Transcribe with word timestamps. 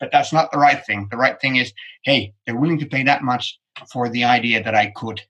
but 0.00 0.10
that's 0.10 0.32
not 0.32 0.50
the 0.50 0.58
right 0.58 0.84
thing. 0.84 1.06
The 1.10 1.16
right 1.16 1.40
thing 1.40 1.56
is, 1.56 1.72
hey, 2.02 2.32
they're 2.44 2.56
willing 2.56 2.78
to 2.78 2.86
pay 2.86 3.04
that 3.04 3.22
much 3.22 3.60
for 3.92 4.08
the 4.08 4.24
idea 4.24 4.62
that 4.62 4.74
I 4.74 4.90
could. 4.96 5.20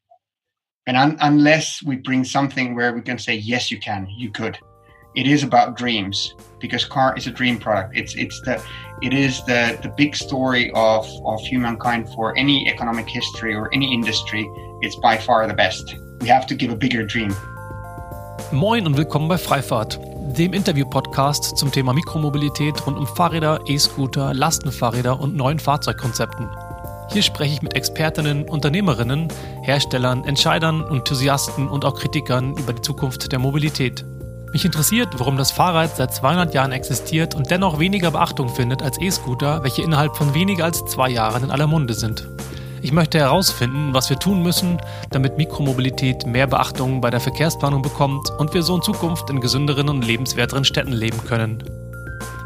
And 0.86 0.96
un- 0.96 1.18
unless 1.20 1.82
we 1.82 1.96
bring 1.96 2.24
something 2.24 2.74
where 2.74 2.94
we 2.94 3.02
can 3.02 3.18
say, 3.18 3.34
yes, 3.34 3.70
you 3.70 3.78
can, 3.78 4.08
you 4.16 4.30
could, 4.30 4.58
it 5.16 5.26
is 5.26 5.42
about 5.42 5.76
dreams 5.76 6.34
because 6.60 6.84
car 6.84 7.16
is 7.16 7.26
a 7.26 7.32
dream 7.32 7.58
product. 7.58 7.96
It's 7.96 8.14
it's 8.14 8.40
the 8.42 8.62
it 9.02 9.12
is 9.12 9.44
the 9.44 9.76
the 9.82 9.88
big 9.88 10.14
story 10.14 10.70
of 10.74 11.04
of 11.24 11.40
humankind 11.40 12.08
for 12.14 12.36
any 12.38 12.68
economic 12.68 13.08
history 13.08 13.54
or 13.54 13.68
any 13.74 13.92
industry. 13.92 14.48
It's 14.82 14.94
by 14.96 15.16
far 15.16 15.48
the 15.48 15.54
best. 15.54 15.96
We 16.20 16.28
have 16.28 16.46
to 16.46 16.54
give 16.54 16.70
a 16.70 16.76
bigger 16.76 17.04
dream. 17.04 17.34
Moin 18.52 18.86
und 18.86 18.96
willkommen 18.96 19.28
bei 19.28 19.38
Freifahrt, 19.38 19.98
dem 20.32 20.52
Interview-Podcast 20.52 21.56
zum 21.56 21.72
Thema 21.72 21.92
Mikromobilität 21.92 22.86
rund 22.86 22.98
um 22.98 23.06
Fahrräder, 23.06 23.60
E-Scooter, 23.66 24.32
Lastenfahrräder 24.34 25.18
und 25.18 25.34
neuen 25.34 25.58
Fahrzeugkonzepten. 25.58 26.48
Hier 27.12 27.22
spreche 27.22 27.54
ich 27.54 27.62
mit 27.62 27.74
Expertinnen, 27.74 28.48
Unternehmerinnen, 28.48 29.28
Herstellern, 29.62 30.24
Entscheidern, 30.24 30.84
Enthusiasten 30.90 31.68
und 31.68 31.84
auch 31.84 31.98
Kritikern 31.98 32.56
über 32.56 32.72
die 32.72 32.82
Zukunft 32.82 33.32
der 33.32 33.38
Mobilität. 33.38 34.04
Mich 34.52 34.64
interessiert, 34.64 35.08
warum 35.18 35.36
das 35.36 35.50
Fahrrad 35.50 35.96
seit 35.96 36.14
200 36.14 36.54
Jahren 36.54 36.72
existiert 36.72 37.34
und 37.34 37.50
dennoch 37.50 37.78
weniger 37.78 38.10
Beachtung 38.10 38.48
findet 38.48 38.82
als 38.82 39.00
E-Scooter, 39.00 39.62
welche 39.62 39.82
innerhalb 39.82 40.16
von 40.16 40.34
weniger 40.34 40.64
als 40.64 40.84
zwei 40.86 41.10
Jahren 41.10 41.44
in 41.44 41.50
aller 41.50 41.66
Munde 41.66 41.94
sind. 41.94 42.28
Ich 42.82 42.92
möchte 42.92 43.18
herausfinden, 43.18 43.92
was 43.92 44.08
wir 44.08 44.18
tun 44.18 44.42
müssen, 44.42 44.78
damit 45.10 45.36
Mikromobilität 45.36 46.24
mehr 46.26 46.46
Beachtung 46.46 47.02
bei 47.02 47.10
der 47.10 47.20
Verkehrsplanung 47.20 47.82
bekommt 47.82 48.30
und 48.38 48.54
wir 48.54 48.62
so 48.62 48.76
in 48.76 48.82
Zukunft 48.82 49.28
in 49.28 49.40
gesünderen 49.40 49.90
und 49.90 50.02
lebenswerteren 50.02 50.64
Städten 50.64 50.92
leben 50.92 51.22
können. 51.26 51.62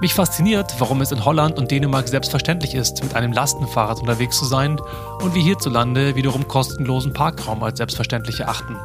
Mich 0.00 0.12
fasziniert, 0.12 0.74
warum 0.80 1.00
es 1.02 1.12
in 1.12 1.24
Holland 1.24 1.56
und 1.56 1.70
Dänemark 1.70 2.08
selbstverständlich 2.08 2.74
ist, 2.74 3.02
mit 3.04 3.14
einem 3.14 3.32
Lastenfahrrad 3.32 4.00
unterwegs 4.00 4.36
zu 4.36 4.44
sein 4.44 4.78
und 5.22 5.34
wir 5.34 5.42
hierzulande 5.42 6.16
wiederum 6.16 6.48
kostenlosen 6.48 7.12
Parkraum 7.12 7.62
als 7.62 7.78
selbstverständlich 7.78 8.41
erachten. 8.41 8.76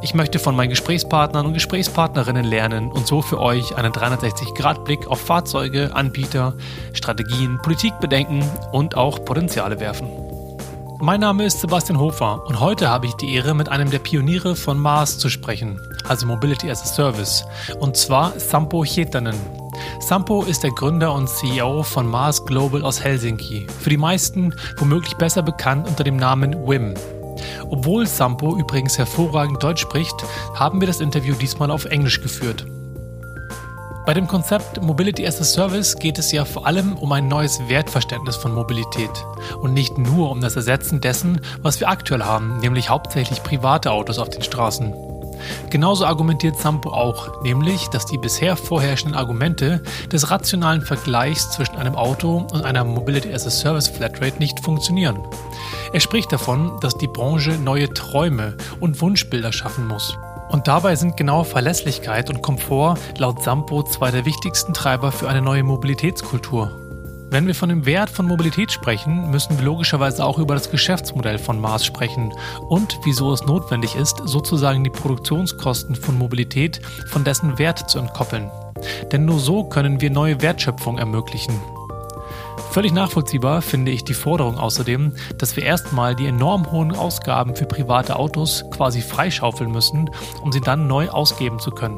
Ich 0.00 0.14
möchte 0.14 0.38
von 0.38 0.54
meinen 0.54 0.70
Gesprächspartnern 0.70 1.46
und 1.46 1.54
Gesprächspartnerinnen 1.54 2.44
lernen 2.44 2.92
und 2.92 3.08
so 3.08 3.20
für 3.20 3.40
euch 3.40 3.76
einen 3.76 3.92
360-Grad-Blick 3.92 5.08
auf 5.08 5.20
Fahrzeuge, 5.20 5.96
Anbieter, 5.96 6.54
Strategien, 6.92 7.58
Politikbedenken 7.60 8.48
und 8.70 8.96
auch 8.96 9.24
Potenziale 9.24 9.80
werfen. 9.80 10.25
Mein 10.98 11.20
Name 11.20 11.44
ist 11.44 11.60
Sebastian 11.60 11.98
Hofer 11.98 12.42
und 12.46 12.58
heute 12.58 12.88
habe 12.88 13.06
ich 13.06 13.12
die 13.14 13.34
Ehre, 13.34 13.54
mit 13.54 13.68
einem 13.68 13.90
der 13.90 13.98
Pioniere 13.98 14.56
von 14.56 14.78
Mars 14.78 15.18
zu 15.18 15.28
sprechen, 15.28 15.78
also 16.08 16.26
Mobility 16.26 16.70
as 16.70 16.82
a 16.82 16.86
Service, 16.86 17.44
und 17.80 17.96
zwar 17.96 18.38
Sampo 18.40 18.82
Hietanen. 18.82 19.36
Sampo 20.00 20.42
ist 20.42 20.62
der 20.62 20.70
Gründer 20.70 21.12
und 21.12 21.28
CEO 21.28 21.82
von 21.82 22.06
Mars 22.06 22.46
Global 22.46 22.82
aus 22.82 23.04
Helsinki, 23.04 23.66
für 23.78 23.90
die 23.90 23.98
meisten 23.98 24.54
womöglich 24.78 25.16
besser 25.16 25.42
bekannt 25.42 25.86
unter 25.86 26.02
dem 26.02 26.16
Namen 26.16 26.66
WIM. 26.66 26.94
Obwohl 27.68 28.06
Sampo 28.06 28.56
übrigens 28.56 28.96
hervorragend 28.96 29.62
Deutsch 29.62 29.82
spricht, 29.82 30.16
haben 30.54 30.80
wir 30.80 30.86
das 30.86 31.00
Interview 31.00 31.34
diesmal 31.34 31.70
auf 31.70 31.84
Englisch 31.84 32.22
geführt. 32.22 32.66
Bei 34.06 34.14
dem 34.14 34.28
Konzept 34.28 34.80
Mobility 34.80 35.26
as 35.26 35.40
a 35.40 35.44
Service 35.44 35.96
geht 35.96 36.20
es 36.20 36.30
ja 36.30 36.44
vor 36.44 36.64
allem 36.64 36.96
um 36.96 37.10
ein 37.10 37.26
neues 37.26 37.68
Wertverständnis 37.68 38.36
von 38.36 38.54
Mobilität 38.54 39.10
und 39.60 39.74
nicht 39.74 39.98
nur 39.98 40.30
um 40.30 40.40
das 40.40 40.54
Ersetzen 40.54 41.00
dessen, 41.00 41.40
was 41.60 41.80
wir 41.80 41.88
aktuell 41.88 42.22
haben, 42.22 42.58
nämlich 42.58 42.88
hauptsächlich 42.88 43.42
private 43.42 43.90
Autos 43.90 44.20
auf 44.20 44.30
den 44.30 44.42
Straßen. 44.42 44.94
Genauso 45.70 46.06
argumentiert 46.06 46.56
Sampo 46.56 46.90
auch, 46.90 47.42
nämlich, 47.42 47.88
dass 47.88 48.06
die 48.06 48.16
bisher 48.16 48.56
vorherrschenden 48.56 49.18
Argumente 49.18 49.82
des 50.12 50.30
rationalen 50.30 50.82
Vergleichs 50.82 51.50
zwischen 51.50 51.74
einem 51.74 51.96
Auto 51.96 52.46
und 52.52 52.64
einer 52.64 52.84
Mobility 52.84 53.34
as 53.34 53.44
a 53.44 53.50
Service 53.50 53.88
Flatrate 53.88 54.38
nicht 54.38 54.60
funktionieren. 54.60 55.18
Er 55.92 56.00
spricht 56.00 56.30
davon, 56.30 56.78
dass 56.80 56.96
die 56.96 57.08
Branche 57.08 57.58
neue 57.58 57.92
Träume 57.92 58.56
und 58.78 59.00
Wunschbilder 59.00 59.52
schaffen 59.52 59.88
muss. 59.88 60.16
Und 60.48 60.68
dabei 60.68 60.96
sind 60.96 61.16
genau 61.16 61.44
Verlässlichkeit 61.44 62.30
und 62.30 62.42
Komfort 62.42 62.98
laut 63.18 63.42
Sampo 63.42 63.82
zwei 63.82 64.10
der 64.10 64.24
wichtigsten 64.24 64.74
Treiber 64.74 65.12
für 65.12 65.28
eine 65.28 65.42
neue 65.42 65.64
Mobilitätskultur. 65.64 66.82
Wenn 67.28 67.48
wir 67.48 67.56
von 67.56 67.68
dem 67.68 67.84
Wert 67.86 68.08
von 68.08 68.26
Mobilität 68.26 68.70
sprechen, 68.70 69.30
müssen 69.30 69.58
wir 69.58 69.64
logischerweise 69.64 70.24
auch 70.24 70.38
über 70.38 70.54
das 70.54 70.70
Geschäftsmodell 70.70 71.38
von 71.38 71.60
Mars 71.60 71.84
sprechen 71.84 72.32
und 72.68 73.00
wieso 73.02 73.32
es 73.32 73.44
notwendig 73.44 73.96
ist, 73.96 74.22
sozusagen 74.24 74.84
die 74.84 74.90
Produktionskosten 74.90 75.96
von 75.96 76.16
Mobilität 76.16 76.80
von 77.08 77.24
dessen 77.24 77.58
Wert 77.58 77.90
zu 77.90 77.98
entkoppeln. 77.98 78.50
Denn 79.10 79.24
nur 79.24 79.40
so 79.40 79.64
können 79.64 80.00
wir 80.00 80.10
neue 80.10 80.40
Wertschöpfung 80.40 80.98
ermöglichen. 80.98 81.60
Völlig 82.76 82.92
nachvollziehbar 82.92 83.62
finde 83.62 83.90
ich 83.90 84.04
die 84.04 84.12
Forderung 84.12 84.58
außerdem, 84.58 85.14
dass 85.38 85.56
wir 85.56 85.62
erstmal 85.62 86.14
die 86.14 86.26
enorm 86.26 86.70
hohen 86.70 86.94
Ausgaben 86.94 87.56
für 87.56 87.64
private 87.64 88.16
Autos 88.16 88.66
quasi 88.70 89.00
freischaufeln 89.00 89.72
müssen, 89.72 90.10
um 90.42 90.52
sie 90.52 90.60
dann 90.60 90.86
neu 90.86 91.08
ausgeben 91.08 91.58
zu 91.58 91.70
können. 91.70 91.96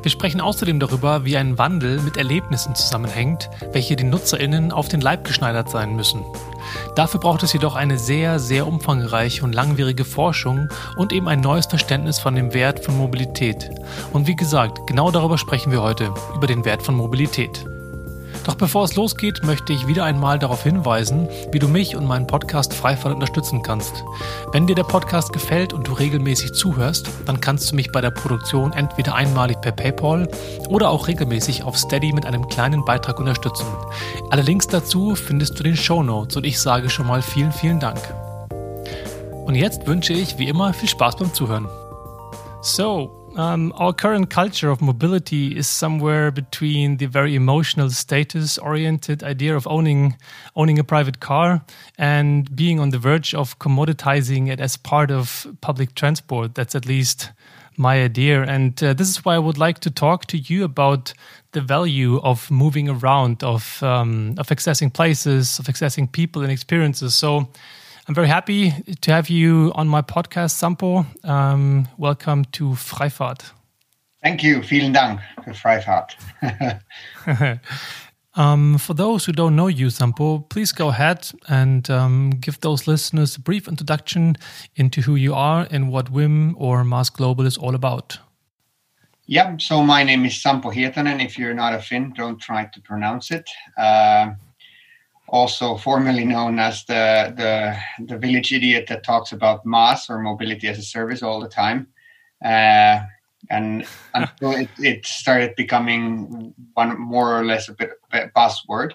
Wir 0.00 0.10
sprechen 0.10 0.40
außerdem 0.40 0.80
darüber, 0.80 1.26
wie 1.26 1.36
ein 1.36 1.58
Wandel 1.58 2.00
mit 2.00 2.16
Erlebnissen 2.16 2.74
zusammenhängt, 2.74 3.50
welche 3.72 3.94
den 3.94 4.08
NutzerInnen 4.08 4.72
auf 4.72 4.88
den 4.88 5.02
Leib 5.02 5.24
geschneidert 5.24 5.68
sein 5.68 5.94
müssen. 5.94 6.24
Dafür 6.94 7.20
braucht 7.20 7.42
es 7.42 7.52
jedoch 7.52 7.76
eine 7.76 7.98
sehr, 7.98 8.38
sehr 8.38 8.66
umfangreiche 8.66 9.44
und 9.44 9.54
langwierige 9.54 10.06
Forschung 10.06 10.70
und 10.96 11.12
eben 11.12 11.28
ein 11.28 11.42
neues 11.42 11.66
Verständnis 11.66 12.18
von 12.18 12.34
dem 12.34 12.54
Wert 12.54 12.82
von 12.82 12.96
Mobilität. 12.96 13.70
Und 14.14 14.26
wie 14.26 14.36
gesagt, 14.36 14.86
genau 14.86 15.10
darüber 15.10 15.36
sprechen 15.36 15.72
wir 15.72 15.82
heute, 15.82 16.14
über 16.34 16.46
den 16.46 16.64
Wert 16.64 16.82
von 16.82 16.94
Mobilität. 16.94 17.66
Doch 18.46 18.54
bevor 18.54 18.84
es 18.84 18.94
losgeht, 18.94 19.42
möchte 19.42 19.72
ich 19.72 19.88
wieder 19.88 20.04
einmal 20.04 20.38
darauf 20.38 20.62
hinweisen, 20.62 21.28
wie 21.50 21.58
du 21.58 21.66
mich 21.66 21.96
und 21.96 22.06
meinen 22.06 22.28
Podcast 22.28 22.72
Freifall 22.72 23.12
unterstützen 23.12 23.60
kannst. 23.60 24.04
Wenn 24.52 24.68
dir 24.68 24.76
der 24.76 24.84
Podcast 24.84 25.32
gefällt 25.32 25.72
und 25.72 25.88
du 25.88 25.92
regelmäßig 25.92 26.52
zuhörst, 26.52 27.10
dann 27.24 27.40
kannst 27.40 27.72
du 27.72 27.74
mich 27.74 27.90
bei 27.90 28.00
der 28.00 28.12
Produktion 28.12 28.72
entweder 28.72 29.16
einmalig 29.16 29.60
per 29.60 29.72
PayPal 29.72 30.28
oder 30.68 30.90
auch 30.90 31.08
regelmäßig 31.08 31.64
auf 31.64 31.76
Steady 31.76 32.12
mit 32.12 32.24
einem 32.24 32.46
kleinen 32.46 32.84
Beitrag 32.84 33.18
unterstützen. 33.18 33.66
Alle 34.30 34.42
Links 34.42 34.68
dazu 34.68 35.16
findest 35.16 35.58
du 35.58 35.64
in 35.64 35.70
den 35.70 35.76
Show 35.76 36.04
Notes 36.04 36.36
und 36.36 36.46
ich 36.46 36.60
sage 36.60 36.88
schon 36.88 37.08
mal 37.08 37.22
vielen, 37.22 37.50
vielen 37.50 37.80
Dank. 37.80 37.98
Und 39.44 39.56
jetzt 39.56 39.88
wünsche 39.88 40.12
ich 40.12 40.38
wie 40.38 40.46
immer 40.46 40.72
viel 40.72 40.88
Spaß 40.88 41.16
beim 41.16 41.34
Zuhören. 41.34 41.68
So, 42.62 43.15
Um, 43.36 43.74
our 43.76 43.92
current 43.92 44.30
culture 44.30 44.70
of 44.70 44.80
mobility 44.80 45.54
is 45.54 45.66
somewhere 45.66 46.30
between 46.30 46.96
the 46.96 47.04
very 47.04 47.34
emotional 47.34 47.90
status 47.90 48.56
oriented 48.56 49.22
idea 49.22 49.54
of 49.54 49.66
owning 49.66 50.16
owning 50.54 50.78
a 50.78 50.84
private 50.84 51.20
car 51.20 51.62
and 51.98 52.56
being 52.56 52.80
on 52.80 52.90
the 52.90 52.98
verge 52.98 53.34
of 53.34 53.58
commoditizing 53.58 54.48
it 54.50 54.58
as 54.58 54.78
part 54.78 55.10
of 55.10 55.46
public 55.60 55.94
transport. 55.94 56.54
That's 56.54 56.74
at 56.74 56.86
least 56.86 57.30
my 57.76 58.02
idea. 58.02 58.42
And 58.42 58.82
uh, 58.82 58.94
this 58.94 59.10
is 59.10 59.22
why 59.22 59.34
i 59.34 59.38
would 59.38 59.58
like 59.58 59.80
to 59.80 59.90
talk 59.90 60.24
to 60.26 60.38
you 60.38 60.64
about 60.64 61.12
the 61.52 61.60
value 61.60 62.18
of 62.22 62.50
moving 62.50 62.88
around 62.88 63.44
of 63.44 63.82
um, 63.82 64.34
of 64.38 64.46
accessing 64.48 64.90
places 64.90 65.58
of 65.58 65.66
accessing 65.66 66.10
people 66.10 66.40
and 66.40 66.50
experiences. 66.50 67.14
So 67.14 67.50
I'm 68.08 68.14
very 68.14 68.28
happy 68.28 68.70
to 69.00 69.12
have 69.12 69.28
you 69.28 69.72
on 69.74 69.88
my 69.88 70.00
podcast, 70.00 70.52
Sampo. 70.52 71.04
Um, 71.24 71.88
welcome 71.98 72.44
to 72.52 72.76
Freifahrt. 72.76 73.50
Thank 74.22 74.44
you. 74.44 74.62
Vielen 74.62 74.92
Dank 74.92 75.20
für 75.42 75.54
Freifahrt. 75.54 76.16
um, 78.36 78.78
for 78.78 78.94
those 78.94 79.24
who 79.24 79.32
don't 79.32 79.56
know 79.56 79.66
you, 79.66 79.90
Sampo, 79.90 80.38
please 80.48 80.70
go 80.70 80.90
ahead 80.90 81.32
and 81.48 81.90
um, 81.90 82.30
give 82.40 82.60
those 82.60 82.86
listeners 82.86 83.34
a 83.34 83.40
brief 83.40 83.66
introduction 83.66 84.36
into 84.76 85.00
who 85.00 85.16
you 85.16 85.34
are 85.34 85.66
and 85.72 85.90
what 85.90 86.08
Whim 86.08 86.54
or 86.58 86.84
MaaS 86.84 87.10
Global 87.10 87.44
is 87.44 87.58
all 87.58 87.74
about. 87.74 88.20
Yeah, 89.26 89.56
so 89.58 89.82
my 89.82 90.04
name 90.04 90.24
is 90.24 90.40
Sampo 90.40 90.70
Hietanen. 90.70 91.08
And 91.08 91.20
if 91.20 91.36
you're 91.36 91.54
not 91.54 91.74
a 91.74 91.80
Finn, 91.80 92.12
don't 92.14 92.38
try 92.40 92.66
to 92.66 92.80
pronounce 92.82 93.32
it. 93.32 93.50
Uh, 93.76 94.34
also 95.28 95.76
formerly 95.76 96.24
known 96.24 96.58
as 96.58 96.84
the, 96.84 97.34
the, 97.36 98.04
the 98.04 98.18
village 98.18 98.52
idiot 98.52 98.86
that 98.88 99.04
talks 99.04 99.32
about 99.32 99.66
MaaS 99.66 100.08
or 100.08 100.18
mobility 100.18 100.68
as 100.68 100.78
a 100.78 100.82
service 100.82 101.22
all 101.22 101.40
the 101.40 101.48
time. 101.48 101.88
Uh, 102.44 103.00
and 103.50 103.86
until 104.14 104.52
it, 104.52 104.68
it, 104.78 105.06
started 105.06 105.54
becoming 105.56 106.54
one 106.74 106.98
more 107.00 107.38
or 107.38 107.44
less 107.44 107.68
a 107.68 107.74
bit, 107.74 107.90
bit 108.10 108.32
buzzword. 108.34 108.92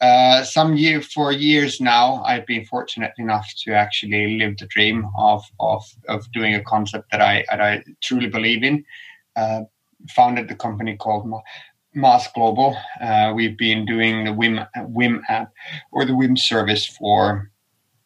Uh, 0.00 0.42
some 0.44 0.76
year 0.76 1.02
for 1.02 1.30
years 1.30 1.80
now, 1.80 2.22
I've 2.24 2.46
been 2.46 2.64
fortunate 2.64 3.12
enough 3.18 3.52
to 3.64 3.72
actually 3.74 4.38
live 4.38 4.56
the 4.56 4.66
dream 4.66 5.06
of 5.18 5.44
of 5.60 5.84
of 6.08 6.30
doing 6.32 6.54
a 6.54 6.62
concept 6.62 7.10
that 7.10 7.20
I 7.20 7.44
that 7.50 7.60
I 7.60 7.84
truly 8.00 8.28
believe 8.28 8.62
in. 8.62 8.84
Uh, 9.36 9.62
founded 10.08 10.48
the 10.48 10.54
company 10.54 10.96
called 10.96 11.30
MaaS 11.94 12.28
Global. 12.34 12.76
Uh, 13.00 13.32
we've 13.34 13.58
been 13.58 13.84
doing 13.84 14.24
the 14.24 14.32
Whim 14.32 14.60
Whim 14.76 15.22
app 15.28 15.52
or 15.92 16.04
the 16.04 16.14
Whim 16.14 16.36
service 16.36 16.86
for 16.86 17.50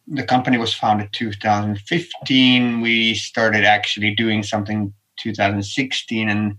the 0.06 0.22
company 0.22 0.58
was 0.58 0.74
founded 0.74 1.12
2015. 1.12 2.80
We 2.80 3.14
started 3.14 3.64
actually 3.64 4.14
doing 4.14 4.42
something 4.42 4.92
2016 5.20 6.28
and 6.28 6.56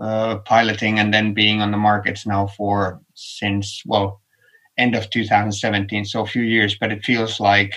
uh, 0.00 0.38
piloting 0.38 0.98
and 0.98 1.12
then 1.12 1.34
being 1.34 1.60
on 1.60 1.70
the 1.70 1.76
markets 1.76 2.26
now 2.26 2.46
for 2.48 3.00
since 3.14 3.82
well 3.86 4.20
end 4.78 4.94
of 4.94 5.10
2017, 5.10 6.06
so 6.06 6.22
a 6.22 6.26
few 6.26 6.42
years, 6.42 6.74
but 6.80 6.90
it 6.90 7.04
feels 7.04 7.38
like 7.38 7.74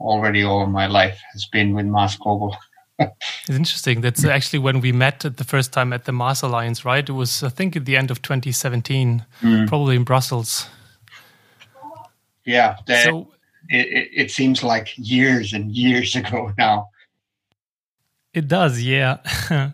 already 0.00 0.42
all 0.42 0.66
my 0.66 0.86
life 0.86 1.20
has 1.32 1.46
been 1.46 1.74
with 1.74 1.86
MaaS 1.86 2.16
Global. 2.16 2.56
It's 3.48 3.56
interesting. 3.56 4.00
That's 4.00 4.24
actually 4.24 4.60
when 4.60 4.80
we 4.80 4.92
met 4.92 5.20
the 5.20 5.44
first 5.44 5.72
time 5.72 5.92
at 5.92 6.04
the 6.04 6.12
MaaS 6.12 6.42
Alliance, 6.42 6.84
right? 6.84 7.08
It 7.08 7.12
was, 7.12 7.42
I 7.42 7.48
think, 7.48 7.76
at 7.76 7.84
the 7.84 7.96
end 7.96 8.10
of 8.10 8.22
2017, 8.22 9.24
mm. 9.40 9.68
probably 9.68 9.96
in 9.96 10.04
Brussels. 10.04 10.68
Yeah. 12.44 12.76
So 13.04 13.28
it, 13.68 13.86
it, 13.86 14.10
it 14.12 14.30
seems 14.30 14.62
like 14.62 14.92
years 14.96 15.52
and 15.52 15.70
years 15.72 16.16
ago 16.20 16.52
now. 16.58 16.88
It 18.34 18.48
does, 18.48 18.80
yeah. 18.80 19.18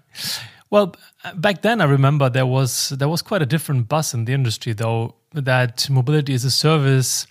well, 0.70 0.96
back 1.36 1.62
then 1.62 1.80
I 1.80 1.84
remember 1.84 2.28
there 2.28 2.46
was 2.46 2.88
there 2.88 3.08
was 3.08 3.22
quite 3.22 3.40
a 3.40 3.46
different 3.46 3.88
buzz 3.88 4.14
in 4.14 4.24
the 4.24 4.32
industry, 4.32 4.72
though. 4.72 5.14
That 5.32 5.88
mobility 5.90 6.32
as 6.32 6.44
a 6.44 6.50
service 6.50 7.26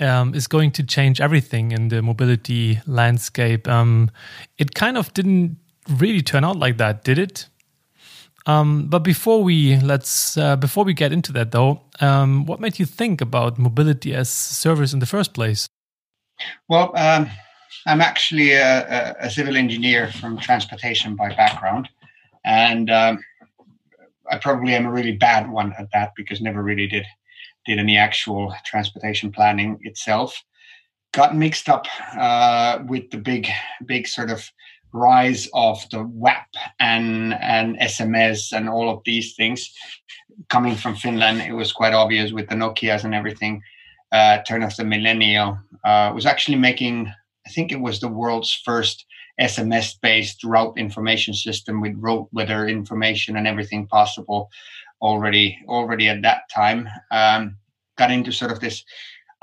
um, 0.00 0.34
is 0.34 0.46
going 0.46 0.70
to 0.72 0.82
change 0.82 1.20
everything 1.20 1.72
in 1.72 1.88
the 1.88 2.02
mobility 2.02 2.80
landscape. 2.86 3.68
Um, 3.68 4.10
it 4.56 4.74
kind 4.74 4.96
of 4.96 5.12
didn't 5.14 5.56
really 5.88 6.22
turn 6.22 6.44
out 6.44 6.56
like 6.56 6.76
that, 6.78 7.04
did 7.04 7.18
it? 7.18 7.48
Um, 8.46 8.86
but 8.88 9.00
before 9.00 9.42
we 9.42 9.76
let's 9.76 10.38
uh, 10.38 10.56
before 10.56 10.84
we 10.84 10.94
get 10.94 11.12
into 11.12 11.32
that, 11.32 11.50
though, 11.50 11.82
um, 12.00 12.46
what 12.46 12.60
made 12.60 12.78
you 12.78 12.86
think 12.86 13.20
about 13.20 13.58
mobility 13.58 14.14
as 14.14 14.30
service 14.30 14.94
in 14.94 15.00
the 15.00 15.06
first 15.06 15.34
place? 15.34 15.68
Well, 16.68 16.96
um, 16.96 17.28
I'm 17.86 18.00
actually 18.00 18.52
a, 18.52 19.16
a, 19.20 19.28
civil 19.28 19.56
engineer 19.56 20.10
from 20.12 20.38
transportation 20.38 21.14
by 21.14 21.34
background, 21.34 21.90
and 22.44 22.90
um, 22.90 23.18
I 24.30 24.38
probably 24.38 24.74
am 24.74 24.86
a 24.86 24.90
really 24.90 25.16
bad 25.16 25.50
one 25.50 25.74
at 25.78 25.88
that 25.92 26.12
because 26.16 26.40
never 26.40 26.62
really 26.62 26.86
did 26.86 27.04
did 27.68 27.78
any 27.78 27.98
actual 27.98 28.52
transportation 28.64 29.30
planning 29.30 29.78
itself. 29.82 30.42
Got 31.12 31.36
mixed 31.36 31.68
up 31.68 31.86
uh, 32.16 32.80
with 32.88 33.10
the 33.10 33.18
big 33.18 33.46
big 33.86 34.08
sort 34.08 34.30
of 34.30 34.50
rise 34.92 35.48
of 35.52 35.78
the 35.90 36.02
WAP 36.02 36.48
and 36.80 37.34
and 37.34 37.78
SMS 37.78 38.52
and 38.52 38.68
all 38.68 38.88
of 38.90 39.02
these 39.04 39.34
things 39.36 39.70
coming 40.48 40.74
from 40.74 40.96
Finland. 40.96 41.42
It 41.42 41.52
was 41.52 41.72
quite 41.72 41.94
obvious 41.94 42.32
with 42.32 42.48
the 42.48 42.54
Nokia's 42.54 43.04
and 43.04 43.14
everything. 43.14 43.62
Uh, 44.10 44.38
turn 44.48 44.62
of 44.62 44.74
the 44.76 44.84
millennial 44.84 45.58
uh, 45.84 46.10
was 46.14 46.24
actually 46.24 46.56
making 46.56 47.12
I 47.46 47.50
think 47.50 47.72
it 47.72 47.80
was 47.80 48.00
the 48.00 48.08
world's 48.08 48.52
first 48.64 49.06
SMS 49.40 49.94
based 50.00 50.42
route 50.44 50.76
information 50.76 51.34
system 51.34 51.80
with 51.80 51.94
road 51.96 52.28
weather 52.32 52.66
information 52.66 53.36
and 53.36 53.46
everything 53.46 53.86
possible 53.86 54.50
already 55.00 55.58
already 55.68 56.08
at 56.08 56.22
that 56.22 56.42
time. 56.54 56.88
Um, 57.10 57.56
got 57.96 58.10
into 58.10 58.32
sort 58.32 58.52
of 58.52 58.60
this 58.60 58.84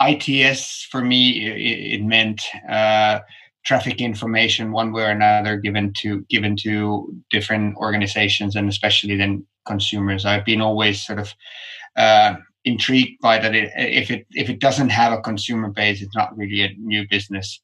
ITS 0.01 0.87
for 0.91 1.01
me. 1.01 1.45
It, 1.45 1.99
it 1.99 2.03
meant 2.03 2.41
uh, 2.69 3.19
traffic 3.65 3.99
information 3.99 4.71
one 4.71 4.91
way 4.91 5.03
or 5.03 5.09
another 5.09 5.57
given 5.57 5.93
to 5.93 6.21
given 6.29 6.55
to 6.57 7.13
different 7.29 7.75
organizations 7.77 8.55
and 8.55 8.69
especially 8.69 9.15
then 9.15 9.45
consumers. 9.65 10.25
I've 10.25 10.45
been 10.45 10.61
always 10.61 11.05
sort 11.05 11.19
of 11.19 11.33
uh, 11.95 12.35
intrigued 12.63 13.21
by 13.21 13.39
that. 13.39 13.55
It, 13.55 13.71
if 13.75 14.11
it 14.11 14.27
if 14.31 14.49
it 14.49 14.59
doesn't 14.59 14.89
have 14.89 15.13
a 15.13 15.21
consumer 15.21 15.69
base, 15.69 16.01
it's 16.01 16.15
not 16.15 16.37
really 16.37 16.61
a 16.61 16.73
new 16.77 17.07
business 17.09 17.61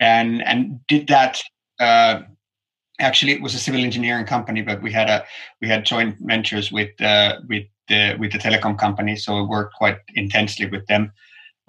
and 0.00 0.42
and 0.44 0.80
did 0.86 1.08
that. 1.08 1.40
Uh, 1.78 2.22
actually, 2.98 3.32
it 3.32 3.42
was 3.42 3.54
a 3.54 3.58
civil 3.58 3.80
engineering 3.80 4.26
company, 4.26 4.62
but 4.62 4.82
we 4.82 4.92
had 4.92 5.08
a 5.08 5.24
we 5.60 5.68
had 5.68 5.84
joint 5.84 6.16
ventures 6.20 6.70
with 6.72 7.00
uh, 7.00 7.40
with 7.48 7.66
the 7.88 8.16
with 8.18 8.32
the 8.32 8.38
telecom 8.38 8.78
company, 8.78 9.16
so 9.16 9.36
we 9.36 9.42
worked 9.42 9.74
quite 9.74 9.98
intensely 10.14 10.66
with 10.66 10.86
them. 10.86 11.12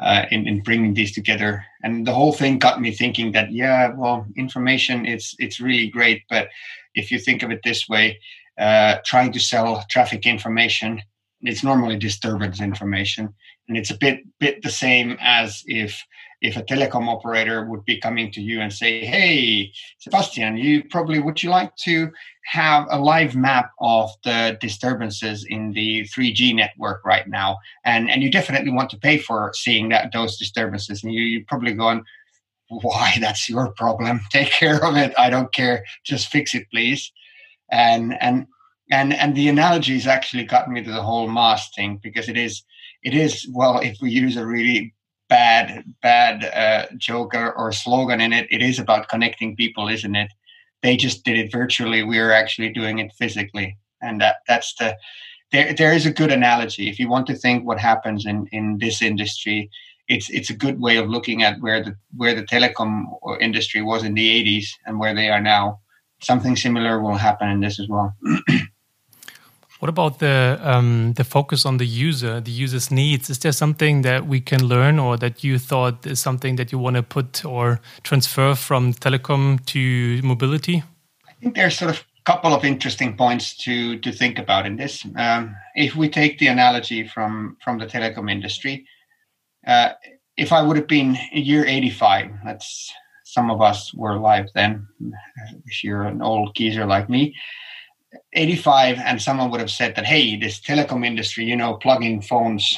Uh, 0.02 0.26
in, 0.32 0.48
in 0.48 0.62
bringing 0.62 0.94
these 0.94 1.12
together 1.12 1.62
and 1.84 2.08
the 2.08 2.14
whole 2.14 2.32
thing 2.32 2.58
got 2.58 2.80
me 2.80 2.90
thinking 2.90 3.34
that 3.34 3.52
yeah 3.52 3.92
well 3.98 4.26
information 4.38 5.06
it's 5.06 5.36
it's 5.40 5.60
really 5.60 5.90
great 5.90 6.22
but 6.30 6.48
if 6.96 7.12
you 7.12 7.20
think 7.20 7.44
of 7.44 7.52
it 7.52 7.60
this 7.66 7.90
way 7.90 8.18
uh, 8.58 8.96
trying 9.04 9.30
to 9.30 9.42
sell 9.42 9.84
traffic 9.90 10.26
information 10.26 11.02
it's 11.42 11.66
normally 11.66 11.98
disturbance 11.98 12.62
information 12.62 13.34
and 13.68 13.78
it's 13.78 13.92
a 13.92 13.98
bit 13.98 14.22
bit 14.40 14.62
the 14.64 14.70
same 14.70 15.18
as 15.20 15.64
if 15.66 16.02
if 16.42 16.56
a 16.56 16.64
telecom 16.64 17.08
operator 17.08 17.66
would 17.66 17.84
be 17.86 18.00
coming 18.00 18.32
to 18.32 18.42
you 18.42 18.62
and 18.62 18.72
say, 18.72 19.06
"Hey, 19.06 19.72
Sebastian, 20.00 20.58
you 20.58 20.84
probably 20.86 21.20
would 21.20 21.44
you 21.44 21.50
like 21.50 21.76
to 21.78 22.12
have 22.46 22.88
a 22.90 23.00
live 23.00 23.36
map 23.36 23.72
of 23.80 24.10
the 24.24 24.58
disturbances 24.62 25.46
in 25.48 25.72
the 25.74 26.04
3G 26.06 26.54
network 26.54 27.04
right 27.06 27.28
now?" 27.28 27.60
And 27.84 28.10
and 28.10 28.24
you 28.24 28.32
definitely 28.32 28.72
want 28.72 28.90
to 28.92 28.98
pay 28.98 29.18
for 29.18 29.52
seeing 29.54 29.90
that 29.90 30.12
those 30.14 30.38
disturbances, 30.38 31.04
and 31.04 31.14
you 31.14 31.22
you 31.22 31.46
probably 31.46 31.74
going, 31.74 32.04
"Why? 32.70 33.14
That's 33.20 33.50
your 33.50 33.74
problem. 33.74 34.22
Take 34.32 34.52
care 34.52 34.84
of 34.84 34.96
it. 34.96 35.14
I 35.18 35.30
don't 35.30 35.54
care. 35.54 35.84
Just 36.06 36.28
fix 36.28 36.56
it, 36.56 36.70
please." 36.72 37.12
And 37.72 38.18
and 38.22 38.48
and 38.92 39.14
and 39.14 39.36
the 39.36 39.50
analogies 39.50 40.08
actually 40.08 40.46
got 40.46 40.70
me 40.70 40.84
to 40.84 40.92
the 40.92 41.04
whole 41.04 41.28
MaaS 41.28 41.70
thing 41.76 42.00
because 42.02 42.30
it 42.30 42.38
is 42.38 42.64
it 43.04 43.14
is 43.14 43.48
well 43.54 43.80
if 43.80 43.98
we 44.02 44.10
use 44.12 44.38
a 44.38 44.46
really 44.46 44.94
bad 45.30 45.84
bad 46.02 46.44
uh, 46.46 47.14
or, 47.34 47.54
or 47.54 47.72
slogan 47.72 48.20
in 48.20 48.34
it. 48.34 48.48
It 48.52 48.62
is 48.62 48.80
about 48.80 49.10
connecting 49.10 49.56
people, 49.56 49.88
isn't 49.88 50.16
it? 50.16 50.32
They 50.82 50.98
just 50.98 51.24
did 51.24 51.38
it 51.38 51.52
virtually. 51.52 52.04
We're 52.04 52.32
actually 52.32 52.70
doing 52.70 53.00
it 53.00 53.12
physically, 53.18 53.78
and 54.02 54.20
that 54.22 54.38
that's 54.48 54.74
the 54.76 54.98
there. 55.52 55.74
There 55.74 55.94
is 55.94 56.06
a 56.06 56.12
good 56.12 56.32
analogy 56.32 56.90
if 56.90 57.00
you 57.00 57.10
want 57.10 57.28
to 57.28 57.36
think 57.36 57.66
what 57.66 57.80
happens 57.80 58.26
in 58.26 58.48
in 58.52 58.78
this 58.80 59.02
industry. 59.02 59.70
It's 60.08 60.30
it's 60.30 60.50
a 60.50 60.56
good 60.56 60.82
way 60.82 60.98
of 60.98 61.10
looking 61.10 61.44
at 61.44 61.62
where 61.62 61.84
the 61.84 61.96
where 62.18 62.34
the 62.34 62.44
telecom 62.44 63.06
industry 63.40 63.82
was 63.82 64.04
in 64.04 64.16
the 64.16 64.44
80s 64.44 64.66
and 64.86 65.00
where 65.00 65.14
they 65.14 65.30
are 65.30 65.42
now. 65.42 65.80
Something 66.22 66.56
similar 66.56 67.00
will 67.00 67.16
happen 67.16 67.48
in 67.50 67.62
this 67.62 67.80
as 67.80 67.88
well. 67.88 68.14
What 69.80 69.88
about 69.88 70.20
the 70.20 70.60
um, 70.62 71.14
the 71.14 71.24
focus 71.24 71.66
on 71.66 71.78
the 71.78 71.86
user, 71.86 72.42
the 72.42 72.52
user's 72.52 72.92
needs? 72.92 73.30
Is 73.30 73.40
there 73.40 73.54
something 73.54 74.02
that 74.02 74.28
we 74.28 74.42
can 74.42 74.66
learn, 74.66 75.00
or 75.00 75.16
that 75.18 75.42
you 75.42 75.58
thought 75.58 76.06
is 76.06 76.20
something 76.20 76.58
that 76.58 76.74
you 76.74 76.78
want 76.78 76.98
to 76.98 77.04
put 77.04 77.46
or 77.46 77.80
transfer 78.04 78.56
from 78.56 78.94
telecom 78.94 79.66
to 79.68 80.22
mobility? 80.22 80.84
I 81.26 81.32
think 81.40 81.56
there's 81.56 81.78
sort 81.78 81.92
of 81.92 81.98
a 81.98 82.24
couple 82.26 82.54
of 82.54 82.66
interesting 82.66 83.16
points 83.16 83.56
to 83.64 83.98
to 84.00 84.12
think 84.12 84.38
about 84.38 84.66
in 84.66 84.76
this. 84.76 85.06
Um, 85.16 85.56
if 85.76 85.96
we 85.96 86.10
take 86.10 86.40
the 86.40 86.48
analogy 86.48 87.08
from 87.08 87.56
from 87.64 87.80
the 87.80 87.86
telecom 87.86 88.30
industry, 88.30 88.86
uh, 89.66 89.94
if 90.36 90.52
I 90.52 90.62
would 90.62 90.76
have 90.76 90.88
been 90.88 91.18
year 91.32 91.66
85, 91.66 92.32
that's 92.44 92.92
some 93.24 93.50
of 93.50 93.62
us 93.62 93.94
were 93.94 94.16
alive 94.16 94.48
then. 94.54 94.88
If 95.66 95.86
you're 95.86 96.04
an 96.04 96.22
old 96.22 96.54
geezer 96.54 96.86
like 96.86 97.10
me, 97.10 97.34
85 98.34 98.98
and 98.98 99.22
someone 99.22 99.52
would 99.52 99.60
have 99.60 99.72
said 99.72 99.96
that 99.96 100.06
hey 100.06 100.36
this 100.36 100.60
telecom 100.60 101.06
industry 101.06 101.46
you 101.46 101.56
know 101.56 101.76
plugging 101.76 102.22
phones 102.22 102.78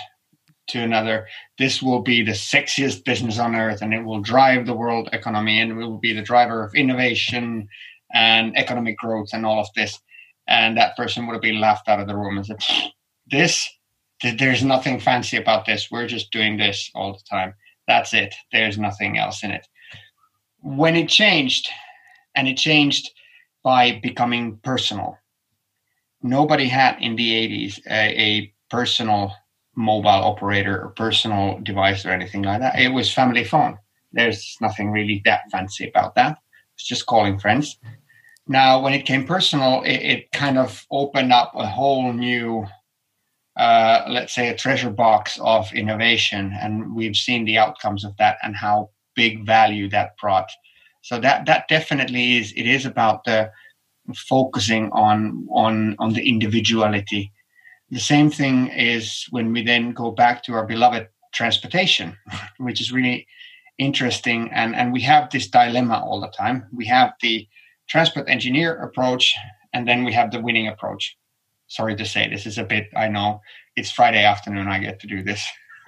to 0.67 0.79
another 0.79 1.27
this 1.57 1.81
will 1.81 2.01
be 2.01 2.21
the 2.21 2.31
sexiest 2.31 3.05
business 3.05 3.39
on 3.39 3.55
earth 3.55 3.81
and 3.81 3.93
it 3.93 4.03
will 4.03 4.21
drive 4.21 4.65
the 4.65 4.73
world 4.73 5.09
economy 5.13 5.59
and 5.59 5.71
it 5.71 5.75
will 5.75 5.97
be 5.97 6.13
the 6.13 6.21
driver 6.21 6.63
of 6.63 6.75
innovation 6.75 7.67
and 8.13 8.57
economic 8.57 8.97
growth 8.97 9.29
and 9.33 9.45
all 9.45 9.59
of 9.59 9.67
this. 9.75 9.99
And 10.47 10.77
that 10.77 10.97
person 10.97 11.27
would 11.27 11.33
have 11.33 11.41
been 11.41 11.61
laughed 11.61 11.87
out 11.87 11.99
of 11.99 12.07
the 12.07 12.15
room 12.15 12.37
and 12.37 12.45
said 12.45 12.63
this 13.29 13.69
there's 14.37 14.63
nothing 14.63 14.99
fancy 14.99 15.35
about 15.37 15.65
this. 15.65 15.89
We're 15.89 16.07
just 16.07 16.31
doing 16.31 16.57
this 16.57 16.91
all 16.93 17.13
the 17.13 17.23
time. 17.27 17.55
That's 17.87 18.13
it. 18.13 18.35
There's 18.51 18.77
nothing 18.77 19.17
else 19.17 19.43
in 19.43 19.49
it. 19.49 19.67
When 20.59 20.95
it 20.95 21.09
changed 21.09 21.67
and 22.35 22.47
it 22.47 22.55
changed 22.55 23.09
by 23.63 23.99
becoming 24.03 24.59
personal 24.63 25.17
nobody 26.23 26.67
had 26.67 26.97
in 27.01 27.15
the 27.15 27.31
80s 27.31 27.79
a, 27.87 28.21
a, 28.21 28.53
personal 28.69 29.33
mobile 29.75 30.07
operator 30.07 30.81
or 30.81 30.89
personal 30.91 31.59
device 31.63 32.05
or 32.05 32.11
anything 32.11 32.41
like 32.41 32.61
that. 32.61 32.79
It 32.79 32.87
was 32.87 33.13
family 33.13 33.43
phone. 33.43 33.77
There's 34.13 34.55
nothing 34.61 34.91
really 34.91 35.21
that 35.25 35.41
fancy 35.51 35.89
about 35.89 36.15
that. 36.15 36.37
It's 36.75 36.87
just 36.87 37.05
calling 37.05 37.37
friends. 37.37 37.77
Now, 38.47 38.81
when 38.81 38.93
it 38.93 39.05
came 39.05 39.25
personal, 39.25 39.81
it, 39.83 40.01
it 40.13 40.31
kind 40.31 40.57
of 40.57 40.85
opened 40.89 41.33
up 41.33 41.51
a 41.55 41.65
whole 41.65 42.11
new, 42.13 42.65
uh, 43.57 44.03
let's 44.07 44.33
say, 44.33 44.47
a 44.47 44.57
treasure 44.57 44.89
box 44.89 45.37
of 45.41 45.71
innovation, 45.73 46.57
and 46.59 46.95
we've 46.95 47.15
seen 47.15 47.45
the 47.45 47.57
outcomes 47.57 48.03
of 48.03 48.15
that 48.17 48.37
and 48.41 48.55
how 48.55 48.89
big 49.15 49.45
value 49.45 49.89
that 49.89 50.17
brought. 50.17 50.49
So 51.01 51.19
that 51.19 51.45
that 51.45 51.67
definitely 51.67 52.37
is. 52.37 52.53
It 52.53 52.67
is 52.67 52.85
about 52.85 53.23
the 53.25 53.51
focusing 54.13 54.89
on 54.91 55.47
on 55.51 55.95
on 55.99 56.13
the 56.13 56.27
individuality. 56.27 57.31
The 57.89 57.99
same 57.99 58.29
thing 58.31 58.67
is 58.67 59.25
when 59.31 59.51
we 59.51 59.63
then 59.63 59.93
go 59.93 60.11
back 60.11 60.43
to 60.43 60.53
our 60.53 60.65
beloved 60.65 61.07
transportation, 61.33 62.17
which 62.57 62.81
is 62.81 62.91
really 62.91 63.27
interesting. 63.77 64.49
And 64.53 64.75
and 64.75 64.93
we 64.93 65.01
have 65.01 65.29
this 65.29 65.47
dilemma 65.47 66.01
all 66.03 66.21
the 66.21 66.29
time. 66.29 66.67
We 66.73 66.85
have 66.87 67.13
the 67.21 67.47
transport 67.89 68.29
engineer 68.29 68.75
approach, 68.75 69.35
and 69.73 69.87
then 69.87 70.03
we 70.03 70.13
have 70.13 70.31
the 70.31 70.39
winning 70.39 70.67
approach. 70.67 71.17
Sorry 71.67 71.95
to 71.95 72.05
say, 72.05 72.27
this 72.27 72.45
is 72.45 72.57
a 72.57 72.63
bit. 72.63 72.89
I 72.95 73.07
know 73.07 73.41
it's 73.75 73.91
Friday 73.91 74.23
afternoon. 74.23 74.67
I 74.67 74.79
get 74.79 74.99
to 75.01 75.07
do 75.07 75.23
this. 75.23 75.45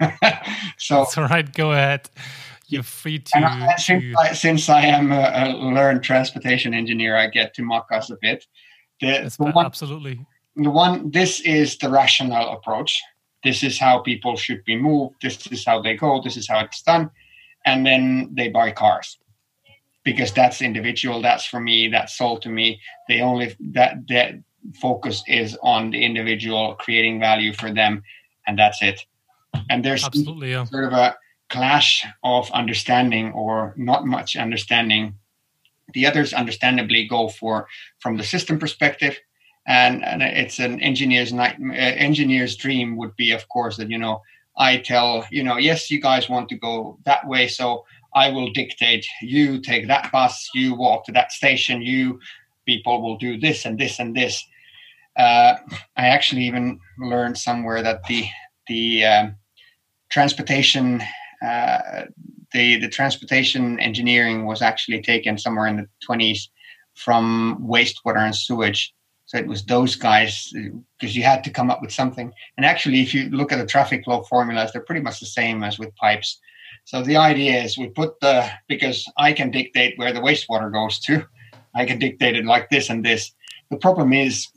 so 0.78 1.00
that's 1.00 1.18
all 1.18 1.28
right. 1.28 1.52
Go 1.52 1.72
ahead. 1.72 2.08
You're 2.68 2.82
free 2.82 3.18
to. 3.18 3.38
I, 3.38 3.74
since. 3.76 4.16
I, 4.18 4.32
since, 4.32 4.68
I, 4.68 4.82
am 4.82 5.12
a, 5.12 5.32
a, 5.44 5.46
learned 5.52 6.02
transportation 6.02 6.74
engineer, 6.74 7.16
I 7.16 7.28
get 7.28 7.54
to 7.54 7.62
mock 7.62 7.88
us 7.92 8.10
a 8.10 8.16
bit. 8.20 8.46
The, 9.00 9.34
the 9.38 9.50
one, 9.50 9.66
absolutely. 9.66 10.24
The 10.56 10.70
one. 10.70 11.10
This 11.10 11.40
is 11.40 11.76
the 11.78 11.90
rational 11.90 12.52
approach. 12.52 13.02
This 13.42 13.62
is 13.62 13.78
how 13.78 13.98
people 13.98 14.36
should 14.36 14.64
be 14.64 14.76
moved. 14.76 15.16
This 15.20 15.46
is 15.48 15.64
how 15.64 15.82
they 15.82 15.96
go. 15.96 16.22
This 16.22 16.36
is 16.36 16.48
how 16.48 16.60
it's 16.60 16.82
done, 16.82 17.10
and 17.66 17.86
then 17.86 18.30
they 18.34 18.48
buy 18.48 18.70
cars 18.70 19.18
because 20.04 20.32
that's 20.32 20.62
individual. 20.62 21.20
That's 21.20 21.44
for 21.44 21.60
me. 21.60 21.88
That's 21.88 22.16
sold 22.16 22.42
to 22.42 22.48
me. 22.48 22.80
They 23.08 23.20
only 23.20 23.56
that 23.72 24.06
that 24.08 24.34
focus 24.80 25.22
is 25.26 25.58
on 25.62 25.90
the 25.90 26.02
individual 26.02 26.74
creating 26.76 27.20
value 27.20 27.52
for 27.52 27.70
them 27.70 28.02
and 28.46 28.58
that's 28.58 28.82
it 28.82 29.04
and 29.70 29.84
there's 29.84 30.04
absolutely 30.04 30.50
yeah. 30.50 30.64
sort 30.64 30.84
of 30.84 30.92
a 30.92 31.14
clash 31.50 32.04
of 32.22 32.50
understanding 32.52 33.32
or 33.32 33.74
not 33.76 34.06
much 34.06 34.36
understanding. 34.36 35.14
The 35.92 36.06
others 36.06 36.32
understandably 36.32 37.06
go 37.06 37.28
for 37.28 37.68
from 37.98 38.16
the 38.16 38.24
system 38.24 38.58
perspective. 38.58 39.18
And, 39.66 40.04
and 40.04 40.22
it's 40.22 40.58
an 40.58 40.80
engineer's 40.82 41.32
night 41.32 41.56
uh, 41.58 41.72
engineer's 41.72 42.54
dream 42.54 42.96
would 42.98 43.16
be 43.16 43.32
of 43.32 43.48
course 43.48 43.78
that 43.78 43.88
you 43.88 43.96
know 43.96 44.20
i 44.58 44.76
tell 44.76 45.24
you 45.30 45.42
know 45.42 45.56
yes 45.56 45.90
you 45.90 46.02
guys 46.02 46.28
want 46.28 46.50
to 46.50 46.54
go 46.54 46.98
that 47.06 47.26
way 47.26 47.48
so 47.48 47.86
i 48.14 48.28
will 48.28 48.52
dictate. 48.52 49.06
You 49.22 49.62
take 49.62 49.88
that 49.88 50.12
bus 50.12 50.50
you 50.54 50.74
walk 50.74 51.06
to 51.06 51.12
that 51.12 51.32
station 51.32 51.80
you 51.80 52.20
people 52.66 53.02
will 53.02 53.16
do 53.16 53.38
this 53.38 53.64
and 53.64 53.78
this 53.78 53.98
and 53.98 54.14
this. 54.14 54.44
Uh, 55.16 55.56
I 55.96 56.08
actually 56.08 56.42
even 56.42 56.80
learned 56.98 57.38
somewhere 57.38 57.82
that 57.82 58.04
the 58.04 58.26
the 58.66 59.04
um, 59.04 59.36
transportation 60.08 61.02
uh, 61.44 62.06
the 62.52 62.76
the 62.76 62.88
transportation 62.88 63.78
engineering 63.80 64.46
was 64.46 64.62
actually 64.62 65.02
taken 65.02 65.38
somewhere 65.38 65.66
in 65.66 65.76
the 65.76 65.88
20s 66.08 66.48
from 66.94 67.58
wastewater 67.68 68.24
and 68.24 68.34
sewage. 68.34 68.94
So 69.26 69.38
it 69.38 69.46
was 69.46 69.64
those 69.64 69.96
guys 69.96 70.52
because 70.98 71.16
you 71.16 71.22
had 71.22 71.42
to 71.44 71.50
come 71.50 71.70
up 71.70 71.80
with 71.80 71.92
something. 71.92 72.32
And 72.56 72.66
actually, 72.66 73.00
if 73.00 73.14
you 73.14 73.30
look 73.30 73.52
at 73.52 73.58
the 73.58 73.66
traffic 73.66 74.04
flow 74.04 74.22
formulas, 74.22 74.72
they're 74.72 74.82
pretty 74.82 75.00
much 75.00 75.18
the 75.20 75.26
same 75.26 75.64
as 75.64 75.78
with 75.78 75.94
pipes. 75.96 76.38
So 76.84 77.02
the 77.02 77.16
idea 77.16 77.62
is 77.62 77.78
we 77.78 77.88
put 77.88 78.20
the 78.20 78.48
because 78.68 79.10
I 79.16 79.32
can 79.32 79.50
dictate 79.50 79.98
where 79.98 80.12
the 80.12 80.20
wastewater 80.20 80.72
goes 80.72 80.98
to. 81.00 81.26
I 81.74 81.84
can 81.86 81.98
dictate 81.98 82.36
it 82.36 82.44
like 82.44 82.68
this 82.70 82.90
and 82.90 83.04
this. 83.04 83.32
The 83.70 83.78
problem 83.78 84.12
is 84.12 84.48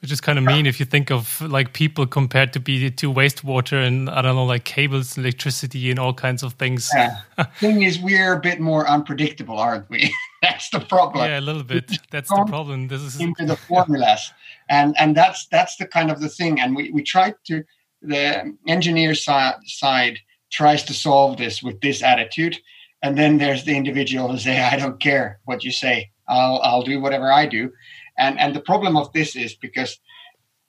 which 0.00 0.12
is 0.12 0.20
kind 0.20 0.38
of 0.38 0.44
mean 0.44 0.66
if 0.66 0.78
you 0.78 0.86
think 0.86 1.10
of 1.10 1.40
like 1.40 1.72
people 1.72 2.06
compared 2.06 2.52
to 2.52 2.60
be 2.60 2.88
to 2.90 3.12
wastewater 3.12 3.84
and 3.84 4.08
I 4.08 4.22
don't 4.22 4.36
know 4.36 4.44
like 4.44 4.64
cables, 4.64 5.18
electricity, 5.18 5.90
and 5.90 5.98
all 5.98 6.14
kinds 6.14 6.44
of 6.44 6.52
things. 6.54 6.88
Yeah. 6.94 7.16
Thing 7.58 7.82
is, 7.82 7.98
we're 7.98 8.32
a 8.32 8.40
bit 8.40 8.60
more 8.60 8.88
unpredictable, 8.88 9.58
aren't 9.58 9.90
we? 9.90 10.14
that's 10.42 10.70
the 10.70 10.80
problem. 10.80 11.24
Yeah, 11.24 11.40
a 11.40 11.42
little 11.42 11.64
bit. 11.64 11.98
That's 12.12 12.30
the 12.30 12.44
problem. 12.44 12.88
This 12.88 13.02
is 13.02 13.20
into 13.20 13.44
the 13.44 13.56
formulas, 13.56 14.32
and 14.68 14.94
and 14.98 15.16
that's 15.16 15.46
that's 15.48 15.76
the 15.76 15.86
kind 15.86 16.12
of 16.12 16.20
the 16.20 16.28
thing. 16.28 16.60
And 16.60 16.76
we 16.76 16.90
we 16.90 17.02
tried 17.02 17.34
to 17.46 17.64
the 18.00 18.56
engineer 18.68 19.14
side 19.14 20.20
tries 20.50 20.82
to 20.84 20.94
solve 20.94 21.36
this 21.36 21.62
with 21.62 21.80
this 21.80 22.02
attitude, 22.04 22.56
and 23.02 23.18
then 23.18 23.38
there's 23.38 23.64
the 23.64 23.76
individual 23.76 24.28
who 24.30 24.38
say, 24.38 24.60
"I 24.60 24.76
don't 24.76 25.00
care 25.00 25.40
what 25.44 25.64
you 25.64 25.72
say. 25.72 26.12
I'll 26.28 26.60
I'll 26.62 26.82
do 26.82 27.00
whatever 27.00 27.32
I 27.32 27.46
do." 27.46 27.72
And 28.18 28.38
and 28.38 28.54
the 28.54 28.60
problem 28.60 28.96
of 28.96 29.12
this 29.12 29.36
is 29.36 29.54
because 29.54 29.98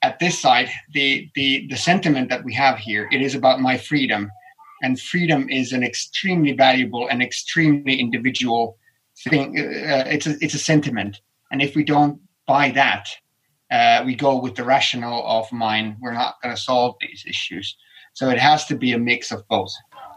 at 0.02 0.18
this 0.18 0.38
side, 0.38 0.70
the 0.92 1.28
the 1.34 1.66
the 1.68 1.76
sentiment 1.76 2.28
that 2.30 2.44
we 2.44 2.54
have 2.54 2.78
here, 2.78 3.08
it 3.12 3.20
is 3.20 3.34
about 3.34 3.60
my 3.60 3.76
freedom, 3.76 4.30
and 4.82 5.00
freedom 5.00 5.48
is 5.48 5.72
an 5.72 5.82
extremely 5.82 6.52
valuable 6.52 7.08
and 7.08 7.22
extremely 7.22 8.00
individual 8.00 8.78
thing. 9.28 9.58
Uh, 9.58 10.04
it's 10.06 10.26
a 10.26 10.36
it's 10.40 10.54
a 10.54 10.58
sentiment, 10.58 11.20
and 11.50 11.60
if 11.60 11.74
we 11.74 11.84
don't 11.84 12.20
buy 12.46 12.70
that, 12.70 13.08
uh, 13.70 14.02
we 14.04 14.14
go 14.14 14.36
with 14.36 14.54
the 14.54 14.64
rational 14.64 15.22
of 15.26 15.50
mind. 15.52 15.96
We're 16.00 16.14
not 16.14 16.36
going 16.42 16.54
to 16.54 16.60
solve 16.60 16.96
these 17.00 17.24
issues. 17.26 17.76
So 18.12 18.28
it 18.28 18.38
has 18.38 18.66
to 18.66 18.74
be 18.76 18.92
a 18.92 18.98
mix 18.98 19.30
of 19.30 19.46
both. 19.48 19.72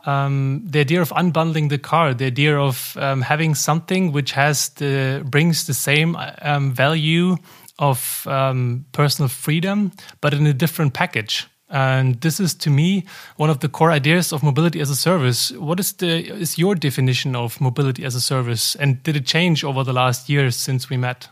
Um, 0.06 0.64
the 0.66 0.80
idea 0.80 1.02
of 1.02 1.10
unbundling 1.10 1.70
the 1.70 1.78
car, 1.78 2.14
the 2.14 2.26
idea 2.26 2.58
of 2.58 2.98
um, 2.98 3.22
having 3.22 3.56
something 3.56 4.12
which 4.12 4.34
has 4.34 4.70
the 4.70 5.24
brings 5.26 5.66
the 5.66 5.74
same 5.74 6.18
um, 6.42 6.74
value 6.74 7.38
of 7.80 8.28
um, 8.28 8.86
personal 8.92 9.30
freedom, 9.30 9.92
but 10.22 10.34
in 10.34 10.46
a 10.46 10.54
different 10.54 10.94
package. 10.94 11.48
And 11.70 12.22
this 12.22 12.40
is, 12.40 12.54
to 12.56 12.70
me, 12.70 13.06
one 13.38 13.50
of 13.50 13.60
the 13.60 13.70
core 13.70 13.92
ideas 13.92 14.32
of 14.32 14.44
mobility 14.44 14.80
as 14.80 14.90
a 14.90 14.96
service. 14.96 15.52
What 15.52 15.80
is 15.80 15.94
the 15.94 16.28
is 16.30 16.58
your 16.58 16.76
definition 16.76 17.36
of 17.36 17.60
mobility 17.60 18.06
as 18.06 18.14
a 18.14 18.22
service, 18.22 18.76
and 18.76 19.02
did 19.04 19.16
it 19.16 19.26
change 19.26 19.64
over 19.64 19.84
the 19.84 19.94
last 19.94 20.30
years 20.30 20.56
since 20.56 20.90
we 20.90 20.98
met? 20.98 21.30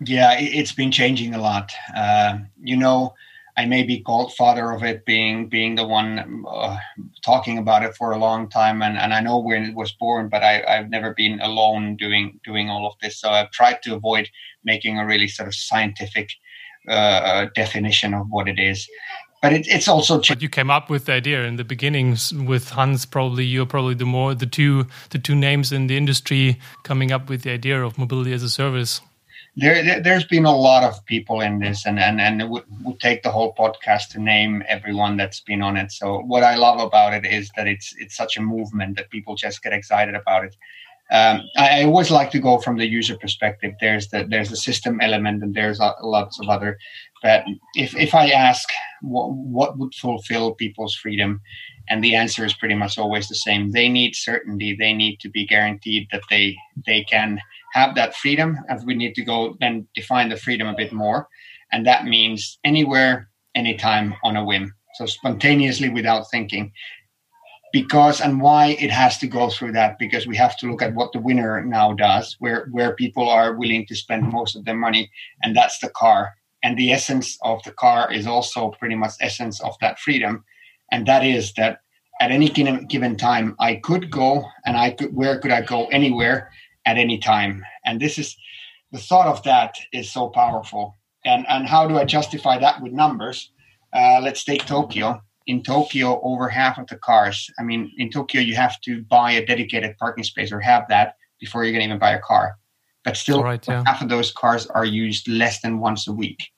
Yeah, 0.00 0.34
it's 0.36 0.72
been 0.72 0.90
changing 0.90 1.34
a 1.34 1.40
lot. 1.40 1.72
Uh, 1.96 2.38
you 2.60 2.76
know, 2.76 3.14
I 3.56 3.66
may 3.66 3.84
be 3.84 4.00
called 4.00 4.34
father 4.34 4.72
of 4.72 4.82
it, 4.82 5.04
being 5.06 5.48
being 5.48 5.76
the 5.76 5.86
one 5.86 6.44
uh, 6.48 6.76
talking 7.24 7.58
about 7.58 7.84
it 7.84 7.94
for 7.94 8.10
a 8.10 8.18
long 8.18 8.48
time, 8.48 8.82
and, 8.82 8.98
and 8.98 9.14
I 9.14 9.20
know 9.20 9.38
when 9.38 9.64
it 9.64 9.74
was 9.74 9.92
born, 9.92 10.28
but 10.28 10.42
I, 10.42 10.64
I've 10.64 10.90
never 10.90 11.14
been 11.14 11.40
alone 11.40 11.96
doing 11.96 12.40
doing 12.44 12.68
all 12.68 12.86
of 12.86 12.94
this. 13.00 13.20
So 13.20 13.30
I've 13.30 13.52
tried 13.52 13.82
to 13.84 13.94
avoid 13.94 14.28
making 14.64 14.98
a 14.98 15.06
really 15.06 15.28
sort 15.28 15.46
of 15.46 15.54
scientific 15.54 16.30
uh, 16.88 17.46
definition 17.54 18.12
of 18.12 18.26
what 18.28 18.48
it 18.48 18.58
is. 18.58 18.88
But 19.40 19.52
it, 19.52 19.66
it's 19.68 19.86
also. 19.86 20.20
Ch- 20.20 20.30
but 20.30 20.42
you 20.42 20.48
came 20.48 20.70
up 20.70 20.90
with 20.90 21.04
the 21.04 21.12
idea 21.12 21.44
in 21.44 21.54
the 21.54 21.64
beginnings 21.64 22.32
with 22.34 22.70
Hans. 22.70 23.06
Probably 23.06 23.44
you're 23.44 23.66
probably 23.66 23.94
the 23.94 24.06
more 24.06 24.34
the 24.34 24.46
two 24.46 24.86
the 25.10 25.18
two 25.18 25.36
names 25.36 25.70
in 25.70 25.86
the 25.86 25.96
industry 25.96 26.58
coming 26.82 27.12
up 27.12 27.28
with 27.28 27.42
the 27.42 27.52
idea 27.52 27.84
of 27.84 27.98
mobility 27.98 28.32
as 28.32 28.42
a 28.42 28.48
service 28.50 29.00
there, 29.56 30.00
there 30.00 30.14
has 30.14 30.24
been 30.24 30.46
a 30.46 30.56
lot 30.56 30.82
of 30.82 31.04
people 31.06 31.40
in 31.40 31.60
this 31.60 31.86
and 31.86 31.98
and 31.98 32.20
and 32.20 32.42
it 32.42 32.48
would, 32.48 32.64
would 32.82 32.98
take 32.98 33.22
the 33.22 33.30
whole 33.30 33.54
podcast 33.54 34.08
to 34.10 34.20
name 34.20 34.62
everyone 34.68 35.16
that's 35.16 35.40
been 35.40 35.62
on 35.62 35.76
it. 35.76 35.92
So 35.92 36.20
what 36.20 36.42
i 36.42 36.56
love 36.56 36.80
about 36.80 37.14
it 37.14 37.24
is 37.24 37.50
that 37.56 37.68
it's 37.68 37.94
it's 37.98 38.16
such 38.16 38.36
a 38.36 38.42
movement 38.42 38.96
that 38.96 39.10
people 39.10 39.34
just 39.36 39.62
get 39.62 39.72
excited 39.72 40.14
about 40.14 40.44
it. 40.44 40.56
Um, 41.10 41.42
I, 41.58 41.80
I, 41.80 41.84
always 41.84 42.10
like 42.10 42.30
to 42.30 42.38
go 42.38 42.58
from 42.58 42.78
the 42.78 42.86
user 42.86 43.16
perspective. 43.16 43.74
There's 43.80 44.08
the 44.08 44.26
there's 44.28 44.50
the 44.50 44.56
system 44.56 45.00
element 45.00 45.42
and 45.42 45.54
there's 45.54 45.78
a, 45.78 45.94
lots 46.02 46.40
of 46.40 46.48
other 46.48 46.78
but 47.24 47.42
if 47.74 47.96
if 47.96 48.14
i 48.14 48.28
ask 48.28 48.68
what, 49.00 49.32
what 49.32 49.78
would 49.78 49.94
fulfill 49.94 50.54
people's 50.54 50.94
freedom 50.94 51.40
and 51.88 52.02
the 52.02 52.14
answer 52.14 52.44
is 52.44 52.54
pretty 52.54 52.74
much 52.74 52.98
always 52.98 53.28
the 53.28 53.34
same. 53.34 53.70
They 53.70 53.88
need 53.88 54.16
certainty. 54.16 54.74
They 54.74 54.92
need 54.92 55.20
to 55.20 55.28
be 55.28 55.46
guaranteed 55.46 56.08
that 56.12 56.22
they 56.30 56.56
they 56.86 57.04
can 57.04 57.40
have 57.72 57.94
that 57.94 58.14
freedom. 58.14 58.58
As 58.68 58.84
we 58.84 58.94
need 58.94 59.14
to 59.14 59.24
go 59.24 59.56
then 59.60 59.86
define 59.94 60.28
the 60.28 60.36
freedom 60.36 60.66
a 60.66 60.74
bit 60.74 60.92
more. 60.92 61.28
And 61.72 61.86
that 61.86 62.04
means 62.04 62.58
anywhere 62.64 63.28
anytime 63.54 64.14
on 64.22 64.36
a 64.36 64.44
whim. 64.44 64.72
So 64.94 65.06
spontaneously 65.06 65.88
without 65.90 66.30
thinking. 66.30 66.72
Because 67.72 68.20
and 68.20 68.40
why 68.40 68.76
it 68.80 68.90
has 68.90 69.18
to 69.18 69.26
go 69.26 69.50
through 69.50 69.72
that 69.72 69.98
because 69.98 70.28
we 70.28 70.36
have 70.36 70.56
to 70.58 70.70
look 70.70 70.80
at 70.80 70.94
what 70.94 71.12
the 71.12 71.18
winner 71.18 71.62
now 71.64 71.92
does 71.92 72.36
where 72.38 72.68
where 72.70 72.94
people 72.94 73.28
are 73.28 73.54
willing 73.54 73.84
to 73.86 73.96
spend 73.96 74.32
most 74.32 74.54
of 74.56 74.64
their 74.64 74.76
money 74.76 75.10
and 75.42 75.56
that's 75.56 75.80
the 75.80 75.90
car. 75.90 76.34
And 76.62 76.78
the 76.78 76.92
essence 76.92 77.36
of 77.42 77.62
the 77.64 77.72
car 77.72 78.10
is 78.10 78.26
also 78.26 78.70
pretty 78.70 78.94
much 78.94 79.14
essence 79.20 79.60
of 79.60 79.74
that 79.82 79.98
freedom 79.98 80.44
and 80.90 81.06
that 81.06 81.24
is 81.24 81.52
that 81.54 81.80
at 82.20 82.30
any 82.30 82.48
given 82.48 83.16
time 83.16 83.56
i 83.58 83.74
could 83.74 84.10
go 84.10 84.44
and 84.64 84.76
i 84.76 84.90
could 84.90 85.14
where 85.14 85.38
could 85.38 85.50
i 85.50 85.60
go 85.60 85.86
anywhere 85.86 86.50
at 86.86 86.96
any 86.96 87.18
time. 87.18 87.64
And 87.84 88.00
this 88.00 88.18
is 88.18 88.36
the 88.92 88.98
thought 88.98 89.26
of 89.26 89.42
that 89.44 89.74
is 89.92 90.10
so 90.10 90.28
powerful. 90.28 90.96
And 91.24 91.46
and 91.48 91.66
how 91.66 91.88
do 91.88 91.96
I 91.96 92.04
justify 92.04 92.58
that 92.58 92.82
with 92.82 92.92
numbers? 92.92 93.50
Uh, 93.92 94.20
let's 94.22 94.44
take 94.44 94.66
Tokyo. 94.66 95.22
In 95.46 95.62
Tokyo, 95.62 96.20
over 96.22 96.48
half 96.48 96.78
of 96.78 96.86
the 96.86 96.96
cars. 96.96 97.50
I 97.58 97.62
mean, 97.62 97.92
in 97.98 98.10
Tokyo, 98.10 98.40
you 98.40 98.56
have 98.56 98.80
to 98.82 99.02
buy 99.02 99.32
a 99.32 99.44
dedicated 99.44 99.96
parking 99.98 100.24
space 100.24 100.50
or 100.50 100.60
have 100.60 100.88
that 100.88 101.16
before 101.38 101.64
you 101.64 101.72
can 101.72 101.82
even 101.82 101.98
buy 101.98 102.12
a 102.12 102.20
car. 102.20 102.56
But 103.04 103.18
still, 103.18 103.42
right, 103.42 103.66
yeah. 103.68 103.82
half 103.86 104.00
of 104.00 104.08
those 104.08 104.32
cars 104.32 104.66
are 104.68 104.86
used 104.86 105.28
less 105.28 105.60
than 105.60 105.80
once 105.80 106.08
a 106.08 106.12
week. 106.12 106.50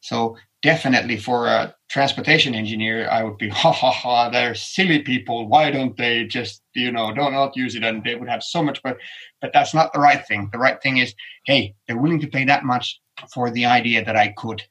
So 0.00 0.36
definitely 0.64 1.18
for 1.18 1.46
a 1.46 1.74
transportation 1.90 2.54
engineer, 2.54 3.06
I 3.10 3.22
would 3.22 3.36
be, 3.36 3.48
ha 3.62 3.70
ha 3.70 3.90
ha, 3.90 4.30
they're 4.30 4.54
silly 4.54 5.00
people. 5.00 5.46
Why 5.46 5.70
don't 5.70 5.96
they 5.96 6.24
just, 6.24 6.62
you 6.74 6.90
know, 6.90 7.12
don't 7.14 7.34
not 7.34 7.54
use 7.54 7.76
it? 7.76 7.84
And 7.84 8.02
they 8.02 8.16
would 8.16 8.30
have 8.30 8.42
so 8.42 8.62
much, 8.62 8.82
but 8.82 8.96
but 9.40 9.52
that's 9.52 9.74
not 9.74 9.92
the 9.92 10.00
right 10.00 10.26
thing. 10.26 10.48
The 10.50 10.58
right 10.58 10.82
thing 10.82 10.96
is, 10.96 11.14
hey, 11.44 11.74
they're 11.86 11.98
willing 11.98 12.20
to 12.20 12.26
pay 12.26 12.44
that 12.46 12.64
much 12.64 12.98
for 13.32 13.50
the 13.50 13.66
idea 13.66 14.04
that 14.04 14.16
I 14.16 14.28
could. 14.36 14.62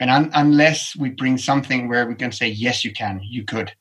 And 0.00 0.10
un- 0.10 0.32
unless 0.34 0.94
we 0.96 1.10
bring 1.10 1.38
something 1.38 1.88
where 1.88 2.06
we 2.06 2.16
can 2.16 2.32
say, 2.32 2.48
yes, 2.48 2.84
you 2.84 2.92
can, 2.92 3.20
you 3.22 3.44
could. 3.44 3.72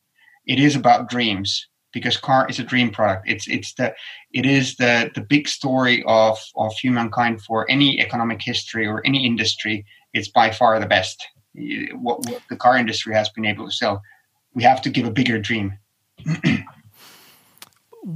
It 0.45 0.59
is 0.59 0.75
about 0.75 1.09
dreams 1.09 1.67
because 1.91 2.17
car 2.17 2.47
is 2.47 2.59
a 2.59 2.63
dream 2.63 2.91
product. 2.91 3.27
It's 3.27 3.47
it's 3.47 3.73
the 3.73 3.95
it 4.31 4.45
is 4.45 4.75
the 4.75 5.09
the 5.15 5.21
big 5.21 5.47
story 5.47 6.03
of 6.05 6.37
of 6.55 6.71
humankind 6.73 7.41
for 7.41 7.65
any 7.67 7.99
economic 7.99 8.41
history 8.43 8.85
or 8.85 9.01
any 9.05 9.25
industry 9.25 9.85
it's 10.15 10.29
by 10.29 10.49
far 10.49 10.79
the 10.79 10.87
best. 10.87 11.27
What, 11.93 12.25
what, 12.27 12.41
the 12.49 12.55
car 12.55 12.77
industry 12.77 13.13
has 13.13 13.29
been 13.29 13.45
able 13.45 13.65
to 13.65 13.71
sell. 13.71 14.01
We 14.53 14.63
have 14.63 14.81
to 14.83 14.89
give 14.89 15.05
a 15.05 15.11
bigger 15.11 15.37
dream. 15.37 15.77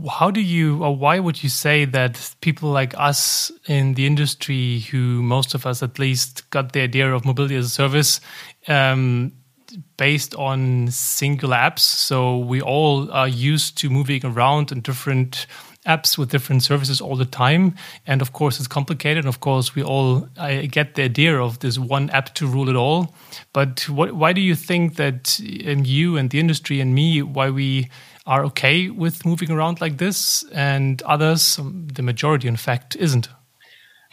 how 0.09 0.29
do 0.29 0.39
you 0.39 0.83
or 0.83 0.95
why 0.95 1.19
would 1.19 1.41
you 1.41 1.49
say 1.49 1.83
that 1.83 2.35
people 2.41 2.69
like 2.69 2.93
us 2.97 3.51
in 3.67 3.95
the 3.95 4.05
industry 4.05 4.79
who 4.91 5.21
most 5.23 5.55
of 5.55 5.65
us 5.65 5.81
at 5.81 5.97
least 5.97 6.47
got 6.51 6.73
the 6.73 6.81
idea 6.81 7.11
of 7.11 7.25
mobility 7.25 7.55
as 7.55 7.65
a 7.65 7.69
service 7.69 8.21
um, 8.67 9.31
based 9.97 10.35
on 10.35 10.87
single 10.91 11.49
apps 11.49 11.79
so 11.79 12.37
we 12.37 12.61
all 12.61 13.11
are 13.11 13.27
used 13.27 13.79
to 13.79 13.89
moving 13.89 14.23
around 14.23 14.71
in 14.71 14.79
different 14.79 15.47
apps 15.88 16.17
with 16.17 16.29
different 16.29 16.62
services 16.62 17.00
all 17.00 17.15
the 17.15 17.25
time 17.25 17.74
and 18.05 18.21
of 18.21 18.33
course 18.33 18.59
it's 18.59 18.67
complicated 18.67 19.24
and 19.24 19.33
of 19.33 19.39
course 19.39 19.75
we 19.75 19.81
all 19.81 20.27
I 20.38 20.65
get 20.65 20.95
the 20.95 21.03
idea 21.03 21.39
of 21.39 21.59
this 21.59 21.79
one 21.79 22.09
app 22.09 22.36
to 22.36 22.48
rule 22.48 22.67
it 22.67 22.75
all 22.75 23.15
but 23.53 23.88
what, 23.88 24.13
why 24.13 24.33
do 24.33 24.41
you 24.41 24.55
think 24.55 24.98
that 24.98 25.39
um, 25.65 25.86
you 25.86 26.17
and 26.17 26.29
the 26.29 26.39
industry 26.39 26.81
and 26.81 26.93
me 26.93 27.21
why 27.21 27.50
we 27.50 27.89
are 28.29 28.45
okay 28.45 28.89
with 28.89 29.25
moving 29.25 29.50
around 29.50 29.81
like 29.81 29.98
this, 29.98 30.43
and 30.53 31.01
others, 31.01 31.57
um, 31.57 31.88
the 31.91 32.03
majority, 32.03 32.48
in 32.48 32.57
fact, 32.57 32.95
isn't? 32.95 33.27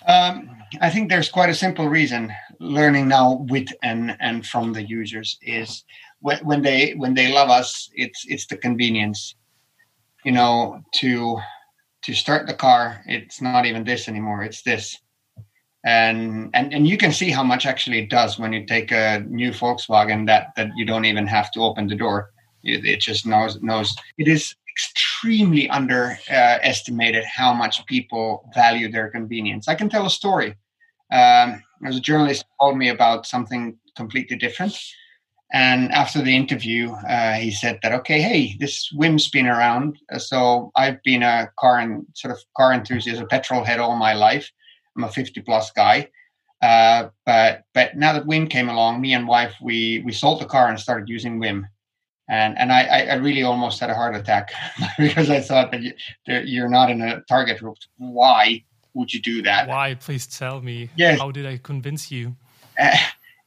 Um, 0.06 0.48
I 0.80 0.88
think 0.88 1.10
there's 1.10 1.28
quite 1.28 1.50
a 1.50 1.54
simple 1.54 1.88
reason. 1.88 2.32
Learning 2.58 3.08
now 3.08 3.44
with 3.50 3.68
and 3.82 4.16
and 4.18 4.46
from 4.46 4.72
the 4.72 4.82
users 4.82 5.38
is 5.42 5.84
when 6.20 6.62
they 6.62 6.92
when 6.92 7.12
they 7.12 7.30
love 7.30 7.50
us, 7.50 7.90
it's 7.94 8.24
it's 8.26 8.46
the 8.46 8.56
convenience. 8.56 9.34
You 10.24 10.32
know, 10.32 10.80
to 10.94 11.38
to 12.06 12.14
start 12.14 12.46
the 12.46 12.54
car, 12.54 13.02
it's 13.06 13.42
not 13.42 13.66
even 13.66 13.84
this 13.84 14.08
anymore. 14.08 14.42
It's 14.42 14.62
this 14.62 14.98
and 15.86 16.50
and 16.52 16.74
and 16.74 16.86
you 16.86 16.98
can 16.98 17.12
see 17.12 17.30
how 17.30 17.44
much 17.44 17.64
actually 17.64 18.00
it 18.00 18.10
does 18.10 18.38
when 18.38 18.52
you 18.52 18.66
take 18.66 18.90
a 18.90 19.24
new 19.28 19.52
Volkswagen 19.52 20.26
that 20.26 20.48
that 20.56 20.68
you 20.76 20.84
don't 20.84 21.04
even 21.04 21.26
have 21.26 21.50
to 21.52 21.60
open 21.60 21.86
the 21.86 21.94
door. 21.94 22.30
It, 22.64 22.84
it 22.84 23.00
just 23.00 23.24
knows 23.24 23.62
knows 23.62 23.94
it 24.18 24.26
is 24.26 24.54
extremely 24.68 25.70
underestimated 25.70 27.24
uh, 27.24 27.28
how 27.34 27.54
much 27.54 27.86
people 27.86 28.50
value 28.54 28.90
their 28.90 29.08
convenience. 29.10 29.68
I 29.68 29.76
can 29.76 29.88
tell 29.88 30.06
a 30.06 30.10
story. 30.10 30.56
Um, 31.12 31.62
there's 31.80 31.96
a 31.96 32.00
journalist 32.00 32.44
told 32.60 32.76
me 32.76 32.88
about 32.88 33.26
something 33.26 33.78
completely 33.96 34.36
different. 34.36 34.76
And 35.52 35.92
after 35.92 36.22
the 36.22 36.34
interview, 36.34 36.90
uh, 36.90 37.34
he 37.34 37.52
said 37.52 37.78
that, 37.82 37.92
okay, 37.92 38.20
hey, 38.20 38.56
this 38.58 38.90
Whim's 38.92 39.28
been 39.30 39.46
around. 39.46 39.98
Uh, 40.12 40.18
so 40.18 40.72
I've 40.74 41.00
been 41.04 41.22
a 41.22 41.48
car 41.58 41.78
and 41.78 42.04
sort 42.14 42.32
of 42.32 42.40
car 42.56 42.72
enthusiast, 42.72 43.22
a 43.22 43.26
petrol 43.26 43.62
head 43.62 43.78
all 43.78 43.96
my 43.96 44.12
life. 44.12 44.50
I'm 44.96 45.04
a 45.04 45.08
50 45.08 45.40
plus 45.42 45.70
guy. 45.70 46.08
Uh, 46.62 47.10
but 47.24 47.64
but 47.74 47.96
now 47.96 48.14
that 48.14 48.26
Whim 48.26 48.48
came 48.48 48.68
along, 48.68 49.00
me 49.00 49.12
and 49.12 49.28
wife 49.28 49.54
we 49.60 50.02
we 50.06 50.12
sold 50.12 50.40
the 50.40 50.46
car 50.46 50.68
and 50.68 50.80
started 50.80 51.06
using 51.06 51.38
Whim 51.38 51.66
and 52.28 52.58
and 52.58 52.72
I, 52.72 53.06
I 53.10 53.14
really 53.14 53.42
almost 53.42 53.80
had 53.80 53.90
a 53.90 53.94
heart 53.94 54.16
attack 54.16 54.52
because 54.98 55.30
I 55.30 55.40
thought 55.40 55.70
that 55.72 55.82
you, 55.82 55.92
you're 56.26 56.68
not 56.68 56.90
in 56.90 57.00
a 57.00 57.20
target 57.22 57.60
group. 57.60 57.76
Why 57.98 58.64
would 58.94 59.12
you 59.12 59.20
do 59.20 59.42
that? 59.42 59.68
Why? 59.68 59.94
Please 59.94 60.26
tell 60.26 60.60
me. 60.60 60.90
Yes. 60.96 61.18
How 61.18 61.30
did 61.30 61.46
I 61.46 61.58
convince 61.58 62.10
you? 62.10 62.36
Uh, 62.78 62.96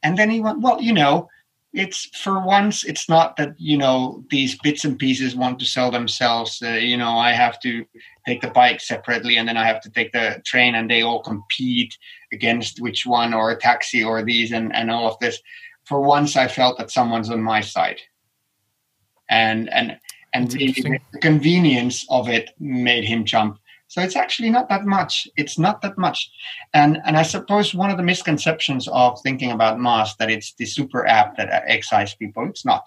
and 0.03 0.17
then 0.17 0.29
he 0.29 0.39
went, 0.39 0.61
well, 0.61 0.81
you 0.81 0.93
know, 0.93 1.27
it's 1.73 2.05
for 2.17 2.39
once, 2.39 2.83
it's 2.83 3.07
not 3.07 3.35
that 3.37 3.53
you 3.57 3.77
know 3.77 4.23
these 4.29 4.57
bits 4.59 4.85
and 4.85 4.97
pieces 4.97 5.35
want 5.35 5.59
to 5.59 5.65
sell 5.65 5.91
themselves. 5.91 6.61
Uh, 6.61 6.71
you 6.71 6.97
know, 6.97 7.17
I 7.17 7.31
have 7.31 7.59
to 7.61 7.85
take 8.25 8.41
the 8.41 8.49
bike 8.49 8.81
separately, 8.81 9.37
and 9.37 9.47
then 9.47 9.57
I 9.57 9.65
have 9.65 9.81
to 9.81 9.89
take 9.89 10.11
the 10.11 10.41
train, 10.45 10.75
and 10.75 10.89
they 10.89 11.01
all 11.01 11.21
compete 11.21 11.97
against 12.33 12.81
which 12.81 13.05
one, 13.05 13.33
or 13.33 13.51
a 13.51 13.57
taxi, 13.57 14.03
or 14.03 14.23
these, 14.23 14.51
and 14.51 14.75
and 14.75 14.89
all 14.89 15.07
of 15.11 15.19
this. 15.19 15.39
For 15.85 16.01
once, 16.01 16.35
I 16.35 16.47
felt 16.47 16.77
that 16.77 16.91
someone's 16.91 17.29
on 17.29 17.41
my 17.41 17.61
side 17.61 17.99
and 19.29 19.71
and 19.71 19.97
and 20.33 20.51
the, 20.51 20.71
the 20.73 21.19
convenience 21.21 22.05
of 22.09 22.29
it 22.29 22.51
made 22.59 23.03
him 23.03 23.25
jump. 23.25 23.57
So 23.89 24.01
it's 24.01 24.15
actually 24.15 24.51
not 24.51 24.69
that 24.69 24.85
much. 24.85 25.27
It's 25.35 25.57
not 25.57 25.81
that 25.81 25.97
much, 25.97 26.29
and 26.75 26.99
and 27.05 27.17
I 27.17 27.23
suppose 27.23 27.73
one 27.73 27.89
of 27.89 27.97
the 27.97 28.03
misconceptions 28.03 28.87
of 28.87 29.19
thinking 29.21 29.51
about 29.51 29.79
MaaS 29.79 30.15
that 30.17 30.29
it's 30.29 30.53
the 30.53 30.65
super 30.65 31.07
app 31.07 31.35
that 31.37 31.63
excites 31.65 32.13
people. 32.13 32.47
It's 32.47 32.63
not. 32.63 32.83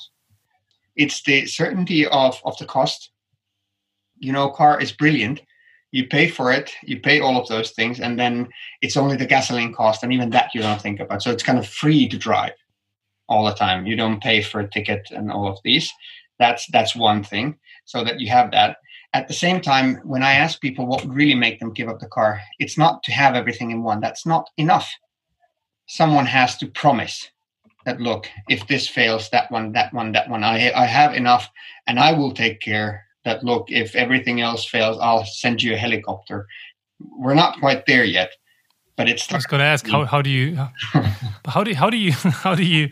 It's 0.95 1.21
the 1.25 1.47
certainty 1.47 2.07
of 2.07 2.41
of 2.45 2.57
the 2.59 2.67
cost. 2.67 3.11
You 4.21 4.33
know, 4.33 4.49
car 4.51 4.81
is 4.81 4.93
brilliant. 4.93 5.43
You 5.91 6.07
pay 6.07 6.29
for 6.29 6.53
it. 6.53 6.71
You 6.85 7.01
pay 7.01 7.19
all 7.19 7.37
of 7.37 7.49
those 7.49 7.73
things, 7.73 7.99
and 7.99 8.17
then 8.17 8.49
it's 8.81 8.97
only 8.97 9.17
the 9.17 9.27
gasoline 9.27 9.75
cost, 9.75 10.05
and 10.05 10.13
even 10.13 10.31
that 10.31 10.55
you 10.55 10.63
don't 10.63 10.81
think 10.81 11.01
about. 11.01 11.23
So 11.23 11.33
it's 11.33 11.43
kind 11.43 11.59
of 11.59 11.67
free 11.67 12.09
to 12.09 12.17
drive 12.17 12.55
all 13.29 13.45
the 13.45 13.55
time. 13.55 13.87
You 13.87 13.97
don't 13.97 14.23
pay 14.23 14.41
for 14.41 14.61
a 14.61 14.71
ticket 14.71 15.09
and 15.11 15.33
all 15.33 15.49
of 15.49 15.59
these. 15.65 15.93
That's 16.39 16.65
that's 16.71 16.95
one 16.95 17.25
thing. 17.25 17.59
So 17.87 18.05
that 18.05 18.21
you 18.21 18.29
have 18.29 18.53
that. 18.53 18.77
At 19.15 19.29
the 19.29 19.35
same 19.35 19.61
time, 19.61 19.97
when 20.05 20.23
I 20.23 20.33
ask 20.33 20.61
people 20.61 20.87
what 20.87 21.05
would 21.05 21.15
really 21.15 21.35
make 21.35 21.61
them 21.61 21.73
give 21.73 21.89
up 21.89 22.01
the 22.01 22.07
car, 22.07 22.41
it's 22.59 22.79
not 22.79 23.03
to 23.05 23.13
have 23.13 23.35
everything 23.35 23.71
in 23.71 23.83
one. 23.83 24.01
That's 24.01 24.25
not 24.25 24.49
enough. 24.57 24.91
Someone 25.87 26.27
has 26.27 26.57
to 26.59 26.67
promise 26.69 27.31
that 27.85 28.01
look, 28.01 28.29
if 28.49 28.67
this 28.69 28.89
fails, 28.89 29.29
that 29.31 29.51
one, 29.51 29.73
that 29.73 29.93
one, 29.93 30.13
that 30.13 30.31
one, 30.31 30.45
I 30.45 30.73
I 30.73 30.87
have 30.87 31.15
enough, 31.15 31.51
and 31.87 31.99
I 31.99 32.13
will 32.13 32.33
take 32.33 32.61
care. 32.61 33.05
That 33.25 33.45
look, 33.45 33.71
if 33.71 33.95
everything 33.95 34.41
else 34.41 34.65
fails, 34.65 34.99
I'll 35.01 35.25
send 35.25 35.63
you 35.63 35.75
a 35.75 35.77
helicopter. 35.77 36.47
We're 36.99 37.35
not 37.35 37.61
quite 37.61 37.85
there 37.87 38.05
yet, 38.05 38.31
but 38.97 39.09
it's. 39.09 39.31
I 39.33 39.37
was 39.37 39.47
going 39.47 39.61
to 39.61 39.67
ask 39.67 39.87
how 39.87 40.05
how 40.05 40.23
do 40.23 40.31
you 40.31 40.57
how 41.47 41.65
do 41.65 41.75
how 41.75 41.91
do 41.91 41.97
you 41.97 42.13
how 42.45 42.55
do 42.55 42.65
you 42.65 42.91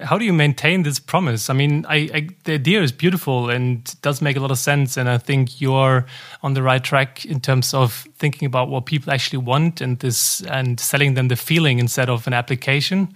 how 0.00 0.18
do 0.18 0.24
you 0.24 0.32
maintain 0.32 0.82
this 0.82 0.98
promise? 0.98 1.50
I 1.50 1.54
mean, 1.54 1.84
I, 1.88 2.08
I, 2.14 2.28
the 2.44 2.54
idea 2.54 2.82
is 2.82 2.92
beautiful 2.92 3.50
and 3.50 3.84
does 4.02 4.22
make 4.22 4.36
a 4.36 4.40
lot 4.40 4.50
of 4.50 4.58
sense, 4.58 4.96
and 4.96 5.08
I 5.08 5.18
think 5.18 5.60
you're 5.60 6.06
on 6.42 6.54
the 6.54 6.62
right 6.62 6.82
track 6.82 7.24
in 7.24 7.40
terms 7.40 7.74
of 7.74 8.06
thinking 8.16 8.46
about 8.46 8.68
what 8.68 8.86
people 8.86 9.12
actually 9.12 9.38
want 9.38 9.80
and 9.80 9.98
this 9.98 10.42
and 10.42 10.78
selling 10.78 11.14
them 11.14 11.28
the 11.28 11.36
feeling 11.36 11.78
instead 11.78 12.08
of 12.08 12.26
an 12.26 12.32
application. 12.32 13.14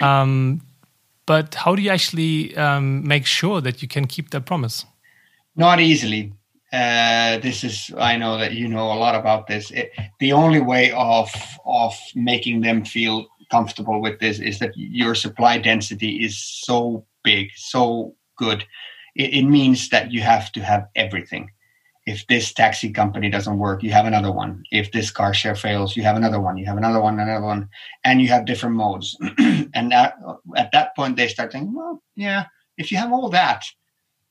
Um, 0.00 0.60
but 1.26 1.54
how 1.54 1.74
do 1.74 1.82
you 1.82 1.90
actually 1.90 2.54
um, 2.56 3.06
make 3.06 3.24
sure 3.24 3.62
that 3.62 3.80
you 3.80 3.88
can 3.88 4.06
keep 4.06 4.30
that 4.30 4.44
promise? 4.44 4.84
Not 5.56 5.80
easily. 5.80 6.32
Uh, 6.74 7.38
this 7.38 7.62
is 7.62 7.92
I 7.98 8.16
know 8.16 8.36
that 8.36 8.54
you 8.54 8.66
know 8.66 8.92
a 8.92 8.98
lot 8.98 9.14
about 9.14 9.46
this. 9.46 9.70
It, 9.70 9.92
the 10.18 10.32
only 10.32 10.60
way 10.60 10.90
of 10.90 11.30
of 11.64 11.94
making 12.16 12.62
them 12.62 12.84
feel 12.84 13.28
comfortable 13.48 14.02
with 14.02 14.18
this 14.18 14.40
is 14.40 14.58
that 14.58 14.72
your 14.74 15.14
supply 15.14 15.58
density 15.58 16.24
is 16.24 16.36
so 16.36 17.06
big, 17.22 17.50
so 17.54 18.16
good. 18.36 18.64
It, 19.14 19.34
it 19.34 19.44
means 19.44 19.88
that 19.90 20.10
you 20.10 20.22
have 20.22 20.50
to 20.50 20.60
have 20.62 20.88
everything. 20.96 21.48
If 22.06 22.26
this 22.26 22.52
taxi 22.52 22.90
company 22.90 23.30
doesn't 23.30 23.58
work, 23.58 23.84
you 23.84 23.92
have 23.92 24.06
another 24.06 24.32
one. 24.32 24.64
If 24.72 24.90
this 24.90 25.12
car 25.12 25.32
share 25.32 25.54
fails, 25.54 25.96
you 25.96 26.02
have 26.02 26.16
another 26.16 26.40
one. 26.40 26.56
You 26.56 26.66
have 26.66 26.76
another 26.76 27.00
one, 27.00 27.20
another 27.20 27.46
one, 27.46 27.68
and 28.02 28.20
you 28.20 28.28
have 28.28 28.46
different 28.46 28.74
modes. 28.74 29.16
and 29.38 29.92
at, 29.92 30.16
at 30.56 30.72
that 30.72 30.96
point, 30.96 31.16
they 31.16 31.28
start 31.28 31.52
thinking, 31.52 31.72
well, 31.72 32.02
yeah, 32.16 32.46
if 32.78 32.90
you 32.90 32.98
have 32.98 33.12
all 33.12 33.30
that, 33.30 33.64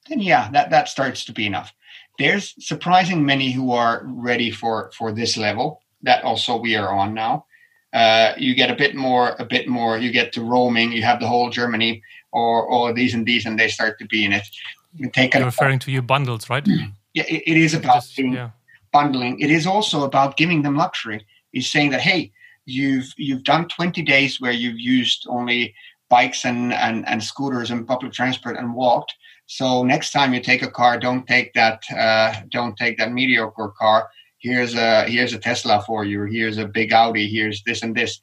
then 0.10 0.20
yeah, 0.20 0.52
that 0.52 0.72
that 0.72 0.90
starts 0.90 1.24
to 1.26 1.32
be 1.32 1.46
enough 1.46 1.74
there's 2.20 2.54
surprising 2.60 3.26
many 3.26 3.52
who 3.52 3.72
are 3.72 4.04
ready 4.06 4.52
for 4.52 4.92
for 4.98 5.12
this 5.12 5.38
level 5.38 5.82
that 6.02 6.24
also 6.24 6.58
we 6.58 6.76
are 6.76 6.90
on 6.90 7.14
now. 7.14 7.46
Uh, 7.94 8.34
you 8.38 8.56
get 8.56 8.72
a 8.72 8.76
bit 8.76 8.96
more 8.96 9.36
a 9.40 9.46
bit 9.46 9.68
more 9.68 9.98
you 10.00 10.12
get 10.12 10.34
to 10.34 10.42
roaming 10.42 10.92
you 10.92 11.04
have 11.04 11.20
the 11.20 11.28
whole 11.28 11.52
germany 11.52 12.02
or 12.32 12.64
or 12.64 12.92
these 12.92 13.14
and 13.14 13.24
these 13.28 13.46
and 13.46 13.60
they 13.60 13.68
start 13.68 14.00
to 14.00 14.06
be 14.06 14.26
in 14.26 14.34
it. 14.34 14.48
You 14.96 15.10
take 15.10 15.34
You're 15.34 15.46
referring 15.46 15.80
to 15.80 15.92
your 15.92 16.02
bundles 16.02 16.50
right? 16.50 16.66
Yeah 16.68 16.88
it, 17.14 17.44
it 17.46 17.58
is 17.58 17.74
about 17.74 17.96
Just, 18.04 18.18
yeah. 18.18 18.50
bundling. 18.92 19.40
It 19.40 19.52
is 19.52 19.68
also 19.68 20.04
about 20.04 20.38
giving 20.38 20.62
them 20.62 20.76
luxury. 20.76 21.26
Is 21.54 21.72
saying 21.72 21.92
that 21.92 22.02
hey 22.02 22.32
you've 22.66 23.14
you've 23.18 23.44
done 23.44 23.68
20 23.68 24.02
days 24.02 24.42
where 24.42 24.52
you've 24.52 24.80
used 24.80 25.26
only 25.30 25.76
bikes 26.10 26.46
and, 26.46 26.74
and, 26.74 27.08
and 27.08 27.24
scooters 27.24 27.72
and 27.72 27.88
public 27.88 28.14
transport 28.14 28.58
and 28.58 28.76
walked 28.76 29.14
so 29.46 29.84
next 29.84 30.12
time 30.12 30.34
you 30.34 30.40
take 30.40 30.62
a 30.62 30.72
car, 30.72 31.00
don't 31.00 31.28
take 31.28 31.54
that 31.54 31.84
uh, 31.92 32.34
don't 32.50 32.78
take 32.78 32.98
that 32.98 33.12
mediocre 33.12 33.74
car. 33.78 34.10
Here's 34.40 34.76
a 34.76 35.04
here's 35.04 35.34
a 35.34 35.40
Tesla 35.40 35.84
for 35.86 36.06
you. 36.06 36.24
Here's 36.24 36.58
a 36.58 36.68
big 36.68 36.94
Audi. 36.94 37.28
Here's 37.28 37.64
this 37.64 37.84
and 37.84 37.96
this. 37.96 38.22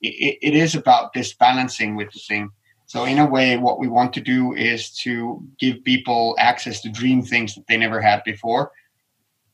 it, 0.00 0.38
it 0.42 0.54
is 0.54 0.74
about 0.74 1.12
this 1.12 1.34
balancing 1.34 1.94
with 1.96 2.10
the 2.12 2.20
thing. 2.20 2.50
So 2.86 3.04
in 3.04 3.18
a 3.18 3.26
way, 3.26 3.56
what 3.56 3.78
we 3.78 3.88
want 3.88 4.12
to 4.14 4.20
do 4.20 4.54
is 4.54 4.90
to 4.98 5.42
give 5.58 5.84
people 5.84 6.36
access 6.38 6.80
to 6.82 6.90
dream 6.90 7.22
things 7.22 7.54
that 7.54 7.66
they 7.66 7.78
never 7.78 8.00
had 8.00 8.22
before, 8.24 8.70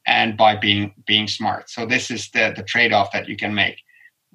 and 0.06 0.36
by 0.36 0.56
being 0.56 0.94
being 1.06 1.28
smart. 1.28 1.68
So 1.70 1.84
this 1.84 2.10
is 2.10 2.30
the 2.30 2.52
the 2.56 2.62
trade 2.62 2.92
off 2.92 3.12
that 3.12 3.28
you 3.28 3.36
can 3.36 3.54
make 3.54 3.78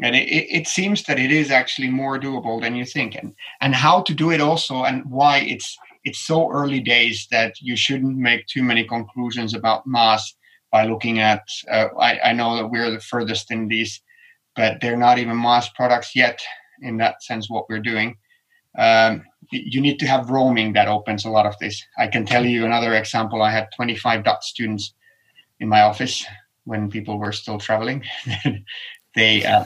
and 0.02 0.16
it, 0.16 0.28
it, 0.28 0.68
seems 0.68 1.04
that 1.04 1.20
it 1.20 1.32
is 1.32 1.52
actually 1.52 1.90
more 1.90 2.20
doable 2.20 2.60
than 2.60 2.76
you 2.76 2.86
think 2.86 3.16
and 3.16 3.36
and 3.62 3.76
how 3.76 4.02
to 4.02 4.14
do 4.14 4.32
it 4.32 4.42
also 4.42 4.84
and 4.84 5.06
why 5.06 5.38
it's 5.38 5.78
it's 6.04 6.20
so 6.20 6.52
early 6.52 6.80
days 6.80 7.28
that 7.32 7.60
you 7.62 7.76
shouldn't 7.76 8.18
make 8.18 8.46
too 8.48 8.64
many 8.64 8.84
conclusions 8.84 9.54
about 9.54 9.88
MaaS 9.88 10.36
by 10.72 10.86
looking 10.86 11.20
at. 11.20 11.44
Uh, 11.70 11.88
I, 12.00 12.20
I, 12.20 12.34
know 12.34 12.58
that 12.58 12.68
we're 12.68 12.92
the 12.92 13.00
furthest 13.00 13.52
in 13.52 13.68
these, 13.68 14.02
but 14.56 14.82
they're 14.82 14.98
not 14.98 15.18
even 15.18 15.38
MaaS 15.38 15.70
products 15.70 16.16
yet 16.16 16.42
in 16.82 16.98
that 16.98 17.24
sense. 17.24 17.50
What 17.50 17.70
we're 17.70 17.80
doing, 17.80 18.18
um, 18.78 19.24
you 19.52 19.80
need 19.80 20.00
to 20.00 20.08
have 20.08 20.30
roaming 20.30 20.74
that 20.74 20.88
opens 20.88 21.26
a 21.26 21.30
lot 21.30 21.46
of 21.46 21.58
this. 21.60 21.86
I 21.98 22.08
can 22.08 22.26
tell 22.26 22.46
you 22.46 22.66
another 22.66 22.94
example. 22.96 23.42
I 23.42 23.52
had 23.52 23.70
25 23.76 24.24
Dutch 24.24 24.46
students 24.46 24.94
in 25.60 25.70
my 25.70 25.82
office 25.82 26.26
when 26.66 26.90
people 26.90 27.18
were 27.18 27.32
still 27.32 27.60
traveling. 27.60 28.04
they 29.16 29.46
uh, 29.46 29.66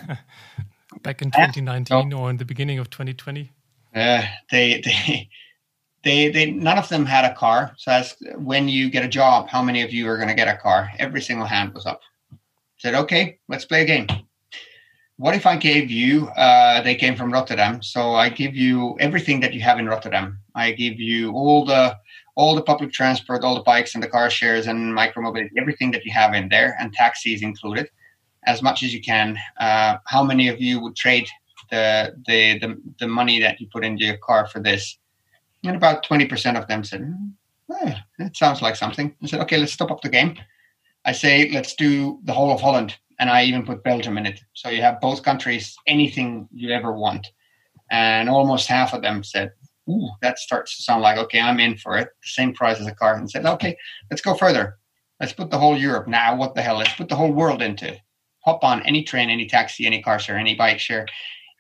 back 1.02 1.22
in 1.22 1.32
2019 1.32 2.14
or 2.14 2.30
in 2.30 2.38
the 2.38 2.46
beginning 2.46 2.80
of 2.80 2.90
2020. 2.90 3.52
Uh, 3.96 4.24
they 4.52 4.82
they 4.82 5.30
they 6.08 6.30
they 6.36 6.46
none 6.52 6.78
of 6.78 6.88
them 6.90 7.06
had 7.06 7.26
a 7.26 7.36
car. 7.36 7.60
So 7.78 7.92
as 7.92 8.16
when 8.52 8.64
you 8.68 8.90
get 8.90 9.04
a 9.04 9.14
job, 9.20 9.50
how 9.50 9.62
many 9.62 9.82
of 9.86 9.92
you 9.96 10.08
are 10.10 10.18
going 10.18 10.34
to 10.36 10.42
get 10.42 10.48
a 10.48 10.58
car? 10.58 10.80
Every 11.06 11.22
single 11.22 11.48
hand 11.48 11.74
was 11.74 11.86
up. 11.86 12.02
Said, 12.78 12.94
okay, 13.04 13.40
let's 13.50 13.66
play 13.66 13.82
a 13.82 13.86
game 13.86 14.08
what 15.18 15.36
if 15.36 15.46
I 15.48 15.58
gave 15.58 15.90
you, 15.90 16.28
uh, 16.30 16.82
they 16.82 16.96
came 16.96 17.16
from 17.16 17.34
Rotterdam, 17.34 17.82
so 17.82 18.14
I 18.14 18.30
give 18.30 18.56
you 18.56 18.96
everything 19.00 19.40
that 19.40 19.54
you 19.54 19.62
have 19.62 19.80
in 19.80 19.88
Rotterdam. 19.88 20.40
I 20.54 20.72
give 20.72 21.00
you 21.00 21.32
all 21.32 21.66
the 21.66 21.98
all 22.36 22.54
the 22.54 22.62
public 22.62 22.94
transport, 22.94 23.44
all 23.44 23.56
the 23.56 23.64
bikes 23.64 23.96
and 23.96 24.04
the 24.04 24.08
car 24.08 24.30
shares 24.30 24.68
and 24.68 24.96
micromobility, 24.96 25.50
everything 25.58 25.90
that 25.90 26.06
you 26.06 26.12
have 26.12 26.36
in 26.36 26.50
there, 26.50 26.78
and 26.80 26.94
taxis 26.94 27.42
included, 27.42 27.90
as 28.46 28.62
much 28.62 28.84
as 28.84 28.94
you 28.94 29.02
can. 29.02 29.36
Uh, 29.60 29.98
how 30.06 30.24
many 30.24 30.50
of 30.50 30.62
you 30.62 30.80
would 30.80 30.96
trade 30.96 31.28
the, 31.72 32.14
the 32.28 32.60
the 32.60 32.80
the 33.00 33.08
money 33.08 33.40
that 33.40 33.60
you 33.60 33.68
put 33.74 33.84
into 33.84 34.06
your 34.06 34.18
car 34.18 34.48
for 34.48 34.60
this? 34.60 35.00
And 35.68 35.76
about 35.76 36.04
twenty 36.04 36.26
percent 36.26 36.58
of 36.58 36.68
them 36.68 36.84
said, 36.84 37.02
hmm, 37.02 37.30
oh, 37.70 37.94
"It 38.20 38.36
sounds 38.36 38.62
like 38.62 38.76
something." 38.76 39.16
I 39.22 39.28
said, 39.28 39.42
"Okay, 39.42 39.58
let's 39.58 39.74
stop 39.74 39.92
up 39.92 40.02
the 40.02 40.10
game." 40.10 40.38
I 41.06 41.12
say, 41.12 41.50
"Let's 41.52 41.76
do 41.76 42.20
the 42.24 42.34
whole 42.34 42.52
of 42.52 42.62
Holland." 42.62 42.98
and 43.20 43.30
I 43.30 43.44
even 43.44 43.66
put 43.66 43.84
Belgium 43.84 44.18
in 44.18 44.26
it. 44.26 44.40
So 44.54 44.70
you 44.70 44.82
have 44.82 45.02
both 45.02 45.24
countries, 45.24 45.76
anything 45.88 46.48
you 46.52 46.72
ever 46.72 46.94
want. 46.94 47.28
And 47.90 48.30
almost 48.30 48.68
half 48.68 48.94
of 48.94 49.02
them 49.02 49.24
said, 49.24 49.52
Ooh, 49.90 50.10
that 50.22 50.38
starts 50.38 50.76
to 50.76 50.84
sound 50.84 51.02
like, 51.02 51.18
okay, 51.18 51.40
I'm 51.40 51.60
in 51.60 51.78
for 51.78 51.98
it. 51.98 52.10
Same 52.22 52.54
price 52.54 52.80
as 52.80 52.88
a 52.88 52.94
car. 52.94 53.16
And 53.16 53.30
said, 53.32 53.46
okay, 53.46 53.78
let's 54.12 54.22
go 54.22 54.34
further. 54.34 54.78
Let's 55.20 55.32
put 55.32 55.50
the 55.50 55.58
whole 55.58 55.78
Europe 55.78 56.08
now. 56.08 56.36
What 56.36 56.56
the 56.56 56.62
hell? 56.62 56.78
Let's 56.78 56.94
put 56.94 57.08
the 57.08 57.16
whole 57.16 57.32
world 57.32 57.62
into 57.62 57.94
it. 57.94 58.00
Hop 58.44 58.64
on 58.64 58.86
any 58.86 59.04
train, 59.04 59.30
any 59.30 59.48
taxi, 59.48 59.86
any 59.86 60.02
car 60.02 60.20
share, 60.20 60.38
any 60.38 60.56
bike 60.56 60.80
share, 60.80 61.08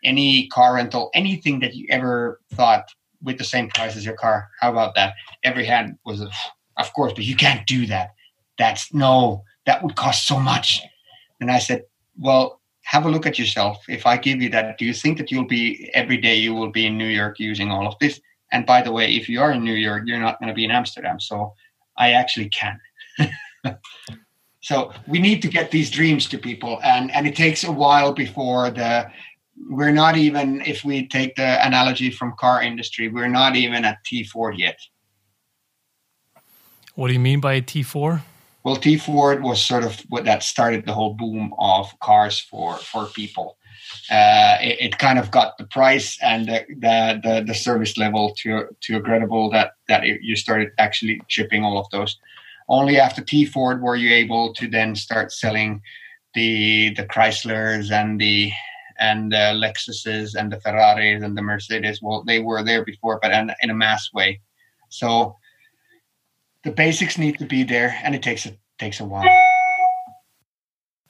any 0.03 0.47
car 0.49 0.75
rental, 0.75 1.09
anything 1.13 1.59
that 1.61 1.73
you 1.73 1.87
ever 1.89 2.41
thought 2.53 2.89
with 3.21 3.37
the 3.37 3.43
same 3.43 3.69
price 3.69 3.95
as 3.95 4.05
your 4.05 4.15
car. 4.15 4.49
How 4.59 4.71
about 4.71 4.95
that? 4.95 5.15
Every 5.43 5.65
hand 5.65 5.97
was, 6.05 6.21
of 6.21 6.93
course, 6.93 7.13
but 7.13 7.23
you 7.23 7.35
can't 7.35 7.65
do 7.67 7.85
that. 7.87 8.11
That's 8.57 8.93
no, 8.93 9.43
that 9.65 9.83
would 9.83 9.95
cost 9.95 10.27
so 10.27 10.39
much 10.39 10.81
and 11.39 11.51
I 11.51 11.59
said, 11.59 11.83
well, 12.19 12.61
have 12.83 13.05
a 13.05 13.09
look 13.09 13.25
at 13.25 13.37
yourself. 13.37 13.83
If 13.87 14.05
I 14.05 14.17
give 14.17 14.41
you 14.41 14.49
that, 14.49 14.77
do 14.77 14.85
you 14.85 14.93
think 14.93 15.17
that 15.17 15.31
you'll 15.31 15.45
be 15.45 15.89
every 15.93 16.17
day 16.17 16.35
you 16.35 16.53
will 16.53 16.71
be 16.71 16.85
in 16.85 16.97
New 16.97 17.07
York 17.07 17.39
using 17.39 17.69
all 17.69 17.87
of 17.87 17.95
this? 17.99 18.19
And 18.51 18.65
by 18.65 18.81
the 18.81 18.91
way, 18.91 19.13
if 19.13 19.27
you 19.27 19.41
are 19.41 19.51
in 19.51 19.63
New 19.63 19.73
York, 19.73 20.03
you're 20.05 20.19
not 20.19 20.39
going 20.39 20.47
to 20.47 20.53
be 20.53 20.63
in 20.63 20.71
Amsterdam. 20.71 21.19
So 21.19 21.53
I 21.97 22.13
actually 22.13 22.49
can. 22.49 22.79
so 24.61 24.93
we 25.05 25.19
need 25.19 25.41
to 25.41 25.49
get 25.49 25.69
these 25.69 25.91
dreams 25.91 26.27
to 26.29 26.37
people, 26.37 26.79
and 26.81 27.11
and 27.11 27.27
it 27.27 27.35
takes 27.35 27.63
a 27.63 27.71
while 27.71 28.13
before 28.13 28.69
the. 28.69 29.09
We're 29.69 29.91
not 29.91 30.17
even 30.17 30.61
if 30.61 30.83
we 30.83 31.07
take 31.07 31.35
the 31.35 31.65
analogy 31.65 32.11
from 32.11 32.35
car 32.37 32.61
industry, 32.61 33.09
we're 33.09 33.27
not 33.27 33.55
even 33.55 33.85
at 33.85 34.03
T 34.05 34.23
Ford 34.23 34.57
yet. 34.57 34.79
What 36.95 37.07
do 37.07 37.13
you 37.13 37.19
mean 37.19 37.39
by 37.39 37.59
T 37.59 37.83
Ford? 37.83 38.21
Well, 38.63 38.75
T 38.75 38.97
Ford 38.97 39.43
was 39.43 39.63
sort 39.63 39.83
of 39.83 39.99
what 40.09 40.25
that 40.25 40.43
started 40.43 40.85
the 40.85 40.93
whole 40.93 41.13
boom 41.13 41.53
of 41.57 41.87
cars 41.99 42.39
for 42.39 42.75
for 42.77 43.05
people. 43.05 43.57
Uh, 44.11 44.57
it, 44.61 44.77
it, 44.81 44.97
kind 44.97 45.17
of 45.17 45.31
got 45.31 45.57
the 45.57 45.63
price 45.65 46.17
and 46.21 46.47
the, 46.47 46.65
the, 46.67 47.21
the, 47.23 47.43
the, 47.47 47.53
service 47.53 47.97
level 47.97 48.33
to 48.37 48.65
to 48.81 48.97
a 48.97 49.01
credible 49.01 49.49
that 49.49 49.71
that 49.87 50.03
it, 50.03 50.19
you 50.21 50.35
started 50.35 50.69
actually 50.77 51.21
shipping 51.27 51.63
all 51.63 51.77
of 51.77 51.89
those. 51.91 52.17
Only 52.67 52.99
after 52.99 53.23
T 53.23 53.45
Ford 53.45 53.81
were 53.81 53.95
you 53.95 54.13
able 54.13 54.53
to 54.55 54.67
then 54.67 54.95
start 54.95 55.31
selling 55.31 55.81
the 56.33 56.93
the 56.95 57.05
Chryslers 57.05 57.91
and 57.91 58.19
the 58.19 58.51
and 58.99 59.31
the 59.31 59.53
Lexuses 59.53 60.35
and 60.35 60.51
the 60.51 60.59
Ferraris 60.59 61.23
and 61.23 61.37
the 61.37 61.41
Mercedes. 61.41 62.01
Well, 62.01 62.23
they 62.23 62.39
were 62.39 62.63
there 62.63 62.83
before, 62.83 63.19
but 63.21 63.31
in, 63.31 63.51
in 63.61 63.69
a 63.69 63.73
mass 63.73 64.13
way. 64.13 64.41
So 64.89 65.35
the 66.63 66.71
basics 66.71 67.17
need 67.17 67.37
to 67.39 67.45
be 67.45 67.63
there, 67.63 67.99
and 68.03 68.15
it 68.15 68.23
takes 68.23 68.45
a 68.45 68.57
takes 68.79 68.99
a 68.99 69.05
while. 69.05 69.27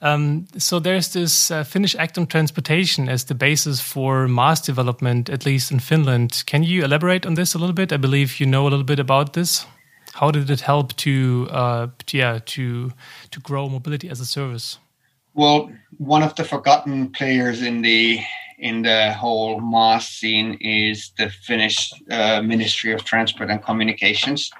Um, 0.00 0.46
so 0.56 0.78
there's 0.78 1.12
this 1.12 1.50
uh, 1.50 1.64
Finnish 1.64 1.96
Act 1.96 2.18
on 2.18 2.26
Transportation 2.26 3.08
as 3.08 3.24
the 3.24 3.34
basis 3.34 3.80
for 3.80 4.28
MaaS 4.28 4.60
development, 4.60 5.28
at 5.28 5.44
least 5.44 5.72
in 5.72 5.80
Finland. 5.80 6.44
Can 6.46 6.62
you 6.62 6.84
elaborate 6.84 7.26
on 7.26 7.34
this 7.34 7.54
a 7.54 7.58
little 7.58 7.74
bit? 7.74 7.92
I 7.92 7.96
believe 7.96 8.38
you 8.38 8.46
know 8.46 8.62
a 8.62 8.70
little 8.70 8.84
bit 8.84 9.00
about 9.00 9.32
this. 9.32 9.66
How 10.14 10.30
did 10.30 10.50
it 10.50 10.60
help 10.60 10.96
to, 10.96 11.48
uh, 11.50 11.86
yeah, 12.12 12.38
to 12.46 12.92
to 13.30 13.40
grow 13.40 13.68
mobility 13.68 14.08
as 14.08 14.20
a 14.20 14.26
service? 14.26 14.78
Well, 15.38 15.70
one 15.96 16.22
of 16.22 16.34
the 16.34 16.44
forgotten 16.44 17.10
players 17.12 17.62
in 17.62 17.80
the 17.82 18.20
in 18.58 18.82
the 18.82 19.12
whole 19.12 19.60
MaaS 19.60 20.08
scene 20.08 20.58
is 20.60 21.12
the 21.16 21.30
Finnish 21.30 21.92
uh, 22.10 22.42
Ministry 22.42 22.92
of 22.92 23.04
Transport 23.04 23.48
and 23.48 23.62
Communications 23.62 24.50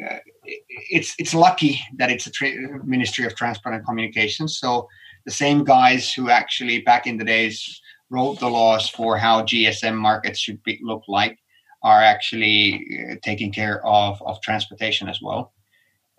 uh, 0.00 0.18
it's 0.44 1.14
it's 1.18 1.34
lucky 1.34 1.80
that 1.96 2.10
it's 2.10 2.26
a 2.26 2.30
tra- 2.30 2.84
Ministry 2.84 3.26
of 3.26 3.34
Transport 3.36 3.74
and 3.74 3.84
Communications. 3.84 4.58
So 4.58 4.88
the 5.24 5.30
same 5.30 5.64
guys 5.64 6.12
who 6.12 6.30
actually 6.30 6.80
back 6.80 7.06
in 7.06 7.18
the 7.18 7.24
days 7.24 7.80
wrote 8.10 8.40
the 8.40 8.48
laws 8.48 8.88
for 8.88 9.16
how 9.16 9.42
GSM 9.42 9.96
markets 9.96 10.38
should 10.38 10.62
be, 10.62 10.78
look 10.82 11.02
like 11.08 11.38
are 11.82 12.02
actually 12.02 12.86
uh, 13.10 13.14
taking 13.22 13.52
care 13.52 13.84
of 13.86 14.22
of 14.22 14.40
transportation 14.40 15.08
as 15.08 15.20
well. 15.20 15.52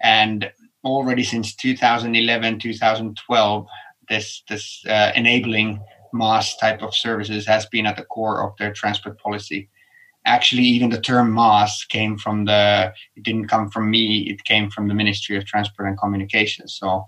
And 0.02 0.52
already 0.84 1.24
since 1.24 1.56
2011, 1.56 2.60
2012, 2.60 3.68
this 4.10 4.44
this 4.50 4.84
uh, 4.88 5.12
enabling 5.16 5.82
MaaS 6.14 6.56
type 6.58 6.82
of 6.82 6.94
services 6.94 7.46
has 7.48 7.66
been 7.66 7.86
at 7.86 7.98
the 7.98 8.04
core 8.04 8.44
of 8.44 8.56
their 8.58 8.72
transport 8.72 9.20
policy. 9.20 9.70
Actually 10.26 10.64
even 10.64 10.90
the 10.90 11.02
term 11.02 11.32
MaaS 11.32 11.86
came 11.90 12.18
from 12.18 12.46
the 12.46 12.94
it 13.16 13.24
didn't 13.24 13.48
come 13.48 13.70
from 13.70 13.90
me 13.90 14.30
it 14.30 14.44
came 14.44 14.70
from 14.70 14.88
the 14.88 14.94
ministry 14.94 15.36
of 15.36 15.46
transport 15.46 15.88
and 15.88 15.98
communications 15.98 16.78
so 16.80 17.08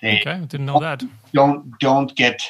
they 0.00 0.20
okay 0.20 0.40
didn't 0.46 0.64
know 0.64 0.80
that. 0.80 1.02
don't 1.34 1.78
don't 1.78 2.14
get 2.16 2.40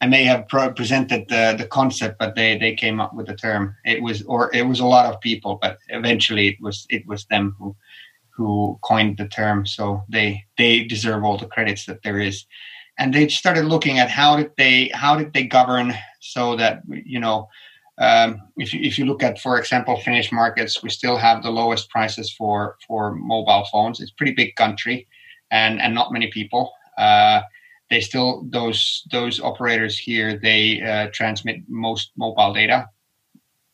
i 0.00 0.06
may 0.06 0.22
have 0.22 0.46
presented 0.76 1.28
the 1.28 1.56
the 1.58 1.66
concept 1.66 2.20
but 2.20 2.36
they 2.36 2.56
they 2.56 2.74
came 2.74 3.00
up 3.00 3.14
with 3.14 3.26
the 3.26 3.34
term. 3.34 3.74
It 3.84 4.00
was 4.00 4.22
or 4.22 4.54
it 4.54 4.62
was 4.62 4.78
a 4.78 4.86
lot 4.86 5.12
of 5.12 5.20
people 5.20 5.58
but 5.60 5.78
eventually 5.88 6.46
it 6.46 6.58
was 6.60 6.86
it 6.88 7.04
was 7.06 7.24
them 7.26 7.56
who 7.58 7.74
who 8.36 8.78
coined 8.82 9.16
the 9.16 9.28
term 9.28 9.66
so 9.66 10.02
they 10.08 10.44
they 10.58 10.84
deserve 10.84 11.24
all 11.24 11.38
the 11.38 11.46
credits 11.46 11.86
that 11.86 12.02
there 12.02 12.18
is 12.18 12.44
and 12.98 13.12
they 13.12 13.28
started 13.28 13.64
looking 13.64 13.98
at 13.98 14.10
how 14.10 14.36
did 14.36 14.50
they 14.56 14.90
how 14.94 15.16
did 15.16 15.32
they 15.32 15.44
govern 15.44 15.94
so 16.20 16.56
that 16.56 16.82
you 16.88 17.20
know 17.20 17.48
um, 17.98 18.42
if 18.56 18.74
you, 18.74 18.80
if 18.82 18.98
you 18.98 19.04
look 19.04 19.22
at, 19.22 19.38
for 19.38 19.56
example, 19.56 19.96
Finnish 20.00 20.32
markets, 20.32 20.82
we 20.82 20.90
still 20.90 21.16
have 21.16 21.44
the 21.44 21.50
lowest 21.50 21.88
prices 21.90 22.32
for 22.32 22.76
for 22.86 23.14
mobile 23.14 23.64
phones. 23.70 24.00
It's 24.00 24.10
pretty 24.10 24.32
big 24.32 24.56
country, 24.56 25.06
and 25.52 25.80
and 25.80 25.94
not 25.94 26.12
many 26.12 26.28
people. 26.32 26.72
Uh, 26.98 27.42
they 27.90 28.00
still 28.00 28.46
those 28.50 29.04
those 29.12 29.40
operators 29.40 29.98
here 29.98 30.38
they 30.42 30.82
uh, 30.82 31.08
transmit 31.12 31.60
most 31.68 32.10
mobile 32.16 32.52
data 32.52 32.88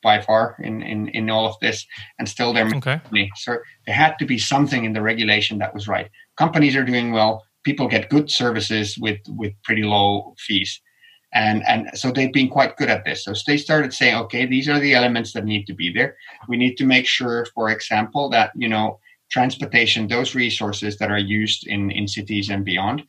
by 0.02 0.20
far 0.20 0.56
in, 0.62 0.82
in 0.82 1.08
in 1.08 1.30
all 1.30 1.46
of 1.46 1.58
this, 1.60 1.86
and 2.18 2.28
still 2.28 2.52
they're 2.52 2.74
okay. 2.76 3.00
money. 3.10 3.30
So 3.36 3.58
there 3.86 3.94
had 3.94 4.18
to 4.18 4.26
be 4.26 4.38
something 4.38 4.84
in 4.84 4.92
the 4.92 5.02
regulation 5.02 5.58
that 5.58 5.74
was 5.74 5.88
right. 5.88 6.10
Companies 6.36 6.76
are 6.76 6.84
doing 6.84 7.12
well. 7.12 7.44
People 7.62 7.88
get 7.88 8.10
good 8.10 8.30
services 8.30 8.96
with 8.98 9.20
with 9.28 9.52
pretty 9.62 9.82
low 9.82 10.34
fees 10.38 10.80
and 11.32 11.62
and 11.66 11.90
so 11.94 12.10
they've 12.10 12.32
been 12.32 12.48
quite 12.48 12.76
good 12.76 12.90
at 12.90 13.04
this 13.04 13.24
so 13.24 13.32
they 13.46 13.56
started 13.56 13.92
saying 13.94 14.16
okay 14.16 14.46
these 14.46 14.68
are 14.68 14.80
the 14.80 14.94
elements 14.94 15.32
that 15.32 15.44
need 15.44 15.66
to 15.66 15.74
be 15.74 15.92
there 15.92 16.16
we 16.48 16.56
need 16.56 16.76
to 16.76 16.84
make 16.84 17.06
sure 17.06 17.46
for 17.54 17.70
example 17.70 18.28
that 18.28 18.50
you 18.54 18.68
know 18.68 18.98
transportation 19.30 20.08
those 20.08 20.34
resources 20.34 20.98
that 20.98 21.10
are 21.10 21.18
used 21.18 21.66
in 21.66 21.90
in 21.90 22.08
cities 22.08 22.48
and 22.50 22.64
beyond 22.64 23.02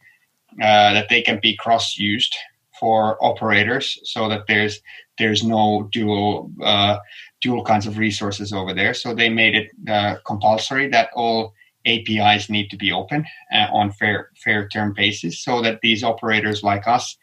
uh, 0.62 0.94
that 0.94 1.08
they 1.10 1.22
can 1.22 1.40
be 1.42 1.56
cross 1.56 1.98
used 1.98 2.36
for 2.80 3.18
operators 3.24 4.00
so 4.04 4.28
that 4.28 4.44
there's 4.48 4.82
there's 5.22 5.44
no 5.44 5.88
dual 5.92 6.52
uh, 6.64 6.98
dual 7.42 7.64
kinds 7.64 7.86
of 7.86 8.00
resources 8.00 8.52
over 8.52 8.74
there. 8.74 8.94
So 8.96 9.14
they 9.14 9.30
made 9.30 9.56
it 9.56 9.68
uh, 9.88 10.16
compulsory 10.26 10.90
that 10.90 11.10
all 11.16 11.54
apis 11.86 12.50
need 12.50 12.70
to 12.70 12.78
be 12.78 12.92
open 12.92 13.26
uh, 13.54 13.68
on 13.72 13.92
fair 13.92 14.30
fair 14.44 14.68
term 14.68 14.94
basis 14.94 15.44
so 15.44 15.62
that 15.62 15.80
these 15.82 16.04
operators 16.04 16.64
like 16.64 16.88
us 16.88 17.16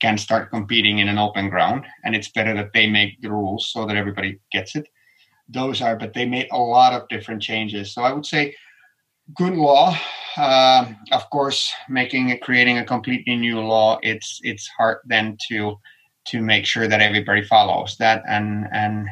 can 0.00 0.18
start 0.18 0.50
competing 0.50 0.98
in 0.98 1.08
an 1.08 1.18
open 1.18 1.48
ground. 1.48 1.86
And 2.04 2.14
it's 2.14 2.28
better 2.28 2.54
that 2.54 2.74
they 2.74 2.86
make 2.86 3.20
the 3.22 3.30
rules 3.30 3.72
so 3.72 3.86
that 3.86 3.96
everybody 3.96 4.38
gets 4.52 4.76
it. 4.76 4.86
Those 5.48 5.80
are 5.80 5.96
but 5.96 6.12
they 6.12 6.26
made 6.26 6.48
a 6.52 6.58
lot 6.58 6.92
of 6.92 7.08
different 7.08 7.40
changes. 7.40 7.94
So 7.94 8.02
i 8.02 8.12
would 8.12 8.26
say 8.26 8.54
good 9.34 9.54
law 9.54 9.98
uh, 10.36 10.84
of 11.10 11.28
course 11.30 11.72
making 11.88 12.38
creating 12.42 12.78
a 12.78 12.84
completely 12.84 13.34
new 13.34 13.58
law 13.60 13.98
it's 14.02 14.38
it's 14.42 14.68
hard 14.78 14.98
then 15.06 15.36
to 15.48 15.76
to 16.28 16.40
make 16.40 16.66
sure 16.66 16.88
that 16.88 17.00
everybody 17.00 17.42
follows 17.42 17.96
that 17.98 18.22
and 18.28 18.66
and 18.72 19.08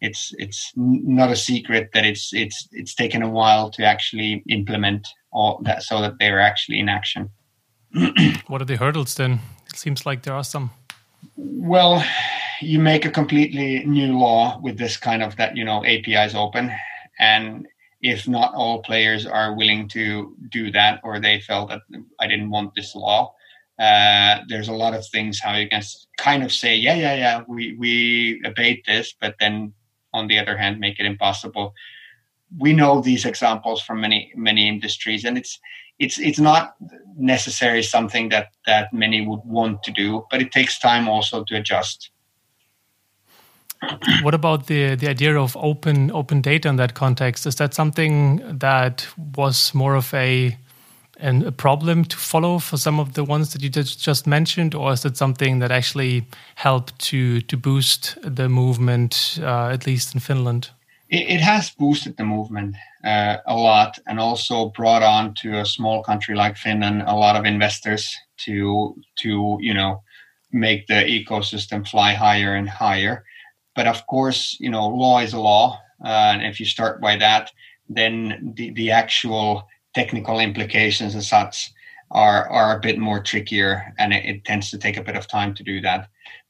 it's 0.00 0.34
it's 0.38 0.72
not 0.76 1.30
a 1.30 1.36
secret 1.36 1.90
that 1.94 2.04
it's 2.04 2.32
it's 2.32 2.68
it's 2.72 2.94
taken 2.94 3.22
a 3.22 3.28
while 3.28 3.70
to 3.70 3.84
actually 3.84 4.42
implement 4.48 5.06
all 5.32 5.60
that 5.64 5.82
so 5.82 6.00
that 6.00 6.14
they're 6.18 6.40
actually 6.40 6.78
in 6.78 6.88
action. 6.88 7.30
what 8.46 8.60
are 8.60 8.66
the 8.66 8.76
hurdles 8.76 9.14
then? 9.14 9.40
It 9.68 9.76
seems 9.76 10.04
like 10.04 10.22
there 10.22 10.34
are 10.34 10.44
some. 10.44 10.70
Well, 11.36 12.04
you 12.60 12.78
make 12.78 13.04
a 13.04 13.10
completely 13.10 13.84
new 13.84 14.18
law 14.18 14.58
with 14.62 14.78
this 14.78 14.96
kind 14.96 15.22
of 15.22 15.36
that 15.36 15.56
you 15.56 15.64
know 15.64 15.84
APIs 15.84 16.34
open, 16.34 16.72
and 17.18 17.66
if 18.02 18.28
not 18.28 18.54
all 18.54 18.82
players 18.82 19.26
are 19.26 19.54
willing 19.54 19.88
to 19.88 20.36
do 20.50 20.70
that, 20.72 21.00
or 21.02 21.20
they 21.20 21.40
felt 21.40 21.70
that 21.70 21.80
I 22.20 22.26
didn't 22.26 22.50
want 22.50 22.74
this 22.74 22.94
law, 22.94 23.34
uh, 23.78 24.38
there's 24.48 24.68
a 24.68 24.72
lot 24.72 24.94
of 24.94 25.06
things 25.06 25.40
how 25.40 25.54
you 25.54 25.68
can 25.68 25.82
kind 26.16 26.42
of 26.42 26.52
say, 26.52 26.74
yeah, 26.74 26.94
yeah, 26.94 27.14
yeah, 27.14 27.42
we 27.46 27.76
we 27.78 28.40
abate 28.44 28.84
this, 28.86 29.14
but 29.20 29.34
then 29.38 29.72
on 30.12 30.28
the 30.28 30.38
other 30.38 30.56
hand, 30.56 30.80
make 30.80 30.98
it 30.98 31.06
impossible. 31.06 31.74
We 32.58 32.72
know 32.72 33.00
these 33.00 33.24
examples 33.24 33.82
from 33.82 34.00
many 34.00 34.32
many 34.36 34.68
industries, 34.68 35.24
and 35.24 35.36
it's 35.36 35.58
it's 35.98 36.18
it's 36.18 36.38
not 36.38 36.74
necessarily 37.18 37.82
something 37.82 38.30
that 38.30 38.48
that 38.66 38.92
many 38.92 39.26
would 39.26 39.40
want 39.44 39.82
to 39.82 39.92
do, 39.92 40.26
but 40.30 40.40
it 40.40 40.52
takes 40.52 40.78
time 40.78 41.08
also 41.08 41.44
to 41.44 41.56
adjust 41.56 42.10
what 44.22 44.34
about 44.34 44.66
the 44.66 44.94
the 44.94 45.08
idea 45.08 45.38
of 45.38 45.56
open 45.56 46.10
open 46.12 46.40
data 46.40 46.68
in 46.68 46.76
that 46.76 46.94
context? 46.94 47.46
Is 47.46 47.56
that 47.56 47.74
something 47.74 48.58
that 48.58 49.06
was 49.36 49.74
more 49.74 49.94
of 49.94 50.12
a 50.14 50.56
an, 51.18 51.46
a 51.46 51.52
problem 51.52 52.04
to 52.04 52.16
follow 52.16 52.58
for 52.58 52.76
some 52.76 53.00
of 53.00 53.12
the 53.14 53.24
ones 53.24 53.52
that 53.52 53.62
you 53.62 53.70
just 53.70 54.26
mentioned, 54.26 54.74
or 54.74 54.92
is 54.92 55.04
it 55.04 55.16
something 55.16 55.60
that 55.60 55.70
actually 55.70 56.26
helped 56.54 56.98
to 57.10 57.40
to 57.42 57.56
boost 57.56 58.18
the 58.22 58.48
movement, 58.48 59.38
uh, 59.42 59.72
at 59.72 59.86
least 59.86 60.14
in 60.14 60.20
Finland? 60.20 60.70
It, 61.08 61.28
it 61.28 61.40
has 61.40 61.70
boosted 61.70 62.16
the 62.16 62.24
movement 62.24 62.76
uh, 63.04 63.36
a 63.46 63.54
lot, 63.54 63.98
and 64.06 64.18
also 64.20 64.70
brought 64.70 65.02
on 65.02 65.34
to 65.34 65.60
a 65.60 65.64
small 65.64 66.02
country 66.02 66.34
like 66.34 66.56
Finland 66.56 67.02
a 67.06 67.14
lot 67.14 67.36
of 67.36 67.44
investors 67.44 68.16
to 68.44 68.94
to 69.22 69.58
you 69.60 69.74
know 69.74 70.02
make 70.50 70.86
the 70.86 71.04
ecosystem 71.04 71.86
fly 71.86 72.14
higher 72.14 72.54
and 72.54 72.68
higher 72.68 73.24
but 73.76 73.86
of 73.86 74.06
course, 74.06 74.56
you 74.58 74.70
know, 74.70 74.88
law 74.88 75.20
is 75.20 75.34
a 75.34 75.38
law, 75.38 75.78
uh, 76.02 76.32
and 76.32 76.42
if 76.42 76.58
you 76.58 76.66
start 76.66 77.00
by 77.00 77.16
that, 77.18 77.52
then 77.88 78.54
the, 78.56 78.70
the 78.70 78.90
actual 78.90 79.68
technical 79.96 80.38
implications 80.40 81.14
and 81.14 81.24
such 81.24 81.72
are 82.10 82.48
are 82.58 82.76
a 82.76 82.80
bit 82.80 82.98
more 82.98 83.20
trickier, 83.30 83.72
and 83.98 84.12
it, 84.12 84.24
it 84.32 84.44
tends 84.44 84.70
to 84.70 84.78
take 84.78 84.98
a 84.98 85.06
bit 85.08 85.16
of 85.16 85.26
time 85.26 85.52
to 85.54 85.64
do 85.64 85.80
that. 85.80 86.08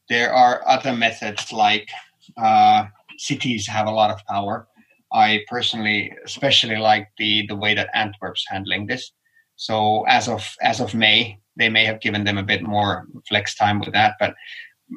There 0.09 0.31
are 0.33 0.61
other 0.67 0.93
methods 0.93 1.51
like 1.51 1.89
uh, 2.37 2.85
cities 3.17 3.67
have 3.67 3.87
a 3.87 3.97
lot 3.99 4.11
of 4.11 4.25
power. 4.25 4.67
I 5.13 5.27
personally 5.47 6.13
especially 6.25 6.77
like 6.91 7.05
the 7.17 7.47
the 7.47 7.55
way 7.63 7.73
that 7.75 7.95
Antwerp's 8.03 8.45
handling 8.47 8.87
this. 8.87 9.11
So 9.55 10.03
as 10.17 10.27
of 10.27 10.43
as 10.61 10.79
of 10.79 10.93
May, 10.93 11.39
they 11.59 11.69
may 11.69 11.85
have 11.85 12.05
given 12.05 12.23
them 12.25 12.37
a 12.37 12.49
bit 12.51 12.61
more 12.61 13.07
flex 13.27 13.55
time 13.55 13.79
with 13.79 13.93
that, 13.93 14.15
but 14.19 14.33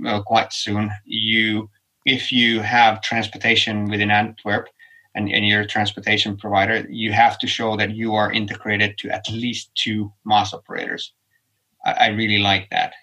uh, 0.07 0.21
quite 0.33 0.53
soon 0.53 0.91
you 1.07 1.71
if 2.05 2.33
you 2.33 2.61
have 2.61 3.03
transportation 3.03 3.91
within 3.91 4.11
Antwerp 4.11 4.67
and, 5.15 5.31
and 5.33 5.47
you're 5.47 5.63
a 5.63 5.67
transportation 5.67 6.37
provider, 6.37 6.87
you 6.89 7.13
have 7.13 7.39
to 7.39 7.47
show 7.47 7.77
that 7.77 7.95
you 7.95 8.15
are 8.15 8.33
integrated 8.33 8.97
to 8.99 9.11
at 9.11 9.29
least 9.31 9.71
two 9.75 10.13
MaaS 10.25 10.55
operators. 10.55 11.13
I, 11.85 11.93
I 11.93 12.07
really 12.09 12.39
like 12.39 12.69
that. 12.71 12.95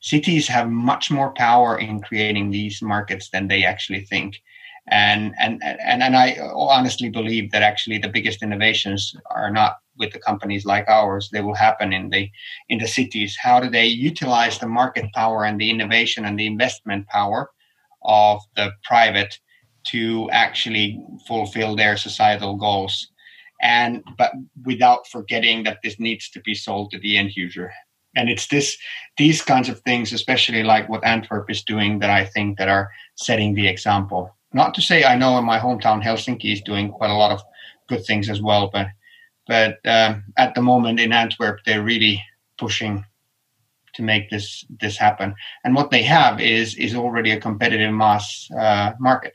cities 0.00 0.48
have 0.48 0.68
much 0.68 1.10
more 1.10 1.32
power 1.32 1.78
in 1.78 2.00
creating 2.00 2.50
these 2.50 2.82
markets 2.82 3.30
than 3.30 3.48
they 3.48 3.64
actually 3.64 4.04
think. 4.04 4.42
And, 4.88 5.32
and 5.38 5.62
and 5.62 6.02
and 6.02 6.16
I 6.16 6.38
honestly 6.52 7.08
believe 7.08 7.52
that 7.52 7.62
actually 7.62 7.98
the 7.98 8.08
biggest 8.08 8.42
innovations 8.42 9.14
are 9.30 9.48
not 9.48 9.76
with 9.96 10.12
the 10.12 10.18
companies 10.18 10.64
like 10.64 10.88
ours. 10.88 11.30
They 11.32 11.40
will 11.40 11.54
happen 11.54 11.92
in 11.92 12.10
the 12.10 12.28
in 12.68 12.78
the 12.78 12.88
cities. 12.88 13.36
How 13.40 13.60
do 13.60 13.70
they 13.70 13.86
utilize 13.86 14.58
the 14.58 14.66
market 14.66 15.06
power 15.14 15.44
and 15.44 15.60
the 15.60 15.70
innovation 15.70 16.24
and 16.24 16.36
the 16.36 16.48
investment 16.48 17.06
power 17.06 17.50
of 18.02 18.40
the 18.56 18.72
private 18.82 19.38
to 19.84 20.30
actually 20.30 21.00
fulfill 21.26 21.76
their 21.76 21.96
societal 21.96 22.56
goals 22.56 23.08
and 23.60 24.02
but 24.18 24.32
without 24.64 25.06
forgetting 25.06 25.62
that 25.62 25.78
this 25.82 25.98
needs 25.98 26.28
to 26.30 26.40
be 26.40 26.54
sold 26.54 26.90
to 26.90 26.98
the 26.98 27.16
end 27.16 27.36
user 27.36 27.72
and 28.16 28.28
it's 28.28 28.48
this 28.48 28.76
these 29.18 29.42
kinds 29.42 29.68
of 29.68 29.80
things 29.80 30.12
especially 30.12 30.62
like 30.62 30.88
what 30.88 31.04
antwerp 31.04 31.50
is 31.50 31.62
doing 31.62 31.98
that 31.98 32.10
i 32.10 32.24
think 32.24 32.58
that 32.58 32.68
are 32.68 32.90
setting 33.14 33.54
the 33.54 33.68
example 33.68 34.34
not 34.52 34.74
to 34.74 34.82
say 34.82 35.04
i 35.04 35.16
know 35.16 35.38
in 35.38 35.44
my 35.44 35.58
hometown 35.58 36.02
helsinki 36.02 36.52
is 36.52 36.62
doing 36.62 36.90
quite 36.90 37.10
a 37.10 37.14
lot 37.14 37.32
of 37.32 37.42
good 37.88 38.04
things 38.04 38.28
as 38.28 38.42
well 38.42 38.68
but 38.72 38.88
but 39.46 39.78
um, 39.86 40.24
at 40.36 40.54
the 40.54 40.62
moment 40.62 41.00
in 41.00 41.12
antwerp 41.12 41.60
they're 41.64 41.82
really 41.82 42.22
pushing 42.58 43.04
to 43.94 44.02
make 44.02 44.30
this 44.30 44.64
this 44.80 44.96
happen. 44.96 45.34
And 45.64 45.74
what 45.74 45.90
they 45.90 46.02
have 46.02 46.40
is 46.40 46.74
is 46.76 46.94
already 46.94 47.30
a 47.32 47.40
competitive 47.40 47.92
MaaS 47.92 48.48
uh, 48.58 48.92
market. 48.98 49.34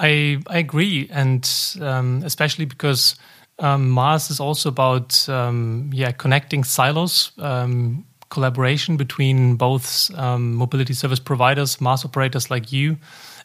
I 0.00 0.38
I 0.46 0.58
agree, 0.58 1.08
and 1.12 1.48
um, 1.80 2.22
especially 2.24 2.64
because 2.64 3.16
um, 3.58 3.90
MaaS 3.90 4.30
is 4.30 4.40
also 4.40 4.68
about 4.70 5.28
um, 5.28 5.90
yeah 5.92 6.12
connecting 6.12 6.64
silos. 6.64 7.32
Um, 7.38 8.04
collaboration 8.30 8.96
between 8.96 9.56
both 9.56 10.08
um, 10.16 10.54
mobility 10.54 10.94
service 10.94 11.18
providers, 11.18 11.80
MaaS 11.80 12.04
operators 12.04 12.48
like 12.48 12.72
you, 12.72 12.96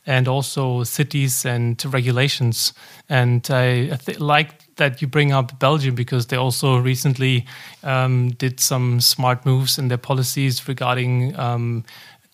and 0.06 0.28
also 0.28 0.84
cities 0.84 1.44
and 1.46 1.84
regulations. 1.92 2.72
And 3.10 3.46
I, 3.50 3.98
I 4.08 4.12
like 4.20 4.76
that 4.76 5.02
you 5.02 5.08
bring 5.08 5.32
up 5.32 5.58
Belgium 5.60 5.96
because 5.96 6.28
they 6.28 6.38
also 6.38 6.78
recently 6.78 7.46
um, 7.84 8.30
did 8.32 8.60
some 8.60 9.02
smart 9.02 9.46
moves 9.46 9.78
in 9.78 9.88
their 9.88 9.98
policies 9.98 10.68
regarding 10.68 11.36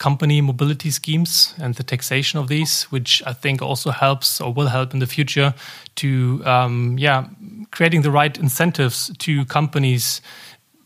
company 0.02 0.42
mobility 0.42 0.90
schemes 0.90 1.54
and 1.62 1.76
the 1.76 1.84
taxation 1.84 2.40
of 2.40 2.48
these, 2.48 2.84
which 2.92 3.22
I 3.28 3.34
think 3.34 3.62
also 3.62 3.92
helps 3.92 4.42
or 4.42 4.52
will 4.52 4.68
help 4.68 4.94
in 4.94 5.00
the 5.00 5.06
future 5.06 5.54
to, 5.98 6.42
um, 6.46 6.98
yeah, 6.98 7.28
creating 7.70 8.02
the 8.02 8.10
right 8.10 8.36
incentives 8.38 9.12
to 9.20 9.46
companies 9.46 10.22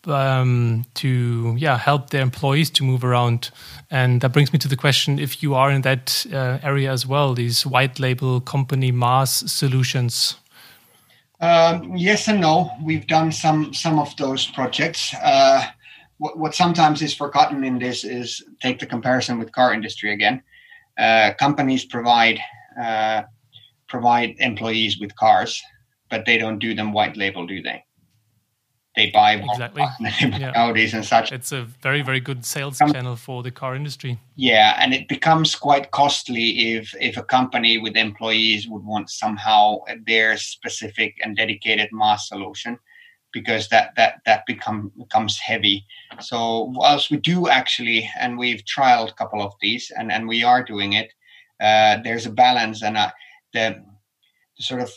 um, 0.08 0.86
to 0.93 1.56
yeah 1.58 1.78
help 1.78 2.10
their 2.10 2.21
employees 2.21 2.69
to 2.71 2.84
move 2.84 3.04
around. 3.04 3.51
And 3.89 4.21
that 4.21 4.34
brings 4.34 4.51
me 4.54 4.60
to 4.60 4.67
the 4.67 4.75
question: 4.75 5.19
if 5.19 5.41
you 5.41 5.56
are 5.56 5.71
in 5.71 5.82
that 5.82 6.25
uh, 6.32 6.60
area 6.62 6.91
as 6.91 7.08
well, 7.08 7.34
these 7.34 7.65
white 7.65 7.99
label 7.99 8.41
company 8.41 8.91
MaaS 8.91 9.51
solutions. 9.51 10.36
Um, 11.41 11.95
yes 11.97 12.28
and 12.28 12.41
no. 12.41 12.71
We've 12.84 13.08
done 13.08 13.32
some 13.32 13.73
some 13.73 13.99
of 13.99 14.15
those 14.17 14.45
projects. 14.45 15.13
Uh, 15.13 15.65
what, 16.17 16.38
what, 16.38 16.56
sometimes 16.56 17.01
is 17.01 17.13
forgotten 17.13 17.63
in 17.63 17.80
this 17.80 18.04
is 18.04 18.43
take 18.62 18.80
the 18.80 18.86
comparison 18.86 19.39
with 19.39 19.51
car 19.51 19.73
industry 19.73 20.13
again. 20.13 20.41
Uh, 20.97 21.34
companies 21.39 21.86
provide 21.86 22.39
uh, 22.82 23.23
provide 23.88 24.36
employees 24.39 24.99
with 24.99 25.15
cars, 25.15 25.62
but 26.10 26.25
they 26.25 26.38
don't 26.38 26.60
do 26.60 26.73
them 26.73 26.93
white 26.93 27.17
label, 27.17 27.45
do 27.45 27.62
they? 27.62 27.84
they 28.95 29.12
buy 29.12 29.34
exactly 29.34 29.84
yeah. 30.01 30.54
Audis 30.54 30.93
and 30.93 31.06
such. 31.06 31.32
It's 31.32 31.51
a 31.51 31.63
very 31.63 32.01
very 32.01 32.19
good 32.19 32.45
sales 32.45 32.80
um, 32.82 32.91
channel 32.91 33.15
for 33.15 33.43
the 33.43 33.51
car 33.51 33.75
industry. 33.75 34.19
Yeah, 34.36 34.78
and 34.80 34.93
it 34.93 35.08
becomes 35.08 35.56
quite 35.56 35.91
costly 35.91 36.75
if 36.75 36.93
if 36.99 37.17
a 37.17 37.23
company 37.23 37.78
with 37.78 37.95
employees 37.95 38.67
would 38.67 38.84
want 38.84 39.10
somehow 39.10 39.80
their 40.06 40.38
specific 40.38 41.15
and 41.23 41.36
dedicated 41.36 41.89
MaaS 41.91 42.28
solution 42.28 42.80
because 43.36 43.67
that 43.67 43.89
that 43.98 44.13
that 44.26 44.45
become 44.48 44.91
becomes 44.98 45.38
heavy. 45.38 45.86
So 46.21 46.71
whilst 46.80 47.12
we 47.12 47.17
do 47.17 47.50
actually, 47.50 48.10
and 48.19 48.39
we've 48.39 48.63
trialed 48.63 49.12
a 49.12 49.19
couple 49.21 49.41
of 49.43 49.54
these, 49.62 49.91
and 49.98 50.12
and 50.12 50.28
we 50.28 50.41
are 50.43 50.63
doing 50.63 50.93
it, 50.93 51.10
uh, 51.62 51.98
there's 52.04 52.26
a 52.26 52.32
balance 52.32 52.82
and 52.82 52.98
uh, 52.98 53.12
the, 53.54 53.84
the 54.58 54.63
sort 54.63 54.82
of 54.82 54.89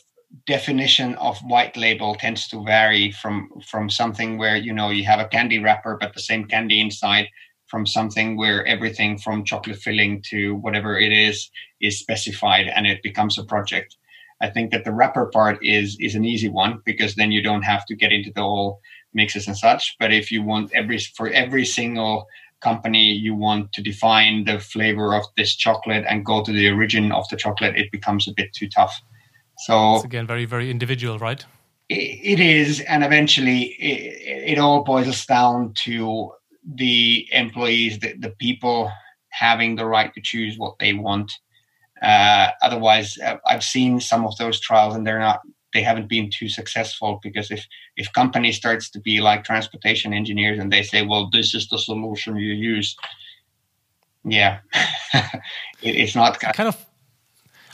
definition 0.47 1.15
of 1.17 1.39
white 1.41 1.77
label 1.77 2.15
tends 2.15 2.49
to 2.49 2.63
vary 2.65 3.11
from 3.11 3.49
from 3.71 3.91
something 3.91 4.39
where 4.39 4.57
you 4.57 4.73
know 4.73 4.91
you 4.91 5.05
have 5.05 5.21
a 5.21 5.29
candy 5.35 5.59
wrapper 5.59 5.97
but 6.01 6.13
the 6.15 6.21
same 6.31 6.45
candy 6.45 6.81
inside 6.81 7.27
from 7.67 7.87
something 7.87 8.37
where 8.37 8.67
everything 8.67 9.19
from 9.19 9.45
chocolate 9.45 9.79
filling 9.79 10.23
to 10.31 10.55
whatever 10.57 10.99
it 10.99 11.13
is 11.13 11.51
is 11.81 11.99
specified 11.99 12.67
and 12.69 12.87
it 12.87 13.03
becomes 13.03 13.39
a 13.39 13.45
project 13.45 13.97
i 14.41 14.49
think 14.49 14.71
that 14.71 14.85
the 14.85 14.93
wrapper 14.93 15.27
part 15.27 15.59
is 15.63 15.97
is 16.01 16.15
an 16.15 16.25
easy 16.25 16.49
one 16.49 16.81
because 16.85 17.15
then 17.15 17.33
you 17.33 17.43
don't 17.43 17.63
have 17.63 17.85
to 17.87 17.95
get 17.95 18.13
into 18.13 18.33
the 18.35 18.43
whole 18.43 18.81
mixes 19.15 19.47
and 19.47 19.57
such 19.57 19.97
but 19.99 20.13
if 20.13 20.31
you 20.31 20.43
want 20.43 20.73
every 20.75 20.99
for 21.17 21.29
every 21.29 21.65
single 21.65 22.27
company 22.61 23.13
you 23.13 23.35
want 23.35 23.73
to 23.73 23.83
define 23.83 24.45
the 24.45 24.59
flavor 24.59 25.15
of 25.15 25.25
this 25.37 25.55
chocolate 25.55 26.05
and 26.09 26.25
go 26.25 26.43
to 26.43 26.53
the 26.53 26.69
origin 26.69 27.13
of 27.13 27.29
the 27.31 27.37
chocolate 27.37 27.77
it 27.77 27.91
becomes 27.93 28.27
a 28.27 28.33
bit 28.37 28.53
too 28.53 28.69
tough 28.69 29.01
so 29.59 29.97
it's 29.97 30.05
again, 30.05 30.27
very 30.27 30.45
very 30.45 30.71
individual, 30.71 31.19
right? 31.19 31.45
it 31.89 32.39
is, 32.39 32.81
and 32.81 33.03
eventually 33.03 33.63
it, 33.79 34.53
it, 34.53 34.59
all 34.59 34.85
boils 34.85 35.25
down 35.25 35.73
to 35.73 36.31
the 36.75 37.27
employees, 37.33 37.99
the, 37.99 38.15
the 38.19 38.31
people 38.31 38.93
having 39.31 39.77
the 39.77 39.87
right 39.87 40.13
to 40.13 40.21
choose 40.21 40.59
what 40.59 40.79
they 40.79 40.93
want. 40.93 41.33
Uh, 42.03 42.51
otherwise, 42.63 43.19
uh, 43.19 43.37
I've 43.47 43.65
seen 43.65 44.01
some 44.01 44.25
of 44.25 44.37
those 44.37 44.61
trials, 44.61 44.95
and 44.95 45.07
they're 45.07 45.19
not 45.19 45.41
they 45.75 45.83
haven't 45.83 46.09
been 46.09 46.31
too 46.31 46.49
successful 46.49 47.21
because 47.23 47.51
if 47.51 47.67
if 47.97 48.13
company 48.13 48.53
starts 48.53 48.91
to 48.91 49.01
be 49.01 49.21
like 49.21 49.45
transportation 49.45 50.13
engineers 50.13 50.59
and 50.59 50.73
they 50.73 50.83
say, 50.83 51.03
well, 51.03 51.29
this 51.31 51.55
is 51.55 51.69
the 51.69 51.79
solution 51.79 52.37
you 52.37 52.55
use, 52.55 52.97
yeah, 54.25 54.61
it, 55.15 55.33
it's 55.83 56.15
not 56.15 56.41
kind 56.41 56.69
of. 56.69 56.87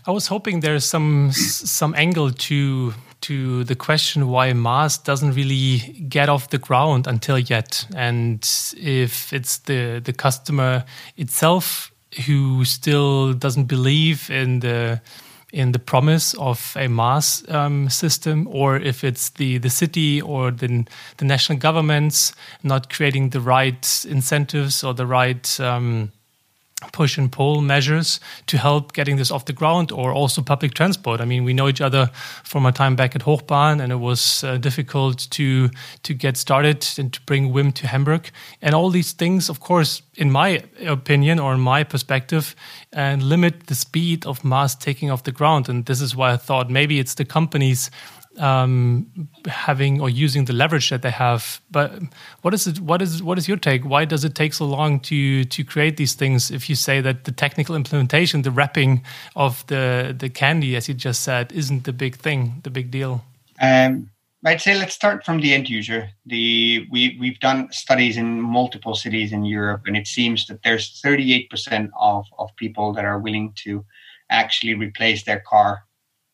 I 0.07 0.11
was 0.11 0.27
hoping 0.27 0.61
there's 0.61 0.85
some 0.85 1.33
some 1.33 1.95
angle 1.97 2.31
to 2.31 2.95
to 3.23 3.65
the 3.65 3.75
question 3.75 4.29
why 4.29 4.53
MaaS 4.53 4.99
doesn't 4.99 5.33
really 5.33 5.79
get 6.09 6.29
off 6.29 6.51
the 6.51 6.59
ground 6.59 7.07
until 7.07 7.39
yet, 7.39 7.87
and 7.97 8.45
if 8.77 9.33
it's 9.33 9.59
the 9.59 10.01
the 10.05 10.13
customer 10.13 10.85
itself 11.17 11.94
who 12.27 12.65
still 12.65 13.33
doesn't 13.33 13.65
believe 13.65 14.31
in 14.31 14.61
the 14.61 15.01
in 15.53 15.71
the 15.71 15.79
promise 15.79 16.35
of 16.35 16.77
a 16.77 16.89
MaaS 16.89 17.45
um, 17.49 17.89
system, 17.89 18.49
or 18.51 18.77
if 18.77 19.05
it's 19.05 19.31
the, 19.31 19.59
the 19.59 19.71
city 19.71 20.21
or 20.21 20.51
the, 20.51 20.85
the 21.19 21.25
national 21.25 21.59
governments 21.59 22.33
not 22.65 22.91
creating 22.91 23.31
the 23.31 23.41
right 23.41 24.05
incentives 24.09 24.83
or 24.83 24.93
the 24.95 25.07
right 25.07 25.61
um, 25.61 26.11
push 26.93 27.19
and 27.19 27.31
pull 27.31 27.61
measures 27.61 28.21
to 28.47 28.59
help 28.59 28.93
getting 28.93 29.17
this 29.17 29.31
off 29.31 29.45
the 29.45 29.53
ground 29.53 29.93
or 29.93 30.13
also 30.13 30.43
public 30.43 30.75
transport. 30.75 31.21
I 31.21 31.25
mean, 31.25 31.45
we 31.45 31.53
know 31.53 31.69
each 31.69 31.81
other 31.81 32.11
from 32.45 32.67
our 32.67 32.73
time 32.73 32.97
back 32.97 33.15
at 33.15 33.23
Hochbahn 33.23 33.81
and 33.83 33.93
it 33.93 34.01
was 34.01 34.45
uh, 34.45 34.57
difficult 34.57 35.27
to 35.31 35.71
to 36.03 36.15
get 36.15 36.37
started 36.37 36.87
and 36.99 37.13
to 37.13 37.21
bring 37.23 37.53
Whim 37.53 37.73
to 37.73 37.87
Hamburg. 37.87 38.31
And 38.63 38.75
all 38.75 38.91
these 38.91 39.13
things, 39.13 39.49
of 39.49 39.61
course, 39.61 40.03
in 40.17 40.31
my 40.31 40.63
opinion 40.87 41.39
or 41.39 41.55
in 41.55 41.61
my 41.61 41.85
perspective, 41.85 42.55
and 42.93 43.23
limit 43.23 43.67
the 43.67 43.75
speed 43.75 44.27
of 44.27 44.45
MaaS 44.45 44.75
taking 44.75 45.11
off 45.11 45.25
the 45.25 45.33
ground. 45.33 45.69
And 45.69 45.87
this 45.87 46.01
is 46.01 46.15
why 46.15 46.33
I 46.33 46.37
thought 46.37 46.71
maybe 46.71 46.99
it's 46.99 47.15
the 47.15 47.25
companies 47.25 47.91
um, 48.39 49.29
having 49.47 50.01
or 50.01 50.11
using 50.11 50.45
the 50.45 50.53
leverage 50.53 50.91
that 50.91 51.03
they 51.03 51.11
have. 51.11 51.61
But 51.71 51.93
what 52.43 52.55
is 52.55 52.67
it? 52.67 52.81
What 52.81 53.03
is 53.03 53.23
what 53.23 53.39
is 53.39 53.49
your 53.49 53.57
take? 53.57 53.85
Why 53.85 54.05
does 54.05 54.25
it 54.25 54.35
take 54.35 54.55
so 54.55 54.65
long 54.65 55.01
to 55.01 55.45
to 55.45 55.65
create 55.65 55.97
these 55.97 56.15
things? 56.15 56.51
If 56.51 56.69
you 56.69 56.75
say 56.75 57.01
that 57.01 57.25
the 57.25 57.33
technical 57.33 57.75
implementation, 57.75 58.43
the 58.43 58.51
wrapping 58.51 59.03
of 59.37 59.67
the 59.67 60.15
the 60.17 60.29
candy, 60.29 60.77
as 60.77 60.89
you 60.89 60.95
just 60.95 61.23
said, 61.23 61.53
isn't 61.53 61.85
the 61.85 61.93
big 61.93 62.17
thing, 62.17 62.61
the 62.63 62.71
big 62.71 62.91
deal. 62.91 63.25
Um, 63.61 64.11
I'd 64.47 64.61
say 64.61 64.79
let's 64.79 64.95
start 64.95 65.25
from 65.25 65.41
the 65.41 65.55
end 65.55 65.71
user. 65.71 66.11
The 66.27 66.87
we 66.91 67.17
we've 67.19 67.41
done 67.41 67.73
studies 67.73 68.19
in 68.19 68.41
multiple 68.43 68.95
cities 68.95 69.33
in 69.33 69.45
Europe, 69.45 69.83
and 69.87 69.97
it 69.97 70.07
seems 70.07 70.47
that 70.47 70.63
there's 70.63 71.01
38% 71.03 71.91
of 71.99 72.27
of 72.39 72.55
people 72.57 72.93
that 72.93 73.07
are 73.07 73.19
willing 73.19 73.53
to 73.65 73.85
actually 74.31 74.75
replace 74.75 75.23
their 75.25 75.41
car 75.41 75.85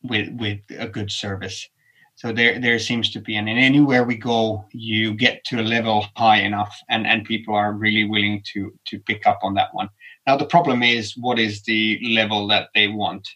with 0.03 0.29
with 0.33 0.59
a 0.77 0.87
good 0.87 1.09
service. 1.09 1.69
So 2.15 2.31
there, 2.31 2.59
there 2.59 2.77
seems 2.77 3.09
to 3.11 3.19
be, 3.19 3.35
and 3.35 3.49
anywhere 3.49 4.03
we 4.03 4.15
go, 4.15 4.65
you 4.71 5.15
get 5.15 5.43
to 5.45 5.59
a 5.59 5.63
level 5.63 6.05
high 6.15 6.41
enough, 6.41 6.77
and 6.89 7.07
and 7.07 7.25
people 7.25 7.55
are 7.55 7.73
really 7.73 8.03
willing 8.03 8.43
to 8.53 8.71
to 8.87 8.99
pick 8.99 9.25
up 9.25 9.39
on 9.41 9.55
that 9.55 9.73
one. 9.73 9.89
Now 10.27 10.37
the 10.37 10.45
problem 10.45 10.83
is, 10.83 11.17
what 11.17 11.39
is 11.39 11.63
the 11.63 11.99
level 12.03 12.47
that 12.47 12.69
they 12.75 12.87
want? 12.87 13.27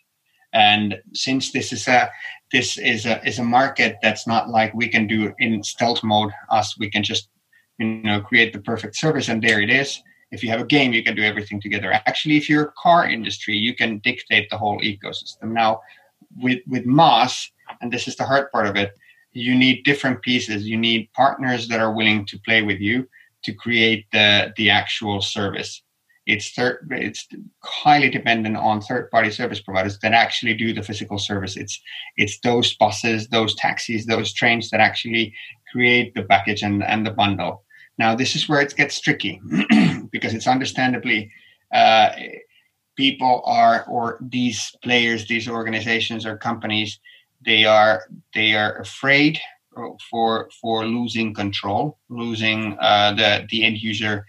And 0.53 0.99
since 1.13 1.51
this 1.51 1.73
is 1.73 1.87
a 1.87 2.11
this 2.51 2.77
is 2.77 3.05
a 3.05 3.25
is 3.27 3.39
a 3.39 3.43
market 3.43 3.97
that's 4.01 4.27
not 4.27 4.49
like 4.49 4.73
we 4.73 4.87
can 4.87 5.07
do 5.07 5.33
in 5.39 5.63
stealth 5.63 6.03
mode. 6.03 6.31
Us, 6.51 6.77
we 6.77 6.89
can 6.89 7.03
just 7.03 7.29
you 7.79 7.87
know 8.03 8.21
create 8.21 8.53
the 8.53 8.59
perfect 8.59 8.95
service, 8.95 9.29
and 9.29 9.41
there 9.41 9.61
it 9.61 9.69
is. 9.69 10.01
If 10.31 10.43
you 10.43 10.49
have 10.49 10.61
a 10.61 10.65
game, 10.65 10.93
you 10.93 11.03
can 11.03 11.15
do 11.15 11.23
everything 11.23 11.59
together. 11.59 11.91
Actually, 11.91 12.37
if 12.37 12.49
you're 12.49 12.65
a 12.65 12.73
car 12.77 13.09
industry, 13.09 13.55
you 13.55 13.75
can 13.75 13.99
dictate 13.99 14.49
the 14.49 14.57
whole 14.57 14.79
ecosystem. 14.81 15.53
Now, 15.53 15.81
with 16.37 16.59
with 16.67 16.85
MaaS 16.85 17.51
and 17.81 17.91
this 17.91 18.07
is 18.07 18.15
the 18.15 18.25
hard 18.25 18.51
part 18.51 18.67
of 18.67 18.75
it. 18.75 18.93
You 19.31 19.55
need 19.55 19.83
different 19.83 20.21
pieces. 20.21 20.65
You 20.65 20.77
need 20.77 21.11
partners 21.13 21.67
that 21.67 21.79
are 21.79 21.93
willing 21.93 22.25
to 22.27 22.39
play 22.39 22.61
with 22.61 22.79
you 22.79 23.07
to 23.43 23.53
create 23.53 24.05
the 24.11 24.53
the 24.57 24.69
actual 24.69 25.21
service. 25.21 25.81
It's 26.25 26.51
third 26.51 26.87
it's 26.91 27.27
highly 27.63 28.09
dependent 28.09 28.57
on 28.57 28.81
third 28.81 29.11
party 29.11 29.29
service 29.29 29.61
providers 29.61 29.99
that 29.99 30.13
actually 30.13 30.55
do 30.55 30.73
the 30.73 30.81
physical 30.81 31.19
service. 31.19 31.55
It's 31.55 31.79
it's 32.17 32.39
those 32.39 32.75
buses 32.75 33.27
those 33.27 33.55
taxis 33.55 34.05
those 34.05 34.33
trains 34.33 34.69
that 34.71 34.79
actually 34.79 35.33
create 35.71 36.15
the 36.15 36.23
package 36.23 36.63
and 36.63 36.83
and 36.83 37.05
the 37.05 37.11
bundle. 37.11 37.63
Now 37.97 38.15
this 38.15 38.35
is 38.35 38.49
where 38.49 38.61
it 38.61 38.75
gets 38.75 38.99
tricky 38.99 39.39
because 40.11 40.33
it's 40.33 40.47
understandably 40.47 41.31
uh, 41.73 42.09
people 42.95 43.43
are 43.45 43.85
or 43.87 44.17
these 44.21 44.75
players 44.83 45.27
these 45.27 45.47
organizations 45.47 46.25
or 46.25 46.37
companies 46.37 46.99
they 47.45 47.65
are 47.65 48.03
they 48.33 48.55
are 48.55 48.77
afraid 48.79 49.39
for 50.09 50.49
for 50.61 50.85
losing 50.85 51.33
control, 51.33 51.97
losing 52.09 52.77
uh, 52.79 53.13
the 53.13 53.47
the 53.49 53.63
end 53.63 53.77
user 53.77 54.25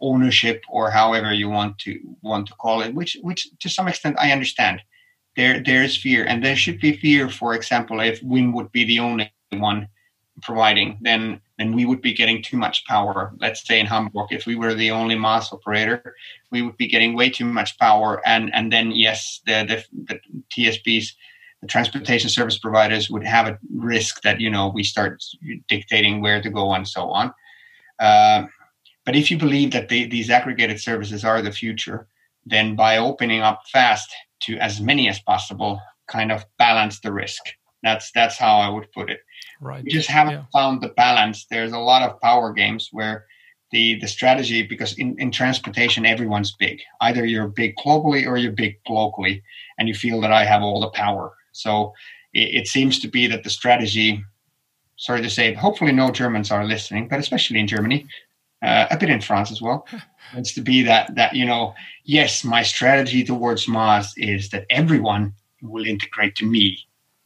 ownership 0.00 0.62
or 0.68 0.90
however 0.90 1.32
you 1.32 1.48
want 1.48 1.78
to 1.78 1.98
want 2.22 2.46
to 2.48 2.54
call 2.54 2.82
it. 2.82 2.94
Which 2.94 3.16
which 3.22 3.48
to 3.60 3.68
some 3.68 3.88
extent 3.88 4.16
I 4.18 4.32
understand. 4.32 4.82
There 5.36 5.62
there 5.62 5.82
is 5.82 5.96
fear, 5.96 6.24
and 6.24 6.44
there 6.44 6.56
should 6.56 6.78
be 6.78 6.96
fear. 6.96 7.30
For 7.30 7.54
example, 7.54 8.00
if 8.00 8.20
Whim 8.22 8.52
would 8.52 8.70
be 8.70 8.84
the 8.84 8.98
only 8.98 9.32
one 9.50 9.88
providing, 10.42 10.98
then 11.00 11.40
then 11.56 11.74
we 11.74 11.86
would 11.86 12.02
be 12.02 12.12
getting 12.12 12.42
too 12.42 12.58
much 12.58 12.84
power. 12.84 13.32
Let's 13.38 13.66
say 13.66 13.80
in 13.80 13.86
Hamburg, 13.86 14.28
if 14.30 14.46
we 14.46 14.56
were 14.56 14.74
the 14.74 14.90
only 14.90 15.14
MaaS 15.14 15.50
operator, 15.50 16.14
we 16.50 16.60
would 16.60 16.76
be 16.76 16.86
getting 16.86 17.14
way 17.14 17.30
too 17.30 17.46
much 17.46 17.78
power, 17.78 18.20
and 18.26 18.52
and 18.54 18.70
then 18.70 18.90
yes, 18.90 19.40
the 19.46 19.64
the, 19.66 20.12
the 20.12 20.20
TSPs 20.50 21.14
the 21.62 21.68
transportation 21.68 22.28
service 22.28 22.58
providers 22.58 23.08
would 23.08 23.24
have 23.24 23.46
a 23.46 23.58
risk 23.74 24.20
that 24.22 24.40
you 24.40 24.50
know 24.50 24.68
we 24.68 24.82
start 24.82 25.22
dictating 25.68 26.20
where 26.20 26.42
to 26.42 26.50
go 26.50 26.74
and 26.74 26.86
so 26.86 27.08
on. 27.08 27.32
Uh, 27.98 28.46
but 29.06 29.16
if 29.16 29.30
you 29.30 29.38
believe 29.38 29.70
that 29.72 29.88
they, 29.88 30.04
these 30.04 30.28
aggregated 30.28 30.80
services 30.80 31.24
are 31.24 31.40
the 31.40 31.52
future, 31.52 32.06
then 32.44 32.76
by 32.76 32.98
opening 32.98 33.40
up 33.40 33.62
fast 33.72 34.12
to 34.42 34.58
as 34.58 34.80
many 34.80 35.08
as 35.08 35.20
possible, 35.20 35.80
kind 36.08 36.32
of 36.32 36.44
balance 36.58 37.00
the 37.00 37.12
risk. 37.12 37.42
That's 37.82 38.10
that's 38.12 38.36
how 38.36 38.56
I 38.56 38.68
would 38.68 38.90
put 38.92 39.10
it. 39.10 39.20
Right. 39.60 39.84
We 39.84 39.90
just 39.90 40.08
haven't 40.08 40.34
yeah. 40.34 40.44
found 40.52 40.80
the 40.80 40.88
balance. 40.90 41.46
There's 41.50 41.72
a 41.72 41.78
lot 41.78 42.02
of 42.02 42.20
power 42.20 42.52
games 42.52 42.88
where 42.92 43.26
the 43.70 43.98
the 44.00 44.08
strategy 44.08 44.62
because 44.62 44.98
in, 44.98 45.16
in 45.18 45.30
transportation 45.30 46.06
everyone's 46.06 46.54
big. 46.58 46.80
Either 47.00 47.24
you're 47.24 47.48
big 47.48 47.74
globally 47.76 48.26
or 48.26 48.36
you're 48.36 48.52
big 48.52 48.78
locally, 48.88 49.42
and 49.78 49.88
you 49.88 49.94
feel 49.94 50.20
that 50.20 50.32
I 50.32 50.44
have 50.44 50.62
all 50.62 50.80
the 50.80 50.90
power. 50.90 51.32
So 51.52 51.92
it, 52.32 52.54
it 52.62 52.66
seems 52.66 52.98
to 53.00 53.08
be 53.08 53.26
that 53.28 53.44
the 53.44 53.50
strategy, 53.50 54.24
sorry 54.96 55.22
to 55.22 55.30
say, 55.30 55.54
hopefully 55.54 55.92
no 55.92 56.10
Germans 56.10 56.50
are 56.50 56.64
listening, 56.64 57.08
but 57.08 57.18
especially 57.18 57.60
in 57.60 57.66
Germany, 57.66 58.06
uh, 58.62 58.86
a 58.90 58.96
bit 58.96 59.10
in 59.10 59.20
France 59.20 59.50
as 59.50 59.60
well. 59.60 59.86
It's 60.34 60.54
to 60.54 60.62
be 60.62 60.82
that 60.84 61.14
that 61.16 61.34
you 61.34 61.44
know, 61.44 61.74
yes, 62.04 62.42
my 62.42 62.62
strategy 62.62 63.22
towards 63.22 63.68
MaaS 63.68 64.14
is 64.16 64.48
that 64.48 64.64
everyone 64.70 65.34
will 65.60 65.84
integrate 65.84 66.36
to 66.36 66.46
me, 66.46 66.78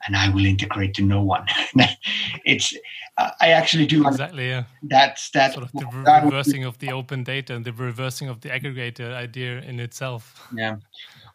and 0.05 0.17
I 0.17 0.29
will 0.29 0.45
integrate 0.45 0.95
to 0.95 1.03
no 1.03 1.23
one. 1.23 1.47
it's 2.45 2.75
uh, 3.19 3.31
I 3.41 3.51
actually 3.51 3.87
do 3.87 4.07
exactly. 4.09 4.49
Yeah, 4.49 4.65
that's 4.83 5.31
that 5.31 5.55
sort 5.55 5.67
of 5.67 5.73
the 5.73 5.87
re- 5.93 6.25
reversing 6.25 6.65
of 6.65 6.79
the 6.79 6.91
open 6.91 7.23
data 7.23 7.55
and 7.55 7.65
the 7.65 7.73
reversing 7.73 8.29
of 8.29 8.41
the 8.41 8.49
aggregator 8.49 9.15
idea 9.15 9.61
in 9.61 9.79
itself. 9.79 10.49
Yeah, 10.53 10.77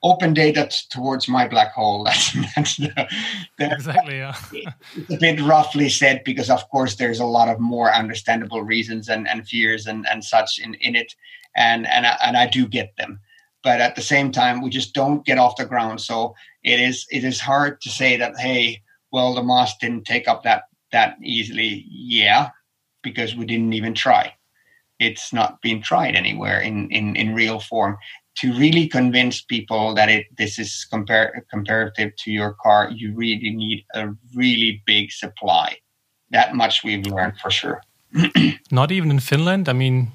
open 0.04 0.34
data 0.34 0.68
t- 0.70 0.78
towards 0.90 1.28
my 1.28 1.48
black 1.48 1.74
hole. 1.74 2.04
That's, 2.12 2.34
that's 2.56 2.78
the, 2.78 3.08
the, 3.58 3.72
exactly 3.72 4.18
yeah. 4.18 4.36
it's 4.96 5.14
a 5.14 5.18
bit 5.18 5.40
roughly 5.42 5.90
said 5.90 6.24
because 6.26 6.50
of 6.50 6.68
course 6.70 6.96
there's 6.96 7.20
a 7.20 7.26
lot 7.26 7.50
of 7.50 7.60
more 7.60 7.94
understandable 7.94 8.64
reasons 8.64 9.10
and, 9.10 9.28
and 9.28 9.48
fears 9.48 9.88
and, 9.88 10.08
and 10.10 10.24
such 10.24 10.60
in, 10.60 10.74
in 10.76 10.96
it, 10.96 11.16
and 11.56 11.88
and 11.88 12.06
I, 12.08 12.18
and 12.26 12.38
I 12.38 12.48
do 12.48 12.68
get 12.68 12.96
them, 12.98 13.20
but 13.64 13.82
at 13.82 13.96
the 13.96 14.02
same 14.02 14.32
time 14.32 14.62
we 14.62 14.70
just 14.70 14.94
don't 14.94 15.26
get 15.26 15.38
off 15.38 15.58
the 15.58 15.66
ground. 15.66 16.02
So 16.02 16.36
it 16.64 16.80
is 16.80 17.06
it 17.12 17.24
is 17.24 17.40
hard 17.40 17.82
to 17.82 17.90
say 17.90 18.18
that 18.18 18.38
hey, 18.38 18.82
well 19.12 19.34
the 19.34 19.44
MaaS 19.44 19.76
didn't 19.80 20.06
take 20.06 20.28
up 20.28 20.44
that 20.44 20.64
that 20.92 21.18
easily. 21.24 21.86
Yeah, 21.90 22.50
because 23.04 23.36
we 23.36 23.46
didn't 23.46 23.74
even 23.74 23.94
try 23.94 24.34
it's 25.02 25.34
not 25.34 25.60
being 25.64 25.82
tried 25.82 26.16
anywhere 26.16 26.62
in, 26.62 26.88
in, 26.92 27.16
in 27.16 27.34
real 27.34 27.60
form 27.60 27.98
to 28.38 28.54
really 28.54 28.88
convince 28.88 29.42
people 29.42 29.94
that 29.96 30.10
it 30.10 30.26
this 30.38 30.58
is 30.58 30.88
compar- 30.92 31.32
comparative 31.50 32.16
to 32.18 32.32
your 32.32 32.54
car, 32.54 32.90
you 32.92 33.14
really 33.16 33.52
need 33.52 33.86
a 33.94 34.10
really 34.36 34.82
big 34.86 35.12
supply. 35.12 35.76
That 36.32 36.56
much 36.56 36.84
we've 36.84 37.06
learned 37.06 37.38
for 37.40 37.52
sure. 37.52 37.82
Not 38.72 38.92
even 38.92 39.12
in 39.12 39.20
Finland. 39.20 39.68
I 39.68 39.74
mean, 39.74 40.12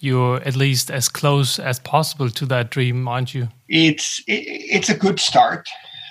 you're 0.00 0.40
at 0.44 0.56
least 0.56 0.90
as 0.90 1.08
close 1.08 1.58
as 1.58 1.78
possible 1.78 2.30
to 2.30 2.46
that 2.46 2.70
dream, 2.70 3.08
aren't 3.08 3.34
you? 3.34 3.48
It's 3.68 4.22
it, 4.26 4.44
it's 4.76 4.88
a 4.88 4.96
good 4.96 5.20
start. 5.20 5.68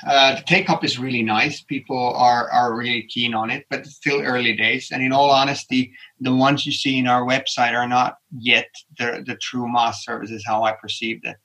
Uh, 0.07 0.35
the 0.35 0.41
take 0.43 0.69
up 0.69 0.85
is 0.85 0.97
really 0.97 1.21
nice. 1.21 1.61
People 1.61 2.13
are 2.15 2.49
are 2.49 2.73
really 2.75 3.03
keen 3.03 3.33
on 3.33 3.49
it, 3.49 3.65
but 3.69 3.79
it's 3.79 3.95
still 3.95 4.21
early 4.21 4.55
days. 4.55 4.91
And 4.91 5.03
in 5.03 5.11
all 5.11 5.29
honesty, 5.29 5.93
the 6.21 6.33
ones 6.33 6.65
you 6.65 6.71
see 6.71 6.97
in 6.97 7.07
our 7.07 7.23
website 7.23 7.73
are 7.73 7.87
not 7.87 8.17
yet 8.37 8.69
the 8.97 9.23
the 9.25 9.35
true 9.35 9.67
MaaS 9.67 10.03
services 10.03 10.43
how 10.45 10.63
I 10.63 10.71
perceive 10.71 11.19
it. 11.23 11.35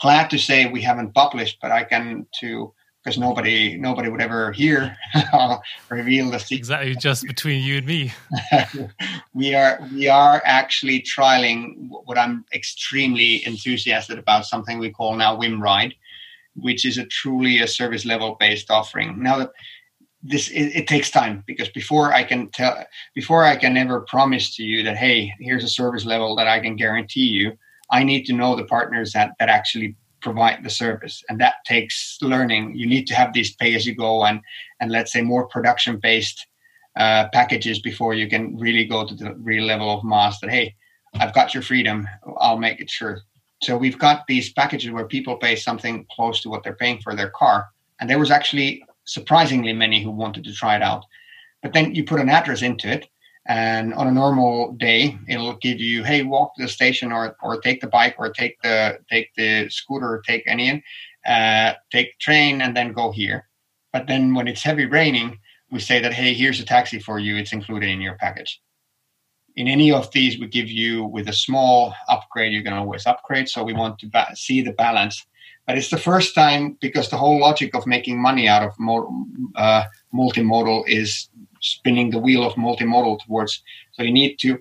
glad 0.00 0.30
to 0.30 0.38
say 0.38 0.66
we 0.66 0.82
haven't 0.82 1.14
published, 1.14 1.58
but 1.60 1.70
I 1.70 1.84
can 1.84 2.26
to 2.40 2.72
because 3.06 3.18
nobody 3.18 3.76
nobody 3.76 4.08
would 4.08 4.20
ever 4.20 4.50
hear 4.50 4.96
reveal 5.90 6.28
the 6.30 6.38
secret. 6.38 6.58
Exactly, 6.58 6.96
just 6.96 7.24
between 7.24 7.62
you 7.62 7.76
and 7.76 7.86
me. 7.86 8.12
we 9.34 9.54
are 9.54 9.78
we 9.92 10.08
are 10.08 10.42
actually 10.44 11.02
trialing 11.02 11.88
what 11.88 12.18
I'm 12.18 12.44
extremely 12.52 13.46
enthusiastic 13.46 14.18
about. 14.18 14.46
Something 14.46 14.78
we 14.78 14.90
call 14.90 15.14
now 15.14 15.36
WhimRide, 15.36 15.92
which 16.56 16.84
is 16.84 16.98
a 16.98 17.06
truly 17.06 17.60
a 17.60 17.66
service 17.66 18.04
level 18.04 18.36
based 18.38 18.70
offering. 18.70 19.22
Now 19.22 19.38
that 19.38 19.50
this 20.22 20.48
it, 20.50 20.74
it, 20.74 20.88
takes 20.88 21.10
time 21.10 21.44
because 21.46 21.68
before 21.68 22.12
I 22.12 22.24
can 22.24 22.50
tell 22.50 22.84
before 23.14 23.44
I 23.44 23.56
can 23.56 23.76
ever 23.76 24.00
promise 24.00 24.56
to 24.56 24.62
you 24.62 24.82
that 24.82 24.96
hey 24.96 25.32
here's 25.38 25.64
a 25.64 25.68
service 25.68 26.04
level 26.04 26.34
that 26.36 26.48
I 26.48 26.58
can 26.58 26.74
guarantee 26.74 27.26
you 27.26 27.56
I 27.90 28.02
need 28.02 28.24
to 28.26 28.32
know 28.32 28.56
the 28.56 28.64
partners 28.64 29.12
that 29.12 29.32
that 29.38 29.48
actually 29.48 29.96
provide 30.20 30.64
the 30.64 30.70
service. 30.70 31.22
And 31.28 31.40
that 31.40 31.56
takes 31.66 32.18
learning. 32.20 32.74
You 32.74 32.86
need 32.86 33.06
to 33.08 33.14
have 33.14 33.32
these 33.32 33.54
pay 33.54 33.74
as 33.74 33.86
you 33.86 33.94
go 33.94 34.24
and 34.24 34.40
and 34.80 34.90
let's 34.90 35.12
say 35.12 35.22
more 35.22 35.46
production 35.48 35.98
based 35.98 36.46
uh, 36.96 37.28
packages 37.32 37.78
before 37.78 38.14
you 38.14 38.28
can 38.28 38.56
really 38.56 38.84
go 38.84 39.06
to 39.06 39.14
the 39.14 39.34
real 39.34 39.64
level 39.64 39.90
of 39.90 40.02
MaaS 40.02 40.40
that 40.40 40.50
hey 40.50 40.74
i've 41.20 41.34
got 41.34 41.54
your 41.54 41.62
freedom. 41.62 42.08
I'll 42.38 42.58
make 42.58 42.80
it 42.80 42.90
sure 42.90 43.20
so 43.62 43.76
we've 43.76 43.98
got 43.98 44.26
these 44.26 44.52
packages 44.52 44.90
where 44.90 45.06
people 45.06 45.36
pay 45.36 45.56
something 45.56 46.06
close 46.10 46.40
to 46.42 46.48
what 46.48 46.62
they're 46.62 46.74
paying 46.74 47.00
for 47.00 47.14
their 47.14 47.30
car 47.30 47.68
and 48.00 48.08
there 48.08 48.18
was 48.18 48.30
actually 48.30 48.82
surprisingly 49.04 49.72
many 49.72 50.02
who 50.02 50.10
wanted 50.10 50.44
to 50.44 50.52
try 50.52 50.76
it 50.76 50.82
out 50.82 51.04
but 51.62 51.72
then 51.72 51.94
you 51.94 52.04
put 52.04 52.20
an 52.20 52.28
address 52.28 52.62
into 52.62 52.88
it 52.88 53.08
and 53.48 53.94
on 53.94 54.08
a 54.08 54.12
normal 54.12 54.72
day, 54.72 55.16
it'll 55.28 55.56
give 55.56 55.78
you, 55.78 56.02
hey, 56.02 56.24
walk 56.24 56.56
to 56.56 56.62
the 56.62 56.68
station 56.68 57.12
or 57.12 57.36
or 57.42 57.60
take 57.60 57.80
the 57.80 57.86
bike 57.86 58.16
or 58.18 58.30
take 58.30 58.60
the 58.62 58.98
take 59.08 59.30
the 59.36 59.68
scooter 59.70 60.22
take 60.26 60.42
any 60.46 60.82
uh, 61.26 61.74
take 61.92 62.18
train 62.18 62.60
and 62.60 62.76
then 62.76 62.92
go 62.92 63.12
here. 63.12 63.48
But 63.92 64.06
then 64.08 64.34
when 64.34 64.48
it's 64.48 64.62
heavy 64.62 64.86
raining, 64.86 65.38
we 65.70 65.80
say 65.80 66.00
that, 66.00 66.12
hey, 66.12 66.34
here's 66.34 66.60
a 66.60 66.64
taxi 66.64 66.98
for 66.98 67.18
you. 67.18 67.36
It's 67.36 67.52
included 67.52 67.88
in 67.88 68.00
your 68.00 68.14
package. 68.16 68.60
In 69.56 69.68
any 69.68 69.90
of 69.90 70.10
these, 70.12 70.38
we 70.38 70.46
give 70.46 70.68
you 70.68 71.04
with 71.04 71.28
a 71.28 71.32
small 71.32 71.94
upgrade, 72.08 72.52
you 72.52 72.62
can 72.62 72.74
always 72.74 73.06
upgrade. 73.06 73.48
So 73.48 73.64
we 73.64 73.72
want 73.72 73.98
to 74.00 74.06
ba- 74.06 74.34
see 74.34 74.60
the 74.60 74.72
balance. 74.72 75.26
But 75.66 75.78
it's 75.78 75.90
the 75.90 75.98
first 75.98 76.34
time 76.34 76.76
because 76.80 77.08
the 77.08 77.16
whole 77.16 77.40
logic 77.40 77.74
of 77.74 77.86
making 77.86 78.20
money 78.20 78.46
out 78.48 78.62
of 78.62 78.78
mo- 78.78 79.26
uh, 79.56 79.84
multimodal 80.14 80.84
is 80.86 81.28
spinning 81.60 82.10
the 82.10 82.18
wheel 82.18 82.44
of 82.44 82.54
multimodal 82.54 83.18
towards. 83.24 83.62
So 83.92 84.02
you 84.02 84.12
need 84.12 84.36
to 84.40 84.58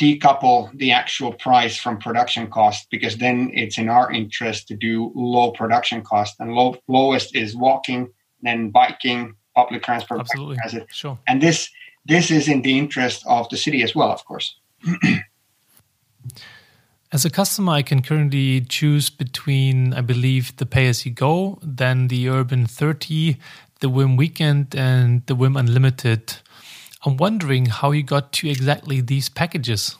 decouple 0.00 0.76
the 0.76 0.90
actual 0.90 1.32
price 1.32 1.76
from 1.76 1.98
production 1.98 2.48
cost 2.48 2.88
because 2.90 3.16
then 3.16 3.50
it's 3.54 3.78
in 3.78 3.88
our 3.88 4.10
interest 4.10 4.66
to 4.68 4.76
do 4.76 5.12
low 5.14 5.52
production 5.52 6.02
cost 6.02 6.34
and 6.40 6.52
low 6.52 6.76
lowest 6.88 7.36
is 7.36 7.54
walking 7.54 8.08
then 8.42 8.70
biking 8.70 9.34
public 9.54 9.84
transport 9.84 10.20
absolutely 10.20 10.56
sure 10.90 11.16
and 11.28 11.40
this 11.40 11.70
this 12.06 12.30
is 12.30 12.48
in 12.48 12.62
the 12.62 12.78
interest 12.78 13.24
of 13.26 13.48
the 13.48 13.56
city 13.56 13.82
as 13.82 13.94
well 13.94 14.10
of 14.10 14.24
course 14.24 14.56
as 17.12 17.24
a 17.24 17.30
customer 17.30 17.72
i 17.72 17.82
can 17.82 18.02
currently 18.02 18.60
choose 18.62 19.10
between 19.10 19.94
i 19.94 20.00
believe 20.00 20.56
the 20.56 20.66
pay 20.66 20.86
as 20.86 21.06
you 21.06 21.12
go 21.12 21.58
then 21.62 22.08
the 22.08 22.28
urban 22.28 22.66
30 22.66 23.38
the 23.84 23.90
Whim 23.90 24.16
Weekend 24.16 24.74
and 24.74 25.26
the 25.26 25.34
Whim 25.34 25.58
Unlimited. 25.58 26.36
I'm 27.04 27.18
wondering 27.18 27.66
how 27.66 27.90
you 27.90 28.02
got 28.02 28.32
to 28.32 28.48
exactly 28.48 29.02
these 29.02 29.28
packages. 29.28 29.96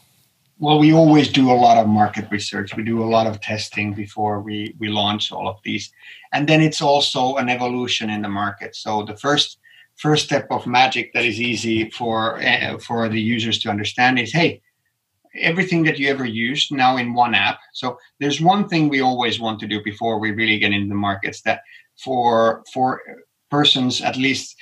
Well, 0.59 0.79
we 0.79 0.95
always 0.95 1.31
do 1.31 1.51
a 1.51 1.53
lot 1.53 1.77
of 1.77 1.87
market 1.87 2.27
research. 2.31 2.75
We 2.75 2.83
do 2.83 3.03
a 3.03 3.11
lot 3.17 3.27
of 3.27 3.43
testing 3.43 3.93
before 3.93 4.41
we, 4.41 4.75
we 4.79 4.89
launch 4.89 5.31
all 5.31 5.47
of 5.47 5.59
these. 5.65 5.93
And 6.33 6.49
then 6.49 6.63
it's 6.63 6.81
also 6.81 7.37
an 7.37 7.51
evolution 7.51 8.09
in 8.09 8.23
the 8.23 8.31
market. 8.31 8.75
So 8.75 9.03
the 9.03 9.19
first 9.19 9.59
first 9.97 10.25
step 10.25 10.47
of 10.51 10.67
magic 10.67 11.13
that 11.13 11.25
is 11.25 11.41
easy 11.41 11.91
for 11.91 12.43
uh, 12.43 12.79
for 12.79 13.09
the 13.09 13.21
users 13.21 13.59
to 13.61 13.71
understand 13.71 14.19
is 14.19 14.33
hey, 14.33 14.61
everything 15.41 15.85
that 15.85 15.99
you 15.99 16.09
ever 16.09 16.25
used 16.25 16.73
now 16.73 16.97
in 16.97 17.15
one 17.15 17.35
app. 17.35 17.59
So 17.73 17.99
there's 18.21 18.41
one 18.41 18.69
thing 18.69 18.89
we 18.89 19.01
always 19.01 19.41
want 19.41 19.61
to 19.61 19.67
do 19.67 19.83
before 19.83 20.19
we 20.19 20.31
really 20.31 20.59
get 20.59 20.73
into 20.73 20.89
the 20.89 20.95
markets 20.95 21.43
that 21.43 21.61
for 21.97 22.65
for 22.73 23.01
persons, 23.51 24.01
at 24.01 24.17
least 24.17 24.57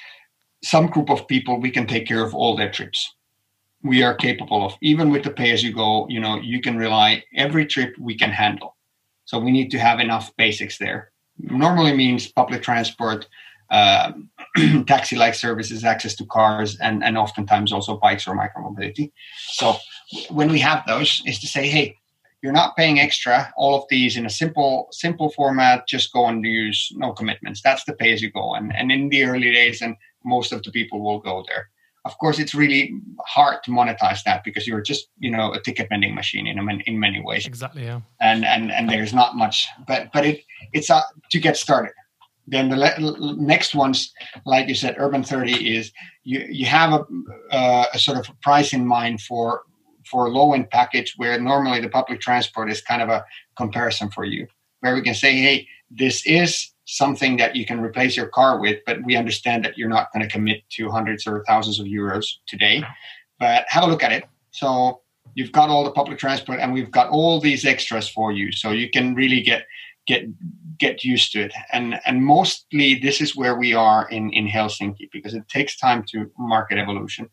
some 0.63 0.87
group 0.87 1.11
of 1.11 1.27
people, 1.27 1.61
we 1.61 1.71
can 1.71 1.87
take 1.87 2.07
care 2.07 2.25
of 2.25 2.35
all 2.35 2.57
their 2.57 2.71
trips. 2.71 3.15
We 3.83 4.03
are 4.03 4.15
capable 4.15 4.65
of, 4.67 4.75
even 4.81 5.11
with 5.11 5.25
the 5.25 5.31
pay 5.31 5.51
as 5.51 5.63
you 5.63 5.73
go, 5.73 6.07
you 6.09 6.21
know, 6.21 6.37
you 6.37 6.61
can 6.61 6.77
rely 6.77 7.25
every 7.35 7.67
trip 7.67 7.97
we 7.99 8.17
can 8.17 8.31
handle. 8.31 8.77
So 9.25 9.39
we 9.39 9.51
need 9.51 9.71
to 9.73 9.79
have 9.79 9.99
enough 9.99 10.31
basics 10.37 10.79
there. 10.79 11.11
Normally 11.39 11.97
means 11.97 12.31
public 12.31 12.63
transport, 12.63 13.27
uh, 13.71 14.13
taxi 14.87 15.17
like 15.17 15.35
services, 15.35 15.85
access 15.85 16.15
to 16.17 16.27
cars, 16.27 16.79
and, 16.81 17.03
and 17.03 17.17
oftentimes 17.17 17.73
also 17.73 17.97
bikes 17.97 18.27
or 18.27 18.37
micromobility. 18.37 19.13
So 19.53 19.77
when 20.31 20.51
we 20.51 20.59
have 20.61 20.85
those, 20.87 21.23
is 21.27 21.39
to 21.41 21.47
say, 21.47 21.69
hey, 21.69 21.97
you're 22.43 22.53
not 22.53 22.77
paying 22.77 22.99
extra. 22.99 23.53
All 23.57 23.81
of 23.81 23.85
these 23.89 24.17
in 24.17 24.27
a 24.27 24.31
simple 24.31 24.89
simple 24.91 25.31
format. 25.31 25.87
Just 25.87 26.13
go 26.13 26.27
and 26.27 26.45
use 26.45 26.93
no 26.97 27.13
commitments. 27.13 27.63
That's 27.63 27.85
the 27.85 27.93
pay 27.93 28.13
as 28.13 28.21
you 28.21 28.31
go. 28.31 28.55
And 28.55 28.75
and 28.75 28.91
in 28.91 29.09
the 29.09 29.25
early 29.25 29.53
days, 29.53 29.81
and 29.81 29.97
most 30.25 30.53
of 30.53 30.63
the 30.63 30.73
people 30.73 31.01
will 31.01 31.21
go 31.21 31.45
there. 31.49 31.71
Of 32.05 32.19
course, 32.19 32.41
it's 32.41 32.53
really 32.53 33.01
hard 33.25 33.63
to 33.63 33.71
monetize 33.71 34.25
that 34.25 34.43
because 34.43 34.67
you're 34.67 34.83
just 34.83 35.07
you 35.19 35.31
know 35.31 35.53
a 35.53 35.61
ticket 35.61 35.89
vending 35.89 36.17
machine 36.17 36.49
in 36.49 36.59
in 36.87 36.99
many 36.99 37.23
ways. 37.23 37.47
Exactly. 37.47 37.85
Yeah. 37.85 38.01
And 38.21 38.45
and 38.45 38.73
and 38.73 38.91
there's 38.91 39.15
not 39.15 39.37
much, 39.37 39.69
but 39.87 40.11
but 40.13 40.27
it 40.27 40.43
it's 40.73 40.91
uh, 40.91 41.03
to 41.31 41.39
get 41.39 41.57
started. 41.57 41.93
Then 42.47 42.71
the 42.71 42.77
le- 42.77 43.37
next 43.37 43.75
ones, 43.75 44.13
like 44.45 44.69
you 44.69 44.75
said, 44.75 44.97
Urban 44.99 45.23
30 45.23 45.77
is 45.77 45.93
you 46.25 46.47
you 46.51 46.67
have 46.67 46.93
a, 46.93 47.05
uh, 47.55 47.85
a 47.95 47.99
sort 47.99 48.19
of 48.19 48.29
a 48.29 48.35
price 48.43 48.73
in 48.73 48.87
mind 48.87 49.21
for 49.21 49.63
for 50.05 50.27
a 50.27 50.31
low 50.31 50.53
end 50.53 50.69
package 50.71 51.15
where 51.17 51.41
normally 51.41 51.81
the 51.81 51.89
public 51.89 52.21
transport 52.21 52.71
is 52.71 52.81
kind 52.81 53.03
of 53.03 53.09
a 53.09 53.25
comparison 53.57 54.11
for 54.11 54.25
you, 54.25 54.47
where 54.81 54.95
we 54.95 55.03
can 55.03 55.15
say, 55.15 55.33
hey, 55.37 55.69
this 55.91 56.27
is 56.27 56.73
something 56.85 57.37
that 57.37 57.55
you 57.55 57.65
can 57.65 57.81
replace 57.81 58.17
your 58.17 58.27
car 58.27 58.61
with, 58.61 58.81
but 58.87 59.03
we 59.05 59.17
understand 59.17 59.65
that 59.65 59.79
you're 59.79 59.89
not 59.89 60.13
going 60.13 60.27
to 60.27 60.29
commit 60.29 60.63
to 60.71 60.91
hundreds 60.91 61.27
or 61.27 61.45
thousands 61.47 61.79
of 61.79 61.87
euros 61.87 62.27
today. 62.47 62.83
But 63.39 63.65
have 63.69 63.85
a 63.85 63.87
look 63.87 64.03
at 64.03 64.13
it. 64.13 64.25
So 64.51 65.01
you've 65.35 65.53
got 65.53 65.71
all 65.71 65.85
the 65.85 65.91
public 65.91 66.19
transport 66.19 66.59
and 66.61 66.73
we've 66.73 66.91
got 66.91 67.09
all 67.09 67.41
these 67.41 67.65
extras 67.65 68.09
for 68.09 68.33
you. 68.33 68.53
So 68.53 68.71
you 68.71 68.91
can 68.91 69.15
really 69.15 69.41
get 69.41 69.67
get 70.07 70.25
get 70.79 71.05
used 71.05 71.33
to 71.33 71.43
it. 71.43 71.53
And 71.73 72.01
and 72.07 72.25
mostly 72.25 72.99
this 72.99 73.21
is 73.21 73.37
where 73.37 73.57
we 73.57 73.75
are 73.75 74.09
in, 74.09 74.31
in 74.33 74.47
Helsinki 74.47 75.11
because 75.13 75.35
it 75.35 75.49
takes 75.49 75.77
time 75.77 76.05
to 76.11 76.31
market 76.39 76.79
evolution. 76.79 77.29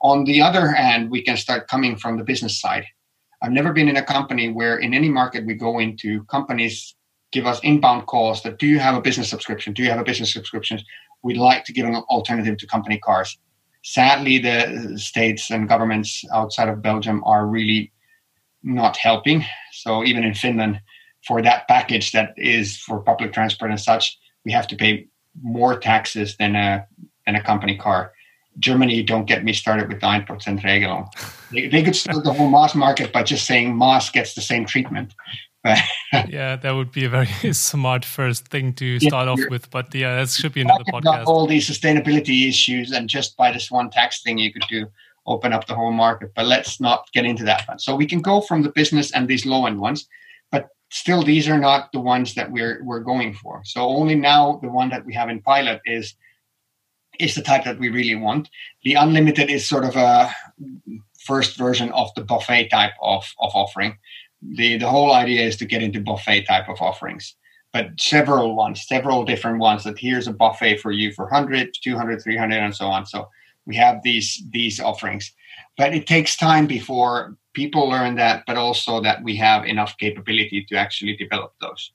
On 0.00 0.24
the 0.24 0.42
other 0.42 0.68
hand, 0.68 1.10
we 1.10 1.22
can 1.22 1.36
start 1.36 1.68
coming 1.68 1.96
from 1.96 2.18
the 2.18 2.24
business 2.24 2.60
side. 2.60 2.84
I've 3.40 3.52
never 3.52 3.72
been 3.72 3.88
in 3.88 3.96
a 3.96 4.04
company 4.04 4.50
where, 4.50 4.78
in 4.78 4.94
any 4.94 5.08
market 5.08 5.46
we 5.46 5.54
go 5.54 5.78
into, 5.78 6.24
companies 6.24 6.94
give 7.32 7.46
us 7.46 7.60
inbound 7.62 8.06
calls 8.06 8.42
that 8.42 8.58
do 8.58 8.66
you 8.66 8.78
have 8.78 8.94
a 8.94 9.00
business 9.00 9.28
subscription? 9.30 9.72
Do 9.72 9.82
you 9.82 9.90
have 9.90 10.00
a 10.00 10.04
business 10.04 10.32
subscription? 10.32 10.80
We'd 11.22 11.38
like 11.38 11.64
to 11.64 11.72
give 11.72 11.86
an 11.86 11.94
alternative 11.94 12.58
to 12.58 12.66
company 12.66 12.98
cars. 12.98 13.38
Sadly, 13.82 14.38
the 14.38 14.96
states 14.96 15.50
and 15.50 15.68
governments 15.68 16.24
outside 16.32 16.68
of 16.68 16.82
Belgium 16.82 17.22
are 17.24 17.46
really 17.46 17.92
not 18.62 18.96
helping. 18.96 19.44
So 19.72 20.04
even 20.04 20.22
in 20.22 20.34
Finland, 20.34 20.80
for 21.26 21.42
that 21.42 21.68
package 21.68 22.12
that 22.12 22.34
is 22.36 22.76
for 22.76 23.00
public 23.00 23.32
transport 23.32 23.70
and 23.70 23.80
such, 23.80 24.18
we 24.44 24.52
have 24.52 24.66
to 24.68 24.76
pay 24.76 25.06
more 25.42 25.78
taxes 25.78 26.36
than 26.36 26.56
a 26.56 26.86
than 27.26 27.36
a 27.36 27.42
company 27.42 27.76
car. 27.76 28.12
Germany, 28.58 29.02
don't 29.02 29.24
get 29.24 29.44
me 29.44 29.54
started 29.54 29.88
with 29.88 30.00
9% 30.00 30.26
Regelung. 30.26 31.08
They, 31.50 31.68
they 31.68 31.82
could 31.82 31.96
start 31.96 32.22
the 32.22 32.34
whole 32.34 32.50
MaaS 32.50 32.74
market 32.74 33.10
by 33.10 33.22
just 33.22 33.46
saying 33.46 33.74
MaaS 33.74 34.10
gets 34.10 34.34
the 34.34 34.42
same 34.42 34.66
treatment. 34.66 35.14
yeah, 36.28 36.56
that 36.56 36.72
would 36.72 36.90
be 36.90 37.04
a 37.04 37.08
very 37.08 37.28
smart 37.52 38.04
first 38.04 38.48
thing 38.48 38.72
to 38.74 38.98
start 38.98 39.26
yeah, 39.26 39.32
off 39.32 39.50
with. 39.50 39.70
But 39.70 39.94
yeah, 39.94 40.16
that 40.16 40.28
should 40.28 40.52
be 40.52 40.60
another 40.60 40.84
podcast. 40.84 41.26
All 41.26 41.46
these 41.46 41.68
sustainability 41.70 42.48
issues, 42.48 42.90
and 42.90 43.08
just 43.08 43.36
by 43.36 43.52
this 43.52 43.70
one 43.70 43.88
tax 43.88 44.22
thing, 44.22 44.38
you 44.38 44.52
could 44.52 44.64
do 44.68 44.86
open 45.24 45.52
up 45.52 45.68
the 45.68 45.74
whole 45.74 45.92
market. 45.92 46.32
But 46.34 46.46
let's 46.46 46.80
not 46.80 47.08
get 47.12 47.24
into 47.24 47.44
that 47.44 47.66
one. 47.68 47.78
So 47.78 47.94
we 47.94 48.06
can 48.06 48.20
go 48.20 48.40
from 48.40 48.62
the 48.62 48.70
business 48.70 49.12
and 49.12 49.28
these 49.28 49.46
low 49.46 49.66
end 49.66 49.80
ones, 49.80 50.08
but 50.50 50.68
still, 50.92 51.22
these 51.22 51.48
are 51.48 51.58
not 51.58 51.90
the 51.92 52.00
ones 52.00 52.34
that 52.34 52.52
we're 52.52 52.84
we're 52.84 53.00
going 53.00 53.32
for. 53.34 53.62
So 53.64 53.80
only 53.80 54.14
now 54.14 54.60
the 54.62 54.68
one 54.68 54.90
that 54.90 55.04
we 55.04 55.14
have 55.14 55.30
in 55.30 55.40
pilot 55.40 55.80
is 55.86 56.14
is 57.18 57.34
the 57.34 57.42
type 57.42 57.64
that 57.64 57.78
we 57.78 57.88
really 57.88 58.14
want. 58.14 58.48
The 58.84 58.94
unlimited 58.94 59.50
is 59.50 59.68
sort 59.68 59.84
of 59.84 59.96
a 59.96 60.30
first 61.26 61.56
version 61.56 61.90
of 61.92 62.10
the 62.14 62.24
buffet 62.24 62.68
type 62.68 62.92
of, 63.02 63.24
of 63.38 63.50
offering. 63.54 63.96
The, 64.42 64.78
the 64.78 64.88
whole 64.88 65.12
idea 65.12 65.42
is 65.42 65.56
to 65.58 65.66
get 65.66 65.82
into 65.82 66.00
buffet 66.00 66.44
type 66.44 66.68
of 66.68 66.80
offerings, 66.80 67.36
but 67.72 67.90
several 67.98 68.56
ones, 68.56 68.86
several 68.88 69.24
different 69.24 69.58
ones 69.58 69.84
that 69.84 69.98
here's 69.98 70.26
a 70.26 70.32
buffet 70.32 70.78
for 70.78 70.90
you 70.90 71.12
for 71.12 71.26
100, 71.26 71.76
200, 71.82 72.22
300, 72.22 72.56
and 72.56 72.74
so 72.74 72.86
on. 72.86 73.06
So 73.06 73.28
we 73.66 73.76
have 73.76 74.02
these, 74.02 74.42
these 74.50 74.80
offerings, 74.80 75.32
but 75.76 75.94
it 75.94 76.06
takes 76.06 76.36
time 76.36 76.66
before 76.66 77.36
people 77.54 77.88
learn 77.88 78.14
that, 78.16 78.44
but 78.46 78.56
also 78.56 79.00
that 79.02 79.22
we 79.22 79.36
have 79.36 79.64
enough 79.66 79.96
capability 79.98 80.64
to 80.68 80.76
actually 80.76 81.16
develop 81.16 81.52
those. 81.60 81.92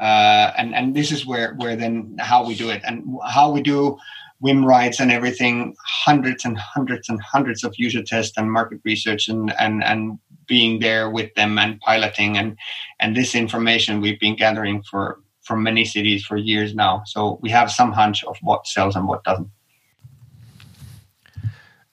uh, 0.00 0.52
and 0.58 0.74
and 0.74 0.94
this 0.94 1.10
is 1.10 1.24
where 1.26 1.54
where 1.54 1.76
then 1.76 2.16
how 2.18 2.44
we 2.44 2.54
do 2.54 2.70
it. 2.70 2.82
And 2.84 3.18
how 3.26 3.50
we 3.50 3.62
do 3.62 3.96
whim 4.40 4.64
rides 4.64 5.00
and 5.00 5.10
everything 5.10 5.74
hundreds 5.84 6.44
and 6.44 6.58
hundreds 6.58 7.08
and 7.08 7.20
hundreds 7.22 7.64
of 7.64 7.74
user 7.78 8.02
tests 8.02 8.36
and 8.36 8.52
market 8.52 8.80
research 8.84 9.28
and 9.28 9.54
and 9.58 9.82
and 9.84 10.18
being 10.46 10.80
there 10.80 11.10
with 11.10 11.34
them 11.34 11.58
and 11.58 11.80
piloting 11.80 12.36
and 12.36 12.56
and 13.00 13.16
this 13.16 13.34
information 13.34 14.00
we've 14.00 14.20
been 14.20 14.36
gathering 14.36 14.82
for 14.82 15.20
from 15.42 15.62
many 15.62 15.84
cities 15.84 16.24
for 16.26 16.36
years 16.36 16.74
now. 16.74 17.02
So 17.06 17.38
we 17.40 17.50
have 17.50 17.70
some 17.70 17.92
hunch 17.92 18.24
of 18.24 18.36
what 18.42 18.66
sells 18.66 18.96
and 18.96 19.06
what 19.08 19.24
doesn't 19.24 19.48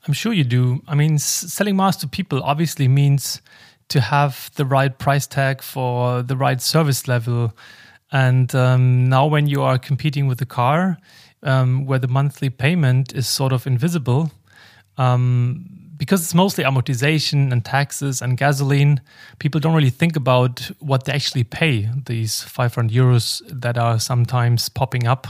i'm 0.08 0.14
sure 0.14 0.34
you 0.34 0.44
do 0.44 0.82
i 0.88 0.96
mean 0.96 1.18
selling 1.18 1.76
masks 1.76 2.02
to 2.02 2.08
people 2.08 2.42
obviously 2.44 2.88
means 2.88 3.42
to 3.90 4.00
have 4.00 4.50
the 4.56 4.66
right 4.66 4.98
price 4.98 5.28
tag 5.28 5.62
for 5.62 6.22
the 6.22 6.38
right 6.38 6.62
service 6.62 7.08
level 7.08 7.54
and 8.14 8.54
um, 8.54 9.10
now, 9.10 9.26
when 9.26 9.48
you 9.48 9.64
are 9.64 9.80
competing 9.80 10.28
with 10.28 10.40
a 10.40 10.46
car 10.46 11.00
um, 11.42 11.88
where 11.88 11.98
the 11.98 12.08
monthly 12.08 12.52
payment 12.52 13.12
is 13.14 13.28
sort 13.28 13.52
of 13.52 13.66
invisible, 13.66 14.32
um, 14.98 15.66
because 15.98 16.22
it's 16.22 16.36
mostly 16.36 16.64
amortization 16.64 17.52
and 17.52 17.66
taxes 17.66 18.22
and 18.22 18.38
gasoline, 18.38 19.02
people 19.40 19.60
don't 19.60 19.74
really 19.74 19.90
think 19.90 20.16
about 20.16 20.70
what 20.80 21.06
they 21.06 21.14
actually 21.14 21.44
pay, 21.44 21.90
these 22.06 22.44
500 22.44 22.92
euros 22.92 23.42
that 23.48 23.80
are 23.80 24.00
sometimes 24.00 24.70
popping 24.70 25.08
up. 25.08 25.28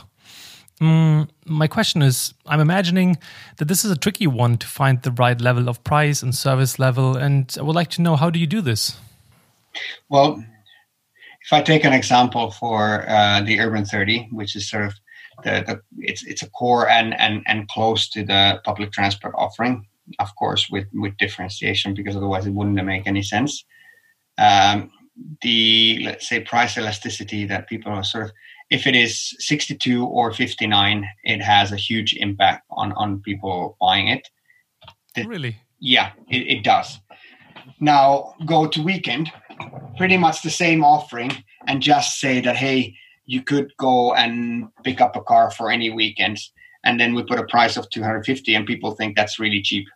Mm, 0.84 1.30
my 1.46 1.68
question 1.68 2.02
is 2.02 2.34
I'm 2.46 2.60
imagining 2.60 3.18
that 3.56 3.70
this 3.70 3.86
is 3.86 3.92
a 3.92 3.96
tricky 3.96 4.28
one 4.28 4.58
to 4.58 4.68
find 4.68 5.02
the 5.02 5.12
right 5.12 5.40
level 5.40 5.70
of 5.70 5.82
price 5.86 6.22
and 6.22 6.36
service 6.36 6.78
level, 6.78 7.16
and 7.16 7.56
I 7.58 7.62
would 7.62 7.76
like 7.76 7.90
to 7.92 8.02
know 8.02 8.18
how 8.18 8.30
do 8.30 8.38
you 8.38 8.48
do 8.48 8.60
this? 8.60 8.98
Well, 10.10 10.44
if 11.46 11.54
I 11.54 11.62
take 11.62 11.86
an 11.86 11.94
example 11.94 12.52
for 12.52 13.10
uh, 13.10 13.40
the 13.42 13.62
Urban 13.62 13.86
30, 13.86 14.28
which 14.34 14.58
is 14.58 14.70
sort 14.70 14.84
of 14.84 14.94
the, 15.46 15.64
the 15.66 15.82
it's 16.00 16.26
it's 16.26 16.44
a 16.44 16.50
core 16.50 16.90
and 16.90 17.18
and 17.18 17.44
and 17.48 17.66
close 17.70 18.10
to 18.10 18.26
the 18.26 18.60
public 18.66 18.92
transport 18.92 19.36
offering, 19.38 19.88
of 20.20 20.36
course, 20.36 20.70
with 20.70 20.88
with 20.94 21.16
differentiation 21.16 21.94
because 21.94 22.18
otherwise 22.18 22.46
it 22.46 22.54
wouldn't 22.54 22.84
make 22.84 23.08
any 23.08 23.24
sense. 23.24 23.64
Um, 24.38 24.92
the 25.42 26.02
let's 26.04 26.28
say 26.28 26.42
price 26.42 26.78
elasticity 26.78 27.46
that 27.46 27.70
people 27.70 27.94
are 27.94 28.04
sort 28.04 28.26
of 28.26 28.32
if 28.74 28.88
it 28.88 28.96
is 28.96 29.36
62 29.38 30.06
or 30.06 30.34
59 30.34 31.08
it 31.24 31.42
has 31.42 31.72
a 31.72 31.78
huge 31.78 32.14
impact 32.16 32.66
on 32.72 32.92
on 32.94 33.22
people 33.22 33.78
buying 33.80 34.08
it. 34.08 34.28
The, 35.16 35.26
really? 35.26 35.56
Yeah 35.80 36.12
it, 36.30 36.44
it 36.56 36.64
does. 36.64 37.00
Now 37.80 38.34
go 38.46 38.68
to 38.68 38.82
weekend 38.82 39.32
pretty 39.98 40.18
much 40.18 40.42
the 40.42 40.50
same 40.50 40.84
offering 40.84 41.32
and 41.68 41.82
just 41.82 42.20
say 42.20 42.42
that 42.42 42.56
hey 42.56 42.96
you 43.26 43.42
could 43.42 43.72
go 43.78 44.14
and 44.14 44.68
pick 44.84 45.00
up 45.00 45.16
a 45.16 45.22
car 45.22 45.52
for 45.52 45.72
any 45.72 45.90
weekends 45.90 46.52
and 46.84 47.00
then 47.00 47.14
we 47.16 47.24
put 47.24 47.40
a 47.40 47.48
price 47.56 47.78
of 47.78 47.90
250 47.90 48.56
and 48.56 48.66
people 48.66 48.92
think 48.92 49.16
that's 49.16 49.40
really 49.40 49.62
cheap. 49.62 49.88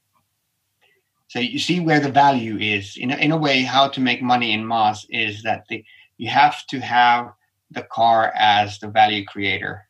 So 1.28 1.40
you 1.40 1.60
see 1.60 1.80
where 1.82 2.00
the 2.00 2.12
value 2.12 2.58
is. 2.58 2.96
In 2.96 3.12
a, 3.12 3.18
in 3.18 3.32
a 3.34 3.38
way 3.38 3.62
how 3.62 3.90
to 3.90 4.00
make 4.00 4.22
money 4.22 4.54
in 4.54 4.66
MaaS 4.66 5.06
is 5.10 5.44
that 5.44 5.66
the, 5.68 5.84
you 6.18 6.30
have 6.30 6.66
to 6.68 6.80
have 6.80 7.34
the 7.72 7.84
car 7.92 8.32
as 8.36 8.80
the 8.80 8.88
value 8.88 9.26
creator 9.26 9.88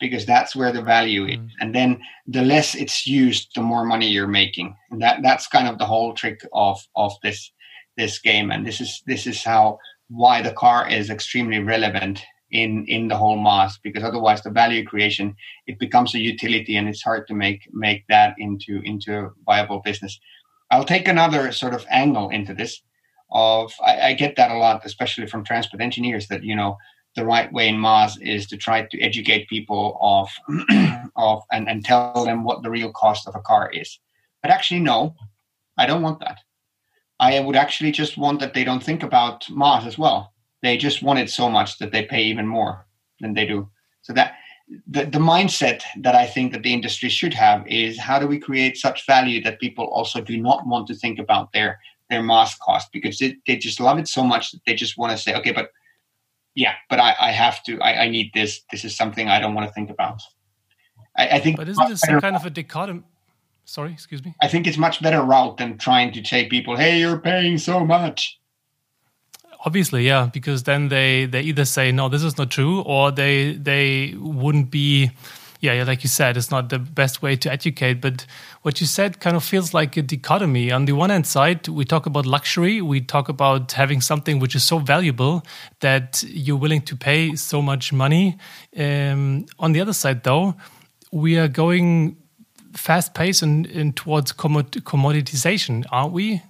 because 0.00 0.24
that's 0.24 0.54
where 0.54 0.72
the 0.72 0.82
value 0.82 1.26
is. 1.26 1.38
Mm. 1.38 1.48
and 1.60 1.74
then 1.74 2.00
the 2.26 2.42
less 2.42 2.74
it's 2.74 3.06
used 3.06 3.50
the 3.54 3.62
more 3.62 3.84
money 3.84 4.08
you're 4.08 4.26
making. 4.26 4.74
And 4.90 5.02
that 5.02 5.20
that's 5.22 5.48
kind 5.48 5.68
of 5.68 5.78
the 5.78 5.86
whole 5.86 6.14
trick 6.14 6.40
of 6.52 6.80
of 6.94 7.12
this 7.22 7.52
this 7.96 8.18
game. 8.18 8.50
And 8.50 8.66
this 8.66 8.80
is 8.80 9.02
this 9.06 9.26
is 9.26 9.42
how 9.42 9.78
why 10.08 10.42
the 10.42 10.52
car 10.52 10.88
is 10.88 11.10
extremely 11.10 11.58
relevant 11.58 12.22
in 12.50 12.86
in 12.86 13.08
the 13.08 13.16
whole 13.16 13.36
MaaS 13.36 13.78
because 13.82 14.02
otherwise 14.02 14.42
the 14.42 14.50
value 14.50 14.84
creation 14.84 15.34
it 15.66 15.78
becomes 15.78 16.14
a 16.14 16.18
utility 16.18 16.76
and 16.76 16.88
it's 16.88 17.02
hard 17.02 17.26
to 17.26 17.34
make 17.34 17.68
make 17.72 18.06
that 18.08 18.34
into 18.38 18.80
into 18.84 19.18
a 19.18 19.30
viable 19.44 19.80
business. 19.80 20.18
I'll 20.70 20.84
take 20.84 21.08
another 21.08 21.52
sort 21.52 21.74
of 21.74 21.86
angle 21.90 22.28
into 22.30 22.54
this 22.54 22.82
of 23.30 23.72
I, 23.84 24.08
I 24.08 24.12
get 24.14 24.36
that 24.36 24.50
a 24.50 24.58
lot 24.58 24.82
especially 24.84 25.26
from 25.26 25.44
transport 25.44 25.82
engineers 25.82 26.28
that 26.28 26.42
you 26.42 26.56
know 26.56 26.76
the 27.16 27.24
right 27.24 27.52
way 27.52 27.68
in 27.68 27.78
MaaS 27.78 28.16
is 28.18 28.46
to 28.46 28.56
try 28.56 28.82
to 28.82 29.00
educate 29.00 29.48
people 29.48 29.98
of 30.00 30.28
of 31.16 31.42
and, 31.52 31.68
and 31.68 31.84
tell 31.84 32.24
them 32.24 32.44
what 32.44 32.62
the 32.62 32.70
real 32.70 32.92
cost 32.92 33.26
of 33.26 33.34
a 33.34 33.40
car 33.40 33.70
is 33.72 33.98
but 34.42 34.50
actually 34.50 34.80
no 34.80 35.14
i 35.76 35.86
don't 35.86 36.02
want 36.02 36.20
that 36.20 36.38
I 37.20 37.40
would 37.40 37.56
actually 37.56 37.90
just 37.90 38.16
want 38.16 38.40
that 38.40 38.54
they 38.54 38.64
don't 38.64 38.82
think 38.82 39.02
about 39.02 39.48
MaaS 39.50 39.86
as 39.86 39.98
well. 39.98 40.32
They 40.62 40.76
just 40.76 41.02
want 41.02 41.18
it 41.18 41.30
so 41.30 41.50
much 41.50 41.78
that 41.78 41.92
they 41.92 42.04
pay 42.04 42.22
even 42.22 42.46
more 42.46 42.86
than 43.20 43.34
they 43.34 43.46
do. 43.46 43.68
So 44.02 44.12
that 44.12 44.34
the, 44.86 45.04
the 45.04 45.18
mindset 45.18 45.82
that 46.00 46.14
I 46.14 46.26
think 46.26 46.52
that 46.52 46.62
the 46.62 46.72
industry 46.72 47.08
should 47.08 47.34
have 47.34 47.66
is 47.66 47.98
how 47.98 48.18
do 48.18 48.26
we 48.26 48.38
create 48.38 48.76
such 48.76 49.06
value 49.06 49.42
that 49.42 49.60
people 49.60 49.86
also 49.86 50.20
do 50.20 50.36
not 50.36 50.66
want 50.66 50.86
to 50.88 50.94
think 50.94 51.18
about 51.18 51.52
their 51.52 51.80
their 52.10 52.22
MaaS 52.22 52.54
cost 52.56 52.88
because 52.92 53.18
they, 53.18 53.36
they 53.46 53.56
just 53.56 53.80
love 53.80 53.98
it 53.98 54.08
so 54.08 54.24
much 54.24 54.52
that 54.52 54.60
they 54.66 54.74
just 54.74 54.96
want 54.98 55.12
to 55.12 55.18
say, 55.18 55.34
okay, 55.36 55.52
but 55.52 55.70
yeah, 56.54 56.74
but 56.90 56.98
I, 56.98 57.14
I 57.20 57.30
have 57.30 57.62
to, 57.64 57.78
I, 57.80 58.04
I 58.04 58.08
need 58.08 58.32
this. 58.34 58.62
This 58.70 58.84
is 58.84 58.96
something 58.96 59.28
I 59.28 59.40
don't 59.40 59.54
want 59.54 59.68
to 59.68 59.72
think 59.72 59.90
about. 59.90 60.20
I, 61.16 61.28
I 61.28 61.40
think. 61.40 61.56
But 61.56 61.68
isn't 61.68 61.88
this 61.88 62.00
some 62.00 62.20
kind 62.20 62.36
of 62.36 62.44
a 62.44 62.50
dichotomy? 62.50 63.02
Sorry, 63.64 63.92
excuse 63.92 64.24
me. 64.24 64.34
I 64.40 64.48
think 64.48 64.66
it's 64.66 64.78
much 64.78 65.02
better 65.02 65.22
route 65.22 65.58
than 65.58 65.76
trying 65.76 66.12
to 66.14 66.24
say 66.24 66.48
people, 66.48 66.76
"Hey, 66.76 67.00
you're 67.00 67.18
paying 67.18 67.58
so 67.58 67.84
much." 67.84 68.40
Obviously, 69.64 70.06
yeah, 70.06 70.30
because 70.32 70.62
then 70.62 70.88
they 70.88 71.26
they 71.26 71.42
either 71.42 71.66
say 71.66 71.92
no, 71.92 72.08
this 72.08 72.22
is 72.22 72.38
not 72.38 72.50
true, 72.50 72.80
or 72.80 73.10
they 73.10 73.52
they 73.52 74.14
wouldn't 74.16 74.70
be, 74.70 75.10
yeah, 75.60 75.72
yeah, 75.72 75.84
like 75.84 76.04
you 76.04 76.08
said, 76.08 76.36
it's 76.36 76.50
not 76.50 76.68
the 76.68 76.78
best 76.78 77.20
way 77.20 77.34
to 77.36 77.50
educate. 77.50 77.94
But 77.94 78.26
what 78.62 78.80
you 78.80 78.86
said 78.86 79.20
kind 79.20 79.36
of 79.36 79.42
feels 79.42 79.74
like 79.74 79.96
a 79.96 80.02
dichotomy. 80.02 80.70
On 80.70 80.84
the 80.84 80.92
one 80.92 81.10
hand 81.10 81.26
side, 81.26 81.66
we 81.68 81.84
talk 81.84 82.06
about 82.06 82.26
luxury, 82.26 82.80
we 82.80 83.00
talk 83.00 83.28
about 83.28 83.72
having 83.72 84.00
something 84.00 84.38
which 84.38 84.54
is 84.54 84.62
so 84.62 84.78
valuable 84.78 85.44
that 85.80 86.22
you're 86.28 86.56
willing 86.56 86.82
to 86.82 86.96
pay 86.96 87.34
so 87.34 87.60
much 87.60 87.92
money. 87.92 88.38
Um, 88.76 89.46
on 89.58 89.72
the 89.72 89.80
other 89.80 89.92
side, 89.92 90.22
though, 90.22 90.54
we 91.10 91.36
are 91.38 91.48
going 91.48 92.16
fast 92.74 93.14
pace 93.14 93.42
and, 93.42 93.66
and 93.66 93.96
towards 93.96 94.32
commoditization, 94.32 95.84
aren't 95.90 96.12
we? 96.12 96.42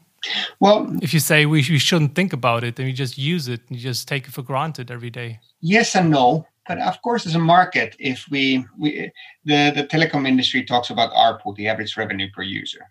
Well, 0.61 0.97
if 1.01 1.15
you 1.15 1.21
say 1.21 1.47
we, 1.47 1.59
we 1.59 1.79
shouldn't 1.79 2.15
think 2.15 2.33
about 2.33 2.65
it, 2.65 2.77
then 2.77 2.87
you 2.87 2.93
just 2.93 3.17
use 3.17 3.49
it 3.49 3.61
and 3.69 3.79
you 3.79 3.83
just 3.83 4.09
take 4.09 4.27
it 4.27 4.33
for 4.33 4.43
granted 4.43 4.91
every 4.91 5.11
day. 5.11 5.41
Yes 5.61 5.95
and 5.95 6.11
no. 6.11 6.47
But 6.69 6.79
of 6.79 7.01
course, 7.01 7.27
as 7.27 7.35
a 7.35 7.41
market, 7.41 7.97
if 7.99 8.27
we, 8.31 8.65
we 8.79 9.11
the, 9.45 9.73
the 9.75 9.85
telecom 9.85 10.29
industry 10.29 10.63
talks 10.63 10.91
about 10.91 11.13
ARPU, 11.15 11.57
the 11.57 11.67
average 11.67 11.97
revenue 11.97 12.29
per 12.35 12.43
user. 12.43 12.85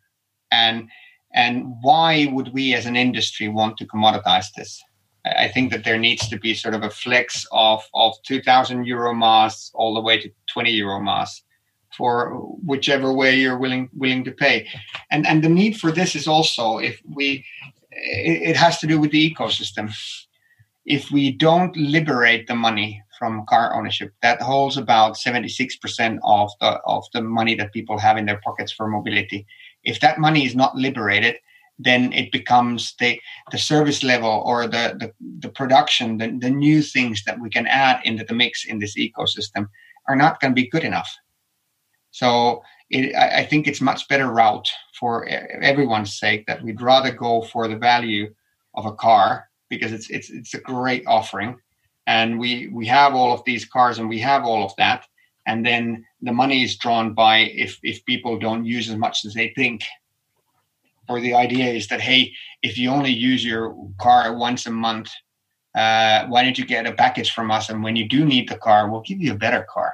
And 0.52 0.90
and 1.34 1.76
why 1.82 2.28
would 2.32 2.54
we 2.54 2.74
as 2.74 2.86
an 2.86 2.96
industry 2.96 3.48
want 3.48 3.78
to 3.78 3.86
commoditize 3.86 4.48
this? 4.56 4.84
I 5.26 5.48
think 5.50 5.72
that 5.72 5.84
there 5.84 5.98
needs 5.98 6.28
to 6.30 6.40
be 6.40 6.54
sort 6.54 6.74
of 6.74 6.84
a 6.84 6.90
flex 6.90 7.46
of, 7.52 7.84
of 7.94 8.16
2000 8.26 8.86
euro 8.86 9.14
MaaS 9.14 9.72
all 9.74 9.94
the 9.94 10.02
way 10.02 10.20
to 10.20 10.32
20 10.54 10.72
euro 10.72 11.00
MaaS 11.02 11.44
for 11.96 12.32
whichever 12.66 13.14
way 13.14 13.36
you're 13.36 13.58
willing 13.58 13.90
willing 13.94 14.24
to 14.24 14.32
pay 14.32 14.68
and 15.10 15.26
and 15.26 15.42
the 15.42 15.50
need 15.50 15.80
for 15.80 15.90
this 15.90 16.16
is 16.16 16.28
also 16.28 16.80
if 16.80 17.02
we 17.16 17.46
it, 17.92 18.58
has 18.58 18.78
to 18.80 18.88
do 18.88 19.00
with 19.00 19.12
the 19.12 19.34
ecosystem 19.34 19.90
if 20.86 21.10
we 21.12 21.32
don't 21.32 21.76
liberate 21.78 22.46
the 22.48 22.56
money 22.56 23.02
from 23.18 23.46
car 23.48 23.76
ownership. 23.76 24.14
That 24.22 24.42
holds 24.42 24.78
about 24.78 25.16
76% 25.16 26.20
of 26.24 26.50
the 26.60 26.68
of 26.86 27.06
the 27.14 27.22
money 27.22 27.56
that 27.56 27.74
people 27.74 27.98
have 27.98 28.18
in 28.18 28.26
their 28.26 28.42
pockets 28.44 28.72
for 28.72 28.88
mobility. 28.88 29.46
If 29.84 30.00
that 30.02 30.20
money 30.20 30.46
is 30.46 30.56
not 30.56 30.76
liberated 30.76 31.38
then 31.80 32.12
it 32.14 32.32
becomes 32.32 32.96
the 33.00 33.20
the 33.52 33.58
service 33.58 34.04
level 34.04 34.44
or 34.46 34.68
the 34.68 34.96
the, 35.00 35.14
the 35.40 35.50
production 35.50 36.18
the, 36.18 36.36
the 36.40 36.50
new 36.50 36.82
things 36.82 37.24
that 37.26 37.40
we 37.40 37.50
can 37.50 37.68
add 37.68 38.00
into 38.04 38.24
the 38.24 38.34
mix 38.34 38.66
in 38.66 38.80
this 38.80 38.98
ecosystem 38.98 39.68
are 40.08 40.16
not 40.16 40.40
going 40.40 40.52
to 40.52 40.62
be 40.62 40.70
good 40.70 40.84
enough. 40.84 41.14
So 42.12 42.64
it, 42.90 43.14
I, 43.16 43.40
I 43.40 43.46
think 43.46 43.68
it's 43.68 43.82
much 43.82 44.08
better 44.08 44.32
route 44.32 44.70
for 45.00 45.28
everyone's 45.28 46.18
sake 46.18 46.46
that 46.48 46.64
we'd 46.64 46.82
rather 46.82 47.12
go 47.12 47.42
for 47.42 47.68
the 47.68 47.76
value 47.76 48.34
of 48.76 48.86
a 48.86 48.94
car 48.94 49.50
because 49.70 49.92
it's 49.92 50.10
it's 50.10 50.30
it's 50.30 50.54
a 50.54 50.60
great 50.60 51.04
offering, 51.06 51.58
and 52.08 52.40
we 52.40 52.70
we 52.70 52.88
have 52.88 53.14
all 53.14 53.34
of 53.34 53.44
these 53.44 53.66
cars 53.66 54.00
and 54.00 54.10
we 54.10 54.20
have 54.20 54.46
all 54.46 54.64
of 54.64 54.76
that, 54.78 55.06
and 55.46 55.66
then 55.66 56.06
the 56.22 56.32
money 56.32 56.64
is 56.64 56.78
drawn 56.78 57.14
by 57.14 57.40
if 57.40 57.78
if 57.84 58.04
people 58.06 58.40
don't 58.40 58.66
use 58.66 58.90
as 58.90 58.96
much 58.96 59.26
as 59.26 59.34
they 59.34 59.50
think. 59.56 59.84
Or 61.10 61.22
the 61.22 61.36
idea 61.36 61.68
is 61.68 61.88
that 61.88 62.02
hey, 62.02 62.34
if 62.64 62.78
you 62.78 62.90
only 62.90 63.12
use 63.12 63.46
your 63.46 63.76
car 64.00 64.36
once 64.36 64.66
a 64.66 64.72
month, 64.72 65.12
uh, 65.76 66.26
why 66.28 66.44
don't 66.44 66.58
you 66.58 66.66
get 66.66 66.88
a 66.88 66.94
package 66.94 67.32
from 67.32 67.52
us? 67.52 67.70
And 67.70 67.84
when 67.84 67.96
you 67.96 68.08
do 68.08 68.26
need 68.26 68.50
the 68.50 68.58
car, 68.58 68.90
we'll 68.90 69.02
give 69.02 69.22
you 69.22 69.34
a 69.34 69.38
better 69.38 69.66
car. 69.70 69.94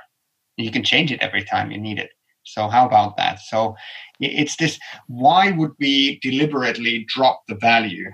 You 0.57 0.72
can 0.72 0.84
change 0.84 1.11
it 1.11 1.22
every 1.22 1.43
time 1.43 1.72
you 1.72 1.80
need 1.80 1.99
it. 1.99 2.11
So 2.43 2.68
how 2.68 2.86
about 2.86 3.18
that? 3.18 3.39
So 3.39 3.76
it's 4.20 4.55
this 4.57 4.80
why 5.07 5.51
would 5.51 5.72
we 5.80 6.20
deliberately 6.22 7.05
drop 7.07 7.41
the 7.47 7.55
value 7.55 8.11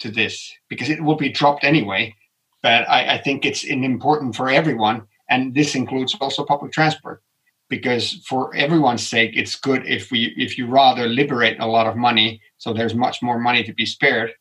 to 0.00 0.10
this? 0.10 0.52
Because 0.68 0.90
it 0.90 1.02
will 1.02 1.16
be 1.16 1.28
dropped 1.28 1.64
anyway 1.64 2.14
but 2.62 2.88
I, 2.88 3.14
I 3.14 3.18
think 3.18 3.44
it's 3.44 3.64
important 3.64 4.36
for 4.36 4.48
everyone, 4.48 5.02
and 5.28 5.54
this 5.54 5.74
includes 5.74 6.16
also 6.20 6.44
public 6.44 6.72
transport, 6.72 7.22
because 7.68 8.22
for 8.26 8.54
everyone's 8.54 9.06
sake, 9.06 9.32
it's 9.34 9.56
good 9.56 9.86
if 9.86 10.10
we 10.10 10.34
if 10.36 10.56
you 10.56 10.66
rather 10.66 11.06
liberate 11.06 11.58
a 11.60 11.66
lot 11.66 11.86
of 11.86 11.96
money, 11.96 12.40
so 12.58 12.72
there's 12.72 12.94
much 12.94 13.22
more 13.22 13.38
money 13.38 13.62
to 13.64 13.72
be 13.72 13.86
spared, 13.86 14.32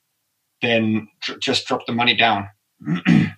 then 0.61 1.07
tr- 1.21 1.39
just 1.39 1.65
drop 1.65 1.85
the 1.85 1.93
money 1.93 2.15
down. 2.15 2.49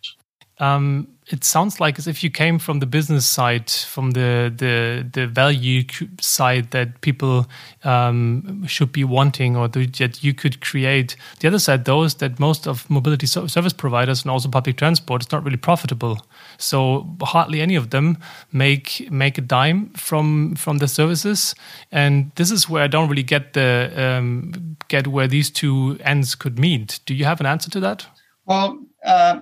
um, 0.60 1.08
it 1.28 1.44
sounds 1.44 1.80
like 1.80 1.98
as 1.98 2.08
if 2.08 2.24
you 2.24 2.30
came 2.30 2.60
from 2.60 2.80
the 2.80 2.86
business 2.86 3.26
side, 3.26 3.70
from 3.70 4.12
the 4.12 4.54
the 4.56 5.08
the 5.12 5.28
value 5.28 5.84
side 6.20 6.72
that 6.72 7.02
people 7.02 7.48
um, 7.84 8.66
should 8.68 8.92
be 8.92 9.04
wanting, 9.04 9.56
or 9.56 9.68
that 9.68 10.24
you 10.24 10.34
could 10.34 10.62
create. 10.62 11.16
The 11.40 11.48
other 11.48 11.60
side, 11.60 11.86
though, 11.86 12.04
is 12.04 12.16
that 12.16 12.40
most 12.40 12.68
of 12.68 12.90
mobility 12.90 13.28
service 13.28 13.74
providers 13.74 14.24
and 14.24 14.32
also 14.32 14.50
public 14.50 14.78
transport 14.78 15.22
is 15.22 15.32
not 15.32 15.44
really 15.44 15.58
profitable. 15.58 16.26
So 16.58 17.16
hardly 17.22 17.62
any 17.62 17.76
of 17.76 17.90
them 17.90 18.18
make 18.52 19.10
make 19.10 19.38
a 19.38 19.42
dime 19.42 19.90
from 19.96 20.56
from 20.56 20.80
the 20.80 20.88
services, 20.88 21.56
and 21.92 22.32
this 22.36 22.52
is 22.52 22.70
where 22.70 22.84
I 22.84 22.88
don't 22.88 23.10
really 23.10 23.24
get 23.24 23.54
the 23.54 23.92
um, 23.96 24.78
get 24.90 25.08
where 25.08 25.28
these 25.28 25.50
two 25.50 25.98
ends 26.04 26.36
could 26.36 26.60
meet. 26.60 27.00
Do 27.06 27.14
you 27.14 27.26
have 27.26 27.40
an 27.40 27.46
answer 27.46 27.70
to 27.72 27.80
that? 27.80 28.08
Well. 28.46 28.80
Uh, 29.06 29.42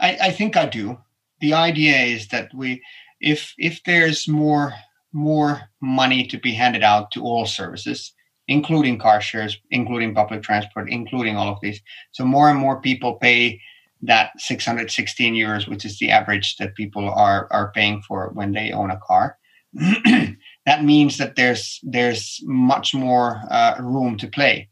I, 0.00 0.16
I 0.22 0.30
think 0.30 0.56
I 0.56 0.66
do 0.66 0.98
the 1.40 1.54
idea 1.54 1.96
is 1.96 2.28
that 2.28 2.50
we 2.54 2.82
if 3.20 3.54
if 3.58 3.82
there's 3.84 4.28
more 4.28 4.74
more 5.12 5.62
money 5.80 6.26
to 6.26 6.38
be 6.38 6.52
handed 6.52 6.82
out 6.82 7.10
to 7.10 7.22
all 7.22 7.46
services 7.46 8.12
including 8.46 8.98
car 8.98 9.20
shares 9.20 9.58
including 9.70 10.14
public 10.14 10.42
transport 10.42 10.88
including 10.90 11.36
all 11.36 11.48
of 11.48 11.58
these 11.62 11.80
so 12.12 12.24
more 12.24 12.50
and 12.50 12.58
more 12.58 12.80
people 12.80 13.14
pay 13.14 13.60
that 14.02 14.30
616 14.38 15.34
euros 15.34 15.68
which 15.68 15.84
is 15.84 15.98
the 15.98 16.10
average 16.10 16.56
that 16.56 16.74
people 16.74 17.08
are 17.10 17.48
are 17.50 17.72
paying 17.72 18.00
for 18.02 18.30
when 18.34 18.52
they 18.52 18.72
own 18.72 18.90
a 18.90 19.00
car. 19.06 19.38
That 20.66 20.84
means 20.84 21.16
that 21.16 21.34
there's 21.34 21.80
there's 21.82 22.40
much 22.42 22.94
more 22.94 23.40
uh, 23.50 23.76
room 23.80 24.18
to 24.18 24.28
play 24.28 24.68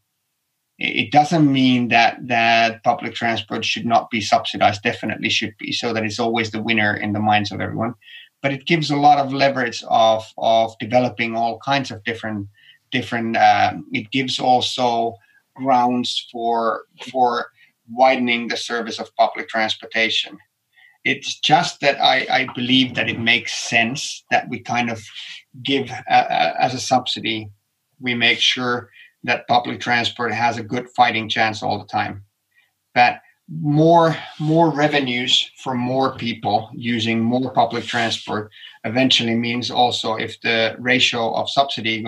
it 0.79 1.11
doesn't 1.11 1.51
mean 1.51 1.87
that 1.87 2.19
that 2.27 2.83
public 2.83 3.15
transport 3.15 3.65
should 3.65 3.85
not 3.85 4.11
be 4.11 4.21
subsidized 4.21 4.83
definitely 4.83 5.29
should 5.29 5.55
be. 5.57 5.71
So 5.71 5.91
that 5.93 6.03
it's 6.03 6.19
always 6.19 6.51
the 6.51 6.61
winner 6.61 6.95
in 6.95 7.13
the 7.13 7.19
minds 7.19 7.51
of 7.51 7.59
everyone. 7.59 7.95
But 8.41 8.53
it 8.53 8.67
gives 8.67 8.91
a 8.91 8.95
lot 8.95 9.17
of 9.17 9.33
leverage 9.33 9.83
of 9.89 10.23
of 10.37 10.77
developing 10.79 11.35
all 11.35 11.59
kinds 11.59 11.89
of 11.89 12.03
different 12.03 12.47
different 12.91 13.35
uh, 13.35 13.73
it 13.91 14.11
gives 14.11 14.39
also 14.39 15.15
grounds 15.55 16.27
for 16.31 16.83
for 17.11 17.47
widening 17.89 18.47
the 18.47 18.57
service 18.57 18.99
of 18.99 19.15
public 19.15 19.49
transportation. 19.49 20.37
It's 21.03 21.39
just 21.39 21.79
that 21.79 21.99
I, 22.01 22.27
I 22.29 22.47
believe 22.53 22.95
that 22.95 23.09
it 23.09 23.19
makes 23.19 23.53
sense 23.53 24.25
that 24.29 24.49
we 24.49 24.59
kind 24.59 24.91
of 24.91 25.01
give 25.63 25.89
uh, 25.89 26.13
uh 26.13 26.53
as 26.59 26.75
a 26.75 26.79
subsidy 26.79 27.49
we 27.99 28.13
make 28.13 28.39
sure 28.39 28.89
that 29.27 29.47
public 29.47 29.79
transport 29.79 30.33
has 30.33 30.57
a 30.57 30.63
good 30.63 30.89
fighting 30.95 31.29
chance 31.29 31.61
all 31.61 31.77
the 31.77 31.85
time. 31.85 32.23
That 32.95 33.21
more 33.49 34.15
more 34.39 34.71
revenues 34.71 35.51
for 35.63 35.75
more 35.75 36.15
people 36.15 36.69
using 36.73 37.19
more 37.19 37.51
public 37.53 37.85
transport 37.85 38.51
eventually 38.83 39.35
means 39.35 39.69
also 39.71 40.15
if 40.15 40.39
the 40.41 40.75
ratio 40.79 41.33
of 41.33 41.49
subsidy 41.49 42.05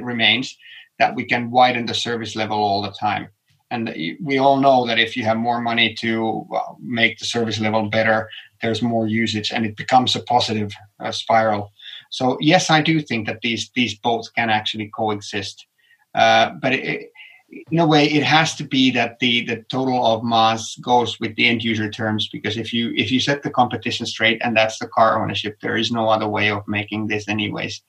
remains 0.00 0.56
that 0.98 1.14
we 1.14 1.24
can 1.24 1.50
widen 1.50 1.86
the 1.86 1.94
service 1.94 2.34
level 2.34 2.58
all 2.58 2.82
the 2.82 2.96
time. 2.98 3.28
And 3.70 3.94
we 4.20 4.38
all 4.38 4.58
know 4.58 4.86
that 4.86 4.98
if 4.98 5.16
you 5.16 5.24
have 5.24 5.36
more 5.36 5.60
money 5.60 5.94
to 6.00 6.46
make 6.80 7.18
the 7.18 7.26
service 7.26 7.60
level 7.60 7.88
better 7.88 8.28
there's 8.62 8.80
more 8.80 9.06
usage 9.06 9.52
and 9.52 9.66
it 9.66 9.76
becomes 9.76 10.16
a 10.16 10.22
positive 10.22 10.72
uh, 11.00 11.12
spiral. 11.12 11.72
So 12.10 12.38
yes 12.40 12.70
i 12.70 12.80
do 12.80 13.00
think 13.00 13.26
that 13.26 13.40
these 13.42 13.70
these 13.74 13.94
both 13.98 14.32
can 14.34 14.50
actually 14.50 14.88
coexist 14.88 15.66
uh, 16.16 16.50
but 16.60 16.72
it, 16.72 17.12
in 17.70 17.78
a 17.78 17.86
way, 17.86 18.06
it 18.06 18.24
has 18.24 18.56
to 18.56 18.64
be 18.64 18.90
that 18.90 19.18
the 19.20 19.44
the 19.44 19.62
total 19.70 20.04
of 20.04 20.24
MaaS 20.24 20.76
goes 20.82 21.20
with 21.20 21.36
the 21.36 21.46
end 21.46 21.62
user 21.62 21.88
terms 21.88 22.28
because 22.28 22.56
if 22.56 22.72
you 22.72 22.92
if 22.96 23.12
you 23.12 23.20
set 23.20 23.42
the 23.42 23.50
competition 23.50 24.04
straight 24.06 24.40
and 24.42 24.56
that's 24.56 24.78
the 24.78 24.88
car 24.88 25.22
ownership, 25.22 25.58
there 25.60 25.76
is 25.76 25.92
no 25.92 26.08
other 26.08 26.26
way 26.26 26.50
of 26.50 26.66
making 26.66 27.06
this 27.06 27.28
anyways 27.28 27.82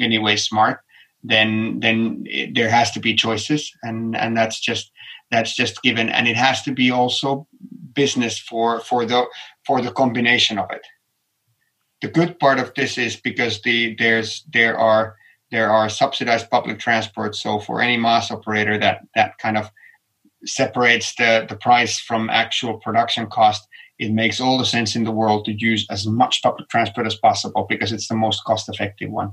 anyway 0.00 0.36
smart. 0.36 0.80
Then 1.24 1.80
then 1.80 2.24
it, 2.26 2.54
there 2.54 2.70
has 2.70 2.92
to 2.92 3.00
be 3.00 3.14
choices, 3.14 3.72
and 3.82 4.16
and 4.16 4.36
that's 4.36 4.60
just 4.60 4.92
that's 5.30 5.56
just 5.56 5.82
given, 5.82 6.08
and 6.08 6.28
it 6.28 6.36
has 6.36 6.62
to 6.62 6.72
be 6.72 6.90
also 6.90 7.48
business 7.94 8.38
for 8.38 8.80
for 8.80 9.04
the 9.04 9.24
for 9.66 9.80
the 9.80 9.90
combination 9.90 10.58
of 10.58 10.70
it. 10.70 10.86
The 12.00 12.08
good 12.08 12.38
part 12.38 12.58
of 12.58 12.72
this 12.74 12.96
is 12.96 13.16
because 13.16 13.60
the 13.62 13.96
there's 13.96 14.44
there 14.52 14.78
are 14.78 15.16
there 15.50 15.70
are 15.70 15.88
subsidized 15.88 16.50
public 16.50 16.78
transport. 16.78 17.34
So 17.34 17.58
for 17.58 17.80
any 17.80 17.96
MaaS 17.96 18.30
operator, 18.30 18.78
that 18.78 19.00
that 19.14 19.38
kind 19.38 19.56
of 19.56 19.70
separates 20.44 21.14
the, 21.16 21.46
the 21.48 21.56
price 21.56 21.98
from 21.98 22.30
actual 22.30 22.78
production 22.78 23.26
cost. 23.26 23.66
It 23.98 24.12
makes 24.12 24.40
all 24.40 24.56
the 24.56 24.64
sense 24.64 24.96
in 24.96 25.04
the 25.04 25.12
world 25.12 25.44
to 25.44 25.52
use 25.52 25.86
as 25.90 26.06
much 26.06 26.42
public 26.42 26.68
transport 26.68 27.06
as 27.06 27.16
possible 27.16 27.66
because 27.68 27.92
it's 27.92 28.08
the 28.08 28.14
most 28.14 28.42
cost 28.44 28.68
effective 28.68 29.10
one. 29.10 29.32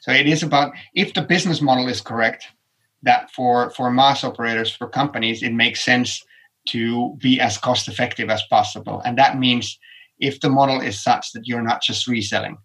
So 0.00 0.12
it 0.12 0.26
is 0.26 0.42
about 0.42 0.72
if 0.94 1.14
the 1.14 1.22
business 1.22 1.60
model 1.60 1.88
is 1.88 2.00
correct, 2.00 2.46
that 3.02 3.30
for, 3.32 3.70
for 3.70 3.90
MaaS 3.90 4.24
operators, 4.24 4.74
for 4.74 4.88
companies, 4.88 5.42
it 5.42 5.52
makes 5.52 5.84
sense 5.84 6.24
to 6.68 7.16
be 7.18 7.40
as 7.40 7.58
cost 7.58 7.88
effective 7.88 8.30
as 8.30 8.42
possible. 8.48 9.02
And 9.04 9.18
that 9.18 9.38
means 9.38 9.78
if 10.18 10.40
the 10.40 10.48
model 10.48 10.80
is 10.80 11.02
such 11.02 11.32
that 11.32 11.46
you're 11.46 11.62
not 11.62 11.82
just 11.82 12.06
reselling, 12.06 12.56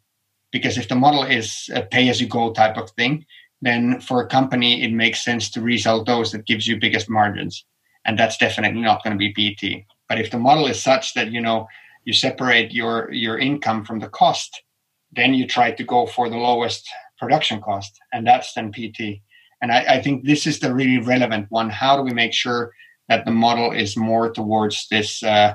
because 0.51 0.77
if 0.77 0.87
the 0.87 0.95
model 0.95 1.23
is 1.23 1.69
a 1.73 1.81
pay 1.81 2.09
as 2.09 2.19
you 2.19 2.27
go 2.27 2.51
type 2.51 2.77
of 2.77 2.89
thing 2.91 3.25
then 3.61 3.99
for 3.99 4.21
a 4.21 4.27
company 4.27 4.83
it 4.83 4.91
makes 4.91 5.23
sense 5.23 5.49
to 5.49 5.61
resell 5.61 6.03
those 6.03 6.31
that 6.31 6.45
gives 6.45 6.65
you 6.65 6.79
biggest 6.79 7.09
margins. 7.09 7.65
And 8.05 8.17
that's 8.17 8.37
definitely 8.37 8.81
not 8.81 9.03
going 9.03 9.17
to 9.17 9.25
be 9.25 9.33
pt 9.33 9.85
but 10.07 10.19
if 10.19 10.31
the 10.31 10.39
model 10.39 10.67
is 10.67 10.81
such 10.81 11.13
that 11.13 11.31
you 11.31 11.41
know 11.41 11.67
you 12.05 12.13
separate 12.13 12.71
your 12.71 13.11
your 13.11 13.37
income 13.37 13.85
from 13.85 13.99
the 13.99 14.09
cost 14.09 14.63
then 15.11 15.33
you 15.33 15.47
try 15.47 15.71
to 15.71 15.83
go 15.83 16.05
for 16.05 16.29
the 16.29 16.37
lowest 16.37 16.87
production 17.17 17.61
cost 17.61 17.99
and 18.13 18.25
that's 18.25 18.53
then 18.53 18.71
pt 18.71 19.21
and 19.61 19.71
I, 19.71 19.95
I 19.95 20.01
think 20.01 20.25
this 20.25 20.47
is 20.47 20.59
the 20.59 20.73
really 20.73 20.99
relevant 20.99 21.47
one. 21.49 21.69
How 21.69 21.97
do 21.97 22.03
we 22.03 22.13
make 22.13 22.33
sure 22.33 22.73
that 23.07 23.25
the 23.25 23.31
model 23.31 23.71
is 23.71 23.97
more 23.97 24.31
towards 24.31 24.87
this 24.89 25.21
uh, 25.23 25.53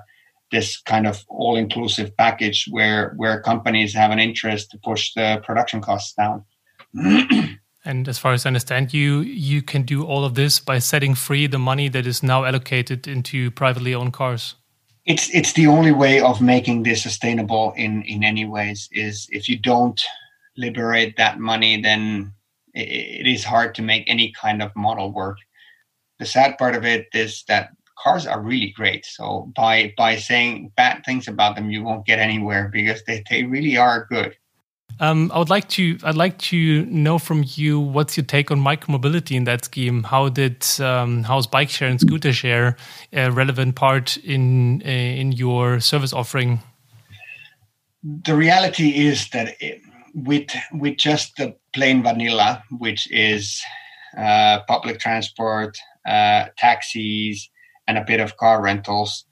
this 0.50 0.80
kind 0.82 1.06
of 1.06 1.24
all-inclusive 1.28 2.16
package 2.16 2.66
where 2.70 3.14
where 3.16 3.40
companies 3.40 3.94
have 3.94 4.10
an 4.10 4.18
interest 4.18 4.70
to 4.70 4.78
push 4.78 5.12
the 5.14 5.42
production 5.44 5.80
costs 5.80 6.14
down. 6.14 6.44
and 7.84 8.08
as 8.08 8.18
far 8.18 8.32
as 8.32 8.46
I 8.46 8.48
understand, 8.48 8.94
you 8.94 9.20
you 9.20 9.62
can 9.62 9.82
do 9.82 10.04
all 10.04 10.24
of 10.24 10.34
this 10.34 10.60
by 10.60 10.78
setting 10.78 11.14
free 11.14 11.46
the 11.46 11.58
money 11.58 11.88
that 11.88 12.06
is 12.06 12.22
now 12.22 12.44
allocated 12.44 13.06
into 13.06 13.50
privately 13.50 13.94
owned 13.94 14.12
cars. 14.12 14.54
It's 15.04 15.28
it's 15.34 15.52
the 15.52 15.66
only 15.66 15.92
way 15.92 16.20
of 16.20 16.40
making 16.40 16.82
this 16.82 17.02
sustainable 17.02 17.72
in 17.76 18.02
in 18.02 18.24
any 18.24 18.44
ways. 18.44 18.88
Is 18.92 19.28
if 19.30 19.48
you 19.48 19.58
don't 19.58 20.00
liberate 20.56 21.16
that 21.16 21.38
money, 21.38 21.80
then 21.80 22.32
it, 22.74 22.88
it 23.20 23.26
is 23.26 23.44
hard 23.44 23.74
to 23.74 23.82
make 23.82 24.04
any 24.06 24.32
kind 24.32 24.62
of 24.62 24.74
model 24.76 25.12
work. 25.12 25.38
The 26.18 26.26
sad 26.26 26.56
part 26.58 26.74
of 26.74 26.84
it 26.84 27.08
is 27.12 27.44
that 27.48 27.70
cars 28.04 28.26
are 28.26 28.40
really 28.40 28.72
great. 28.76 29.06
So 29.06 29.50
by 29.56 29.94
by 29.96 30.16
saying 30.16 30.72
bad 30.76 31.02
things 31.04 31.26
about 31.26 31.56
them, 31.56 31.70
you 31.70 31.82
won't 31.82 32.06
get 32.06 32.18
anywhere 32.18 32.68
because 32.72 33.02
they, 33.04 33.24
they 33.30 33.44
really 33.44 33.76
are 33.76 34.06
good. 34.10 34.36
Um, 35.00 35.32
I 35.34 35.38
would 35.38 35.50
like 35.50 35.68
to 35.70 35.98
I'd 36.04 36.14
like 36.14 36.38
to 36.50 36.84
know 36.86 37.18
from 37.18 37.44
you 37.46 37.80
what's 37.80 38.16
your 38.16 38.26
take 38.26 38.50
on 38.50 38.60
micromobility 38.60 39.36
in 39.36 39.44
that 39.44 39.64
scheme. 39.64 40.04
How 40.04 40.28
did 40.28 40.64
um, 40.80 41.24
how's 41.24 41.46
bike 41.46 41.70
share 41.70 41.88
and 41.88 42.00
scooter 42.00 42.32
share 42.32 42.76
a 43.12 43.30
relevant 43.30 43.74
part 43.74 44.16
in 44.18 44.82
uh, 44.84 44.88
in 44.88 45.32
your 45.32 45.80
service 45.80 46.12
offering? 46.12 46.60
The 48.02 48.36
reality 48.36 48.90
is 49.08 49.30
that 49.30 49.56
it, 49.60 49.80
with 50.14 50.50
with 50.72 50.96
just 50.98 51.36
the 51.38 51.56
plain 51.72 52.02
vanilla, 52.02 52.62
which 52.78 53.10
is 53.10 53.60
uh, 54.16 54.60
public 54.68 55.00
transport, 55.00 55.76
uh, 56.06 56.44
taxis, 56.56 57.50
and 57.86 57.98
a 57.98 58.04
bit 58.04 58.20
of 58.20 58.36
car 58.36 58.62
rentals 58.62 59.24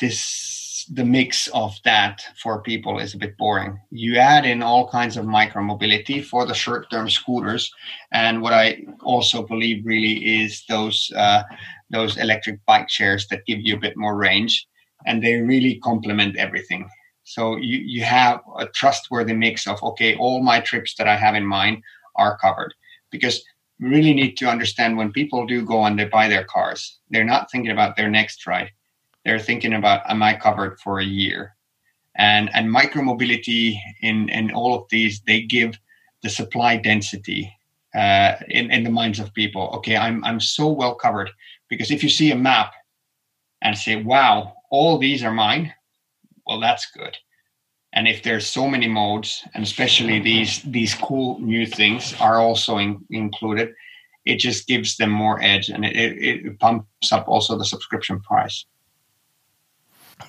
this 0.00 0.86
the 0.94 1.04
mix 1.04 1.48
of 1.48 1.76
that 1.84 2.22
for 2.40 2.62
people 2.62 2.98
is 2.98 3.12
a 3.12 3.18
bit 3.18 3.36
boring. 3.36 3.78
You 3.90 4.16
add 4.16 4.46
in 4.46 4.62
all 4.62 4.88
kinds 4.88 5.16
of 5.16 5.26
micro 5.26 5.62
mobility 5.62 6.22
for 6.22 6.46
the 6.46 6.54
short 6.54 6.90
term 6.90 7.10
scooters 7.10 7.70
and 8.12 8.40
what 8.40 8.52
i 8.52 8.84
also 9.02 9.42
believe 9.42 9.84
really 9.84 10.42
is 10.42 10.64
those 10.68 11.10
uh, 11.16 11.42
those 11.90 12.16
electric 12.16 12.64
bike 12.66 12.88
shares 12.88 13.26
that 13.28 13.46
give 13.46 13.60
you 13.60 13.74
a 13.74 13.80
bit 13.80 13.96
more 13.96 14.16
range 14.16 14.66
and 15.06 15.22
they 15.22 15.34
really 15.34 15.76
complement 15.76 16.36
everything. 16.36 16.88
So 17.24 17.56
you, 17.56 17.78
you 17.78 18.02
have 18.04 18.40
a 18.58 18.66
trustworthy 18.66 19.34
mix 19.34 19.66
of 19.66 19.82
okay 19.82 20.16
all 20.16 20.42
my 20.42 20.60
trips 20.60 20.94
that 20.96 21.08
i 21.08 21.16
have 21.16 21.34
in 21.34 21.46
mind 21.46 21.82
are 22.16 22.38
covered. 22.38 22.74
Because 23.10 23.42
really 23.80 24.14
need 24.14 24.36
to 24.38 24.48
understand 24.48 24.96
when 24.96 25.12
people 25.12 25.46
do 25.46 25.64
go 25.64 25.84
and 25.84 25.98
they 25.98 26.04
buy 26.06 26.28
their 26.28 26.44
cars, 26.44 26.98
they're 27.10 27.24
not 27.24 27.50
thinking 27.50 27.70
about 27.70 27.96
their 27.96 28.10
next 28.10 28.46
ride. 28.46 28.70
they're 29.24 29.38
thinking 29.38 29.74
about 29.74 30.08
am 30.10 30.22
I 30.22 30.34
covered 30.34 30.80
for 30.80 31.00
a 31.00 31.04
year? 31.04 31.54
And 32.16 32.50
and 32.54 32.74
micromobility 32.74 33.78
in 34.02 34.28
in 34.30 34.50
all 34.52 34.74
of 34.74 34.88
these 34.90 35.20
they 35.26 35.42
give 35.42 35.78
the 36.22 36.30
supply 36.30 36.76
density 36.76 37.52
uh, 37.94 38.34
in 38.48 38.70
in 38.70 38.84
the 38.84 38.90
minds 38.90 39.20
of 39.20 39.34
people. 39.34 39.70
Okay, 39.76 39.96
I'm 39.96 40.24
I'm 40.24 40.40
so 40.40 40.68
well 40.68 40.94
covered 40.94 41.30
because 41.68 41.90
if 41.90 42.02
you 42.02 42.08
see 42.08 42.30
a 42.32 42.36
map 42.36 42.72
and 43.62 43.76
say, 43.76 43.96
wow, 44.02 44.54
all 44.70 44.98
these 44.98 45.22
are 45.22 45.32
mine, 45.32 45.72
well, 46.46 46.60
that's 46.60 46.90
good. 46.90 47.16
And 47.92 48.06
if 48.06 48.22
there's 48.22 48.46
so 48.46 48.68
many 48.68 48.86
modes, 48.86 49.42
and 49.54 49.64
especially 49.64 50.20
these 50.20 50.62
these 50.62 50.94
cool 50.94 51.38
new 51.40 51.66
things 51.66 52.14
are 52.20 52.38
also 52.38 52.78
in, 52.78 53.04
included, 53.10 53.74
it 54.24 54.38
just 54.38 54.66
gives 54.66 54.96
them 54.96 55.10
more 55.10 55.40
edge 55.42 55.70
and 55.70 55.84
it, 55.84 55.96
it, 55.96 56.58
pumps 56.60 57.12
up 57.12 57.26
also 57.26 57.56
the 57.56 57.64
subscription 57.64 58.20
price. 58.20 58.66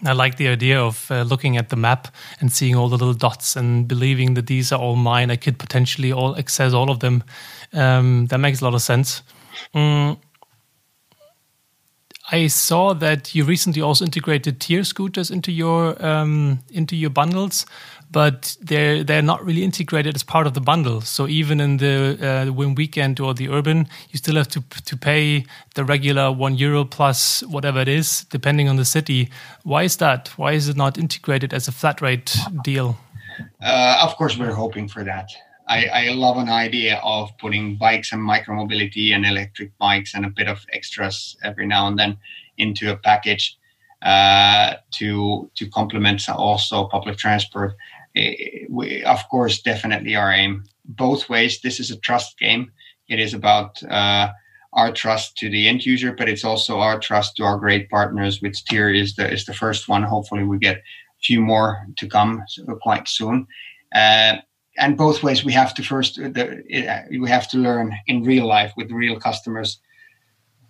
I 0.05 0.13
like 0.13 0.37
the 0.37 0.47
idea 0.47 0.79
of 0.79 1.11
uh, 1.11 1.23
looking 1.23 1.57
at 1.57 1.69
the 1.69 1.75
map 1.75 2.07
and 2.39 2.51
seeing 2.51 2.75
all 2.75 2.87
the 2.87 2.97
little 2.97 3.13
dots 3.13 3.55
and 3.55 3.87
believing 3.87 4.35
that 4.35 4.47
these 4.47 4.71
are 4.71 4.79
all 4.79 4.95
mine. 4.95 5.31
I 5.31 5.35
could 5.35 5.57
potentially 5.57 6.13
all 6.13 6.37
access 6.37 6.73
all 6.73 6.89
of 6.89 6.99
them. 6.99 7.23
Um, 7.73 8.27
that 8.27 8.37
makes 8.37 8.61
a 8.61 8.65
lot 8.65 8.75
of 8.75 8.81
sense. 8.81 9.21
Mm. 9.75 10.17
I 12.31 12.47
saw 12.47 12.93
that 12.93 13.33
you 13.33 13.43
recently 13.43 13.81
also 13.81 14.05
integrated 14.05 14.59
tier 14.59 14.83
scooters 14.83 15.31
into 15.31 15.51
your 15.51 16.03
um, 16.05 16.59
into 16.69 16.95
your 16.95 17.09
bundles, 17.09 17.65
but 18.11 18.55
they're 18.61 19.03
they're 19.03 19.23
not 19.23 19.43
really 19.43 19.63
integrated 19.63 20.15
as 20.15 20.23
part 20.23 20.45
of 20.45 20.53
the 20.53 20.61
bundle. 20.61 21.01
So 21.01 21.27
even 21.27 21.59
in 21.59 21.77
the 21.77 22.17
uh, 22.21 22.51
Whim 22.51 22.75
Weekend 22.75 23.19
or 23.19 23.33
the 23.33 23.49
Urban, 23.49 23.87
you 24.11 24.17
still 24.17 24.35
have 24.35 24.47
to 24.49 24.63
to 24.85 24.97
pay 24.97 25.45
the 25.73 25.83
regular 25.83 26.31
one 26.31 26.55
euro 26.55 26.85
plus 26.85 27.41
whatever 27.47 27.79
it 27.79 27.87
is, 27.87 28.25
depending 28.25 28.69
on 28.69 28.75
the 28.75 28.85
city. 28.85 29.29
Why 29.63 29.83
is 29.83 29.97
that? 29.97 30.29
Why 30.37 30.53
is 30.53 30.69
it 30.69 30.77
not 30.77 30.97
integrated 30.97 31.53
as 31.53 31.67
a 31.67 31.71
flat 31.71 32.01
rate 32.01 32.37
deal? 32.63 32.97
Uh, 33.61 34.01
of 34.03 34.15
course, 34.17 34.37
we're 34.37 34.53
hoping 34.53 34.87
for 34.87 35.03
that. 35.03 35.29
I, 35.69 35.85
I 35.85 36.13
love 36.13 36.37
an 36.37 36.49
idea 36.49 36.99
of 37.03 37.29
putting 37.37 37.77
bikes 37.77 38.11
and 38.11 38.21
micromobility 38.21 39.13
and 39.13 39.25
electric 39.25 39.77
bikes 39.77 40.15
and 40.15 40.25
a 40.25 40.29
bit 40.29 40.47
of 40.47 40.65
extras 40.73 41.37
every 41.43 41.67
now 41.67 41.87
and 41.87 41.97
then 41.97 42.17
into 42.57 42.91
a 42.91 42.97
package 42.97 43.57
uh, 44.01 44.73
to 44.91 45.49
to 45.55 45.69
complement 45.69 46.27
also 46.29 46.87
public 46.87 47.17
transport 47.17 47.75
we, 48.69 49.03
of 49.03 49.27
course, 49.29 49.61
definitely 49.61 50.15
our 50.15 50.31
aim. 50.31 50.63
Both 50.85 51.29
ways, 51.29 51.61
this 51.61 51.79
is 51.79 51.91
a 51.91 51.97
trust 51.97 52.37
game. 52.39 52.71
It 53.07 53.19
is 53.19 53.33
about 53.33 53.81
uh, 53.83 54.29
our 54.73 54.91
trust 54.91 55.37
to 55.37 55.49
the 55.49 55.67
end 55.67 55.85
user, 55.85 56.11
but 56.11 56.29
it's 56.29 56.43
also 56.43 56.79
our 56.79 56.99
trust 56.99 57.37
to 57.37 57.43
our 57.43 57.57
great 57.57 57.89
partners. 57.89 58.41
Which 58.41 58.63
tier 58.65 58.89
is 58.89 59.15
the 59.15 59.31
is 59.31 59.45
the 59.45 59.53
first 59.53 59.87
one. 59.87 60.03
Hopefully, 60.03 60.43
we 60.43 60.57
get 60.57 60.77
a 60.77 61.21
few 61.21 61.41
more 61.41 61.85
to 61.97 62.07
come 62.07 62.43
quite 62.81 63.07
soon. 63.07 63.47
Uh, 63.93 64.37
and 64.79 64.97
both 64.97 65.21
ways, 65.21 65.43
we 65.43 65.53
have 65.53 65.73
to 65.75 65.83
first 65.83 66.19
uh, 66.19 66.29
the, 66.29 66.89
uh, 66.89 67.03
we 67.09 67.29
have 67.29 67.49
to 67.49 67.57
learn 67.57 67.95
in 68.07 68.23
real 68.23 68.47
life 68.47 68.73
with 68.77 68.91
real 68.91 69.19
customers 69.19 69.79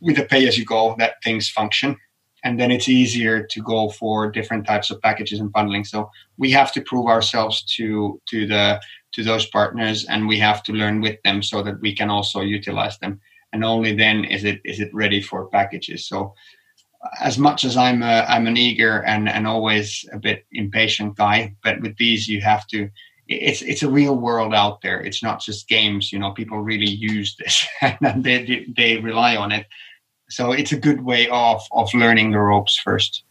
with 0.01 0.15
the 0.15 0.25
pay 0.25 0.47
as 0.47 0.57
you 0.57 0.65
go 0.65 0.95
that 0.97 1.23
things 1.23 1.49
function. 1.49 1.95
And 2.43 2.59
then 2.59 2.71
it's 2.71 2.87
easier 2.87 3.43
to 3.43 3.61
go 3.61 3.89
for 3.89 4.31
different 4.31 4.65
types 4.65 4.89
of 4.89 5.01
packages 5.01 5.39
and 5.39 5.51
bundling. 5.51 5.83
So 5.83 6.09
we 6.37 6.51
have 6.51 6.71
to 6.71 6.81
prove 6.81 7.07
ourselves 7.07 7.63
to 7.75 8.19
to 8.29 8.47
the 8.47 8.81
to 9.11 9.23
those 9.23 9.45
partners 9.47 10.05
and 10.05 10.27
we 10.27 10.39
have 10.39 10.63
to 10.63 10.71
learn 10.71 11.01
with 11.01 11.21
them 11.23 11.41
so 11.43 11.61
that 11.63 11.81
we 11.81 11.95
can 11.95 12.09
also 12.09 12.41
utilize 12.41 12.97
them. 12.99 13.19
And 13.51 13.63
only 13.63 13.93
then 13.95 14.23
is 14.23 14.43
it 14.43 14.61
is 14.63 14.79
it 14.79 14.93
ready 14.93 15.21
for 15.21 15.47
packages. 15.47 16.07
So 16.07 16.33
as 17.21 17.37
much 17.37 17.63
as 17.63 17.77
i'm 17.77 18.03
a, 18.03 18.25
i'm 18.27 18.45
an 18.47 18.57
eager 18.57 19.03
and 19.05 19.29
and 19.29 19.47
always 19.47 20.05
a 20.11 20.19
bit 20.19 20.45
impatient 20.51 21.15
guy 21.15 21.55
but 21.63 21.79
with 21.81 21.95
these 21.95 22.27
you 22.27 22.41
have 22.41 22.67
to 22.67 22.89
it's 23.29 23.61
it's 23.61 23.83
a 23.83 23.89
real 23.89 24.15
world 24.15 24.53
out 24.53 24.81
there. 24.81 24.99
It's 24.99 25.21
not 25.21 25.39
just 25.39 25.67
games 25.67 26.11
you 26.11 26.19
know 26.19 26.31
people 26.31 26.59
really 26.59 26.89
use 26.89 27.35
this 27.37 27.67
and 27.81 28.23
they 28.23 28.65
they 28.75 28.97
rely 28.97 29.35
on 29.35 29.51
it. 29.51 29.67
So 30.29 30.51
it's 30.51 30.71
a 30.71 30.77
good 30.77 31.01
way 31.01 31.29
of 31.29 31.61
of 31.71 31.93
learning 31.93 32.31
the 32.31 32.39
ropes 32.39 32.77
first. 32.77 33.23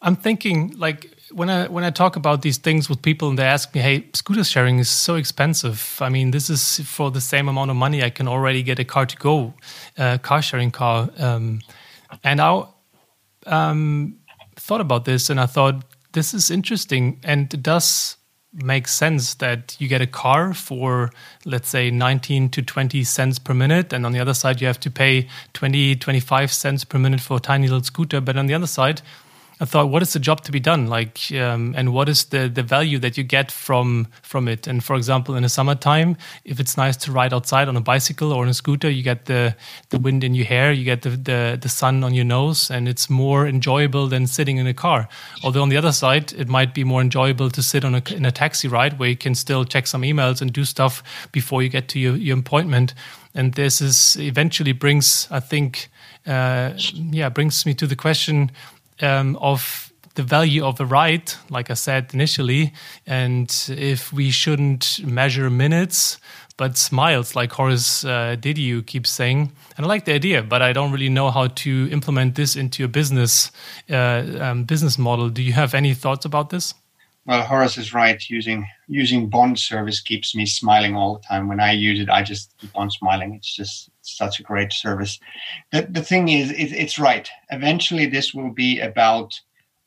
I'm 0.00 0.16
thinking 0.16 0.74
like 0.76 1.10
when 1.30 1.48
i 1.48 1.66
when 1.68 1.84
i 1.84 1.90
talk 1.90 2.16
about 2.16 2.42
these 2.42 2.58
things 2.58 2.88
with 2.90 3.00
people 3.00 3.28
and 3.28 3.38
they 3.38 3.44
ask 3.44 3.74
me 3.74 3.80
hey 3.80 4.04
scooter 4.12 4.44
sharing 4.44 4.78
is 4.78 4.88
so 4.88 5.14
expensive. 5.14 5.98
I 6.00 6.08
mean 6.08 6.30
this 6.30 6.50
is 6.50 6.80
for 6.80 7.10
the 7.10 7.20
same 7.20 7.48
amount 7.48 7.70
of 7.70 7.76
money 7.76 8.02
i 8.02 8.10
can 8.10 8.28
already 8.28 8.62
get 8.62 8.78
a 8.78 8.84
car 8.84 9.06
to 9.06 9.16
go 9.16 9.54
uh, 9.98 10.18
car 10.18 10.42
sharing 10.42 10.70
car. 10.70 11.08
Um, 11.18 11.60
and 12.24 12.40
i 12.40 12.64
um, 13.46 14.16
thought 14.56 14.80
about 14.80 15.04
this 15.04 15.30
and 15.30 15.40
i 15.40 15.46
thought 15.46 15.84
this 16.12 16.34
is 16.34 16.50
interesting 16.50 17.18
and 17.24 17.54
it 17.54 17.62
does 17.62 18.16
makes 18.52 18.92
sense 18.92 19.34
that 19.34 19.76
you 19.78 19.88
get 19.88 20.02
a 20.02 20.06
car 20.06 20.52
for 20.52 21.10
let's 21.44 21.68
say 21.68 21.90
19 21.90 22.50
to 22.50 22.62
20 22.62 23.02
cents 23.04 23.38
per 23.38 23.54
minute 23.54 23.92
and 23.92 24.04
on 24.04 24.12
the 24.12 24.20
other 24.20 24.34
side 24.34 24.60
you 24.60 24.66
have 24.66 24.80
to 24.80 24.90
pay 24.90 25.26
20 25.54 25.96
25 25.96 26.52
cents 26.52 26.84
per 26.84 26.98
minute 26.98 27.20
for 27.20 27.38
a 27.38 27.40
tiny 27.40 27.66
little 27.66 27.82
scooter. 27.82 28.20
But 28.20 28.36
on 28.36 28.46
the 28.46 28.54
other 28.54 28.66
side 28.66 29.00
I 29.62 29.64
thought, 29.64 29.90
what 29.90 30.02
is 30.02 30.12
the 30.12 30.18
job 30.18 30.40
to 30.40 30.50
be 30.50 30.58
done? 30.58 30.88
Like, 30.88 31.30
um, 31.30 31.72
and 31.76 31.92
what 31.92 32.08
is 32.08 32.24
the 32.24 32.48
the 32.48 32.64
value 32.64 32.98
that 32.98 33.16
you 33.16 33.22
get 33.22 33.52
from 33.52 34.08
from 34.22 34.48
it? 34.48 34.66
And 34.66 34.82
for 34.82 34.96
example, 34.96 35.36
in 35.36 35.44
the 35.44 35.48
summertime, 35.48 36.16
if 36.44 36.58
it's 36.58 36.76
nice 36.76 36.96
to 36.96 37.12
ride 37.12 37.32
outside 37.32 37.68
on 37.68 37.76
a 37.76 37.80
bicycle 37.80 38.32
or 38.32 38.42
on 38.42 38.48
a 38.48 38.54
scooter, 38.54 38.90
you 38.90 39.04
get 39.04 39.26
the 39.26 39.54
the 39.90 40.00
wind 40.00 40.24
in 40.24 40.34
your 40.34 40.46
hair, 40.46 40.72
you 40.72 40.84
get 40.84 41.02
the 41.02 41.10
the, 41.10 41.58
the 41.62 41.68
sun 41.68 42.02
on 42.02 42.12
your 42.12 42.24
nose, 42.24 42.72
and 42.72 42.88
it's 42.88 43.08
more 43.08 43.46
enjoyable 43.46 44.08
than 44.08 44.26
sitting 44.26 44.56
in 44.56 44.66
a 44.66 44.74
car. 44.74 45.08
Although 45.44 45.62
on 45.62 45.68
the 45.68 45.76
other 45.76 45.92
side, 45.92 46.32
it 46.32 46.48
might 46.48 46.74
be 46.74 46.82
more 46.82 47.00
enjoyable 47.00 47.48
to 47.50 47.62
sit 47.62 47.84
on 47.84 47.94
a 47.94 48.02
in 48.10 48.24
a 48.24 48.32
taxi 48.32 48.66
ride 48.66 48.98
where 48.98 49.10
you 49.10 49.16
can 49.16 49.36
still 49.36 49.64
check 49.64 49.86
some 49.86 50.02
emails 50.02 50.42
and 50.42 50.52
do 50.52 50.64
stuff 50.64 51.04
before 51.30 51.62
you 51.62 51.68
get 51.68 51.86
to 51.88 52.00
your, 52.00 52.16
your 52.16 52.36
appointment. 52.36 52.94
And 53.32 53.54
this 53.54 53.80
is 53.80 54.16
eventually 54.18 54.72
brings, 54.72 55.28
I 55.30 55.40
think, 55.40 55.88
uh, 56.26 56.72
yeah, 56.92 57.30
brings 57.30 57.64
me 57.64 57.74
to 57.74 57.86
the 57.86 57.96
question 57.96 58.50
um, 59.02 59.36
of 59.36 59.92
the 60.14 60.22
value 60.22 60.64
of 60.64 60.76
the 60.76 60.84
ride, 60.84 61.32
like 61.48 61.70
I 61.70 61.74
said 61.74 62.10
initially, 62.12 62.72
and 63.06 63.50
if 63.68 64.12
we 64.12 64.30
shouldn't 64.30 65.00
measure 65.04 65.48
minutes 65.48 66.18
but 66.56 66.76
smiles, 66.76 67.34
like 67.34 67.52
Horace 67.52 68.04
uh, 68.04 68.36
Dediu 68.38 68.86
keeps 68.86 69.10
saying. 69.10 69.52
And 69.76 69.86
I 69.86 69.88
like 69.88 70.04
the 70.04 70.12
idea, 70.12 70.42
but 70.42 70.62
I 70.62 70.72
don't 70.72 70.92
really 70.92 71.08
know 71.08 71.30
how 71.30 71.48
to 71.48 71.88
implement 71.90 72.34
this 72.34 72.56
into 72.56 72.84
a 72.84 72.88
business 72.88 73.50
uh, 73.90 74.24
um, 74.40 74.64
business 74.64 74.98
model. 74.98 75.28
Do 75.28 75.42
you 75.42 75.54
have 75.54 75.74
any 75.74 75.94
thoughts 75.94 76.24
about 76.24 76.50
this? 76.50 76.74
Well, 77.24 77.42
Horace 77.42 77.78
is 77.78 77.94
right. 77.94 78.20
Using 78.28 78.68
using 78.88 79.28
bond 79.28 79.58
service 79.58 80.00
keeps 80.00 80.34
me 80.34 80.44
smiling 80.44 80.94
all 80.96 81.14
the 81.14 81.20
time. 81.20 81.48
When 81.48 81.60
I 81.60 81.72
use 81.72 82.00
it, 82.00 82.08
I 82.08 82.22
just 82.22 82.54
keep 82.58 82.70
on 82.74 82.90
smiling. 82.90 83.34
It's 83.34 83.54
just 83.54 83.90
such 84.16 84.40
a 84.40 84.42
great 84.42 84.72
service. 84.72 85.18
The, 85.72 85.82
the 85.90 86.02
thing 86.02 86.28
is, 86.28 86.50
it, 86.50 86.72
it's 86.72 86.98
right. 86.98 87.28
Eventually, 87.50 88.06
this 88.06 88.34
will 88.34 88.52
be 88.52 88.80
about 88.80 89.38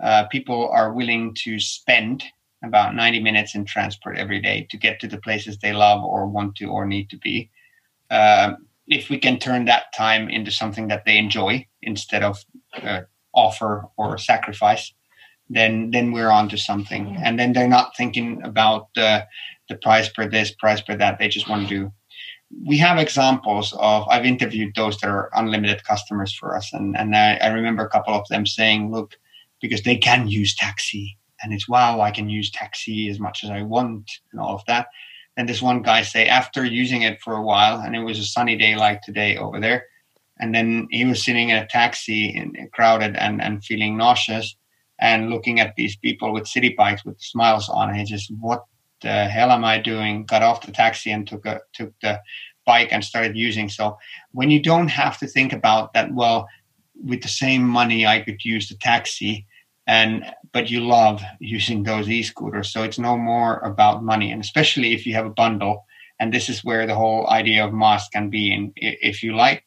uh, 0.02 0.26
people 0.26 0.70
are 0.70 0.94
willing 0.94 1.34
to 1.44 1.60
spend 1.60 2.24
about 2.64 2.96
90 2.96 3.20
minutes 3.22 3.56
in 3.56 3.66
transport 3.66 4.18
every 4.18 4.42
day 4.42 4.68
to 4.70 4.78
get 4.78 5.00
to 5.00 5.08
the 5.08 5.18
places 5.18 5.58
they 5.58 5.74
love 5.74 6.04
or 6.04 6.26
want 6.26 6.56
to 6.56 6.66
or 6.66 6.86
need 6.86 7.10
to 7.10 7.18
be. 7.18 7.50
Uh, 8.10 8.54
if 8.88 9.10
we 9.10 9.18
can 9.18 9.40
turn 9.40 9.66
that 9.66 9.94
time 9.96 10.30
into 10.30 10.52
something 10.52 10.88
that 10.88 11.06
they 11.06 11.18
enjoy 11.18 11.66
instead 11.82 12.24
of 12.24 12.44
uh, 12.82 13.02
offer 13.34 13.86
or 13.98 14.18
sacrifice, 14.18 14.94
then 15.50 15.92
then 15.92 16.12
we're 16.12 16.30
on 16.30 16.50
to 16.50 16.58
something. 16.58 17.18
And 17.24 17.40
then 17.40 17.54
they're 17.54 17.68
not 17.68 17.96
thinking 17.96 18.42
about 18.44 18.90
the 18.96 19.26
the 19.70 19.76
price 19.76 20.10
per 20.10 20.28
this, 20.28 20.52
price 20.52 20.82
per 20.82 20.96
that. 20.96 21.20
They 21.20 21.28
just 21.28 21.50
want 21.50 21.68
to 21.68 21.76
do 21.76 21.92
we 22.64 22.78
have 22.78 22.98
examples 22.98 23.74
of 23.80 24.08
I've 24.08 24.26
interviewed 24.26 24.76
those 24.76 24.98
that 25.00 25.10
are 25.10 25.30
unlimited 25.34 25.84
customers 25.84 26.34
for 26.34 26.56
us, 26.56 26.72
and 26.74 26.98
and 26.98 27.16
I, 27.16 27.36
I, 27.36 27.48
remember 27.48 27.84
a 27.84 27.90
couple 27.90 28.14
of 28.14 28.28
them 28.28 28.46
saying, 28.46 28.92
"Look, 28.92 29.18
because 29.62 29.82
they 29.82 29.98
can 29.98 30.28
use 30.28 30.56
taxi, 30.56 31.18
and 31.42 31.54
it's 31.54 31.68
wow, 31.68 32.02
I 32.02 32.12
can 32.12 32.30
use 32.30 32.52
taxi 32.52 33.10
as 33.10 33.20
much 33.20 33.44
as 33.44 33.50
I 33.50 33.64
want, 33.64 34.12
and 34.32 34.40
all 34.40 34.56
of 34.56 34.66
that." 34.68 34.88
And 35.38 35.50
this 35.50 35.62
one 35.62 35.82
guy 35.82 36.02
say 36.04 36.28
after 36.28 36.64
using 36.64 37.02
it 37.02 37.22
for 37.22 37.36
a 37.36 37.42
while, 37.42 37.80
and 37.82 37.96
it 37.96 38.04
was 38.04 38.20
a 38.20 38.24
sunny 38.24 38.56
day 38.56 38.76
like 38.76 39.02
today 39.02 39.38
over 39.38 39.60
there, 39.60 39.86
and 40.40 40.54
then 40.54 40.88
he 40.92 41.04
was 41.06 41.24
sitting 41.24 41.50
in 41.50 41.58
a 41.58 41.68
taxi 41.68 42.34
and 42.36 42.58
crowded 42.74 43.16
and 43.16 43.42
and 43.42 43.66
feeling 43.66 43.98
nauseous, 43.98 44.56
and 45.00 45.30
looking 45.30 45.60
at 45.60 45.76
these 45.76 45.96
people 45.98 46.32
with 46.32 46.48
city 46.48 46.70
bikes 46.78 47.04
with 47.06 47.20
smiles 47.20 47.70
on, 47.70 47.90
and 47.90 47.98
he 47.98 48.06
just 48.06 48.32
what 48.40 48.66
the 49.02 49.26
hell 49.26 49.52
am 49.52 49.64
I 49.64 49.80
doing? 49.80 50.26
Got 50.26 50.44
off 50.44 50.66
the 50.66 50.72
taxi 50.72 51.12
and 51.12 51.28
took 51.28 51.46
a 51.46 51.62
took 51.74 51.94
the 52.02 52.22
bike 52.66 52.90
and 52.92 53.04
started 53.04 53.38
using. 53.38 53.70
So 53.70 53.98
when 54.32 54.50
you 54.50 54.62
don't 54.62 54.88
have 54.88 55.18
to 55.20 55.28
think 55.28 55.54
about 55.54 55.94
that, 55.94 56.14
well, 56.14 56.48
with 57.04 57.22
the 57.22 57.28
same 57.28 57.64
money 57.64 58.06
I 58.06 58.22
could 58.22 58.44
use 58.44 58.70
the 58.70 58.76
taxi, 58.76 59.46
and 59.88 60.26
but 60.52 60.70
you 60.70 60.82
love 60.82 61.22
using 61.40 61.84
those 61.84 62.10
e-scooters. 62.10 62.72
So 62.72 62.84
it's 62.84 63.00
no 63.00 63.18
more 63.18 63.60
about 63.60 64.04
money, 64.04 64.32
and 64.32 64.42
especially 64.42 64.94
if 64.94 65.06
you 65.06 65.14
have 65.14 65.26
a 65.26 65.30
bundle. 65.30 65.86
And 66.18 66.34
this 66.34 66.48
is 66.48 66.64
where 66.64 66.88
the 66.88 66.96
whole 66.96 67.28
idea 67.28 67.66
of 67.66 67.74
MaaS 67.74 68.08
can 68.08 68.30
be 68.30 68.54
in. 68.54 68.72
If 68.78 69.22
you 69.22 69.36
like 69.36 69.66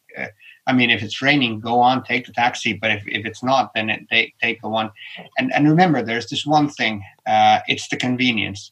I 0.69 0.75
mean, 0.75 0.91
if 0.91 1.03
it's 1.03 1.23
raining, 1.23 1.61
go 1.61 1.81
on, 1.81 2.05
take 2.05 2.27
the 2.27 2.33
taxi. 2.33 2.75
But 2.75 2.91
if, 2.91 3.03
if 3.07 3.25
it's 3.25 3.43
not, 3.43 3.73
then 3.75 3.89
it, 3.89 4.03
they 4.11 4.35
take 4.41 4.61
the 4.61 4.69
one. 4.69 4.91
And 5.39 5.53
and 5.53 5.67
remember, 5.67 6.03
there's 6.03 6.29
this 6.29 6.45
one 6.45 6.69
thing. 6.69 7.03
Uh, 7.27 7.61
it's 7.69 7.89
the 7.89 7.97
convenience, 7.97 8.71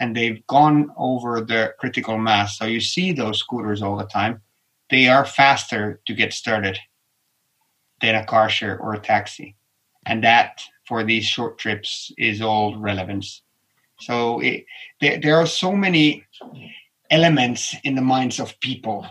and 0.00 0.14
they've 0.14 0.46
gone 0.46 0.90
over 0.96 1.40
the 1.40 1.74
critical 1.78 2.18
mass. 2.18 2.58
So 2.58 2.66
you 2.66 2.80
see 2.80 3.12
those 3.12 3.40
scooters 3.40 3.82
all 3.82 3.96
the 3.96 4.04
time. 4.04 4.42
They 4.90 5.08
are 5.08 5.24
faster 5.24 6.00
to 6.06 6.14
get 6.14 6.32
started 6.32 6.78
than 8.00 8.14
a 8.14 8.24
car 8.24 8.48
share 8.48 8.78
or 8.78 8.94
a 8.94 9.00
taxi, 9.00 9.56
and 10.06 10.22
that 10.24 10.62
for 10.86 11.04
these 11.04 11.24
short 11.24 11.58
trips 11.58 12.12
is 12.16 12.40
all 12.40 12.78
relevance. 12.78 13.42
So 14.00 14.40
it, 14.40 14.64
there, 15.00 15.20
there 15.20 15.36
are 15.36 15.46
so 15.46 15.72
many 15.72 16.24
elements 17.10 17.74
in 17.84 17.94
the 17.94 18.02
minds 18.02 18.38
of 18.38 18.58
people 18.60 19.06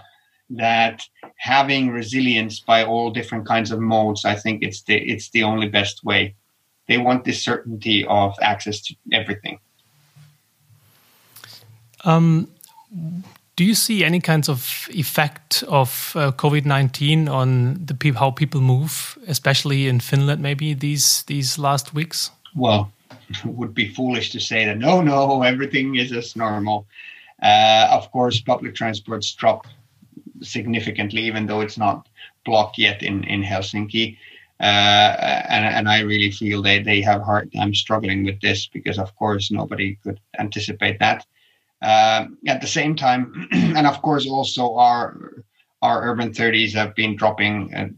that 0.49 1.03
having 1.35 1.89
resilience 1.89 2.59
by 2.59 2.83
all 2.83 3.11
different 3.11 3.45
kinds 3.45 3.71
of 3.71 3.79
modes, 3.79 4.25
I 4.25 4.35
think 4.35 4.63
it's 4.63 4.81
the 4.83 4.95
it's 4.95 5.29
the 5.31 5.43
only 5.43 5.67
best 5.67 6.03
way. 6.03 6.35
They 6.88 6.97
want 6.97 7.25
this 7.25 7.43
certainty 7.43 8.05
of 8.05 8.33
access 8.41 8.81
to 8.83 8.95
everything. 9.11 9.59
Um, 12.08 12.47
do 13.55 13.64
you 13.64 13.76
see 13.76 14.05
any 14.05 14.20
kinds 14.20 14.49
of 14.49 14.88
effect 14.89 15.64
of 15.68 16.14
uh, 16.16 16.32
COVID 16.32 16.66
nineteen 16.66 17.28
on 17.28 17.86
the 17.86 17.93
people, 17.93 18.20
how 18.20 18.32
people 18.32 18.62
move, 18.62 19.18
especially 19.28 19.88
in 19.88 19.99
Finland, 19.99 20.41
maybe 20.41 20.74
these 20.74 21.24
these 21.24 21.60
last 21.60 21.93
weeks? 21.93 22.32
Well, 22.55 22.91
it 23.30 23.45
would 23.58 23.74
be 23.74 23.93
foolish 23.93 24.32
to 24.32 24.39
say 24.39 24.66
that 24.66 24.78
no, 24.78 25.01
no, 25.01 25.43
everything 25.43 25.95
is 25.95 26.12
as 26.12 26.36
normal. 26.36 26.86
Uh, 27.43 27.88
of 27.91 28.12
course, 28.12 28.39
public 28.41 28.76
transports 28.76 29.34
drop 29.34 29.68
significantly, 30.41 31.22
even 31.22 31.47
though 31.47 31.62
it's 31.62 31.78
not 31.78 32.08
blocked 32.45 32.78
yet 32.78 33.03
in 33.03 33.24
in 33.24 33.43
Helsinki. 33.43 34.18
Uh, 34.60 35.43
and, 35.49 35.66
and 35.66 35.89
I 35.89 35.99
really 35.99 36.32
feel 36.32 36.64
they, 36.64 36.82
they 36.82 37.01
have 37.01 37.22
hard 37.22 37.53
time 37.53 37.76
struggling 37.76 38.26
with 38.26 38.41
this 38.41 38.66
because, 38.66 38.97
of 38.97 39.16
course, 39.16 39.51
nobody 39.51 39.97
could 40.03 40.20
anticipate 40.39 40.97
that. 40.99 41.28
Um, 41.82 42.38
at 42.47 42.61
the 42.61 42.67
same 42.67 42.95
time, 42.95 43.47
and 43.51 43.86
of 43.86 44.01
course, 44.01 44.28
also 44.28 44.75
our 44.75 45.43
our 45.84 46.09
urban 46.09 46.32
30s 46.32 46.73
have 46.73 46.95
been 46.95 47.15
dropping, 47.15 47.73
uh, 47.73 47.89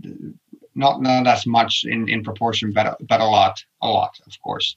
not 0.75 1.01
not 1.01 1.27
as 1.27 1.45
much 1.45 1.85
in, 1.85 2.09
in 2.09 2.23
proportion, 2.23 2.73
but 2.73 2.97
but 3.07 3.21
a 3.21 3.25
lot, 3.25 3.63
a 3.81 3.87
lot, 3.87 4.19
of 4.27 4.33
course. 4.41 4.75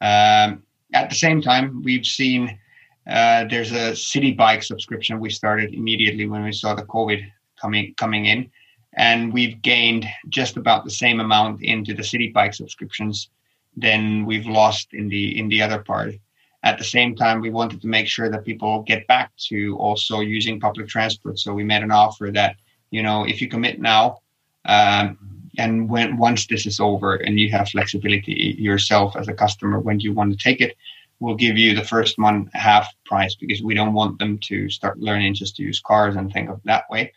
Um, 0.00 0.62
at 0.92 1.08
the 1.08 1.16
same 1.16 1.40
time, 1.40 1.82
we've 1.82 2.04
seen 2.04 2.58
uh, 3.06 3.44
there's 3.44 3.72
a 3.72 3.96
city 3.96 4.32
bike 4.32 4.62
subscription 4.62 5.20
we 5.20 5.30
started 5.30 5.72
immediately 5.72 6.26
when 6.26 6.42
we 6.42 6.52
saw 6.52 6.74
the 6.74 6.84
COVID 6.84 7.24
coming 7.60 7.94
coming 7.96 8.26
in, 8.26 8.50
and 8.94 9.32
we've 9.32 9.62
gained 9.62 10.06
just 10.28 10.58
about 10.58 10.84
the 10.84 10.90
same 10.90 11.20
amount 11.20 11.62
into 11.62 11.94
the 11.94 12.04
city 12.04 12.28
bike 12.28 12.52
subscriptions 12.52 13.30
than 13.76 14.26
we've 14.26 14.46
lost 14.46 14.88
in 14.92 15.08
the 15.08 15.38
in 15.38 15.48
the 15.48 15.62
other 15.62 15.78
part. 15.78 16.14
At 16.62 16.78
the 16.78 16.84
same 16.84 17.14
time, 17.14 17.40
we 17.40 17.50
wanted 17.50 17.80
to 17.82 17.86
make 17.86 18.08
sure 18.08 18.28
that 18.30 18.44
people 18.44 18.82
get 18.82 19.06
back 19.06 19.30
to 19.48 19.76
also 19.78 20.20
using 20.20 20.58
public 20.58 20.88
transport. 20.88 21.38
So 21.38 21.54
we 21.54 21.64
made 21.64 21.82
an 21.82 21.92
offer 21.92 22.30
that 22.34 22.56
you 22.90 23.02
know 23.02 23.24
if 23.24 23.40
you 23.40 23.48
commit 23.48 23.80
now. 23.80 24.20
Um, 24.64 25.18
and 25.58 25.88
when 25.88 26.18
once 26.18 26.48
this 26.48 26.66
is 26.66 26.80
over 26.80 27.14
and 27.14 27.40
you 27.40 27.50
have 27.50 27.68
flexibility 27.68 28.56
yourself 28.58 29.16
as 29.16 29.26
a 29.28 29.32
customer 29.32 29.78
when 29.80 30.00
you 30.00 30.12
want 30.12 30.32
to 30.32 30.36
take 30.36 30.60
it 30.60 30.76
we'll 31.20 31.34
give 31.34 31.56
you 31.56 31.74
the 31.74 31.84
first 31.84 32.18
one 32.18 32.50
half 32.52 32.92
price 33.04 33.34
because 33.34 33.62
we 33.62 33.74
don't 33.74 33.94
want 33.94 34.18
them 34.18 34.38
to 34.38 34.68
start 34.68 34.98
learning 34.98 35.34
just 35.34 35.56
to 35.56 35.62
use 35.62 35.80
cars 35.80 36.16
and 36.16 36.32
think 36.32 36.50
of 36.50 36.60
that 36.64 36.84
way. 36.90 37.12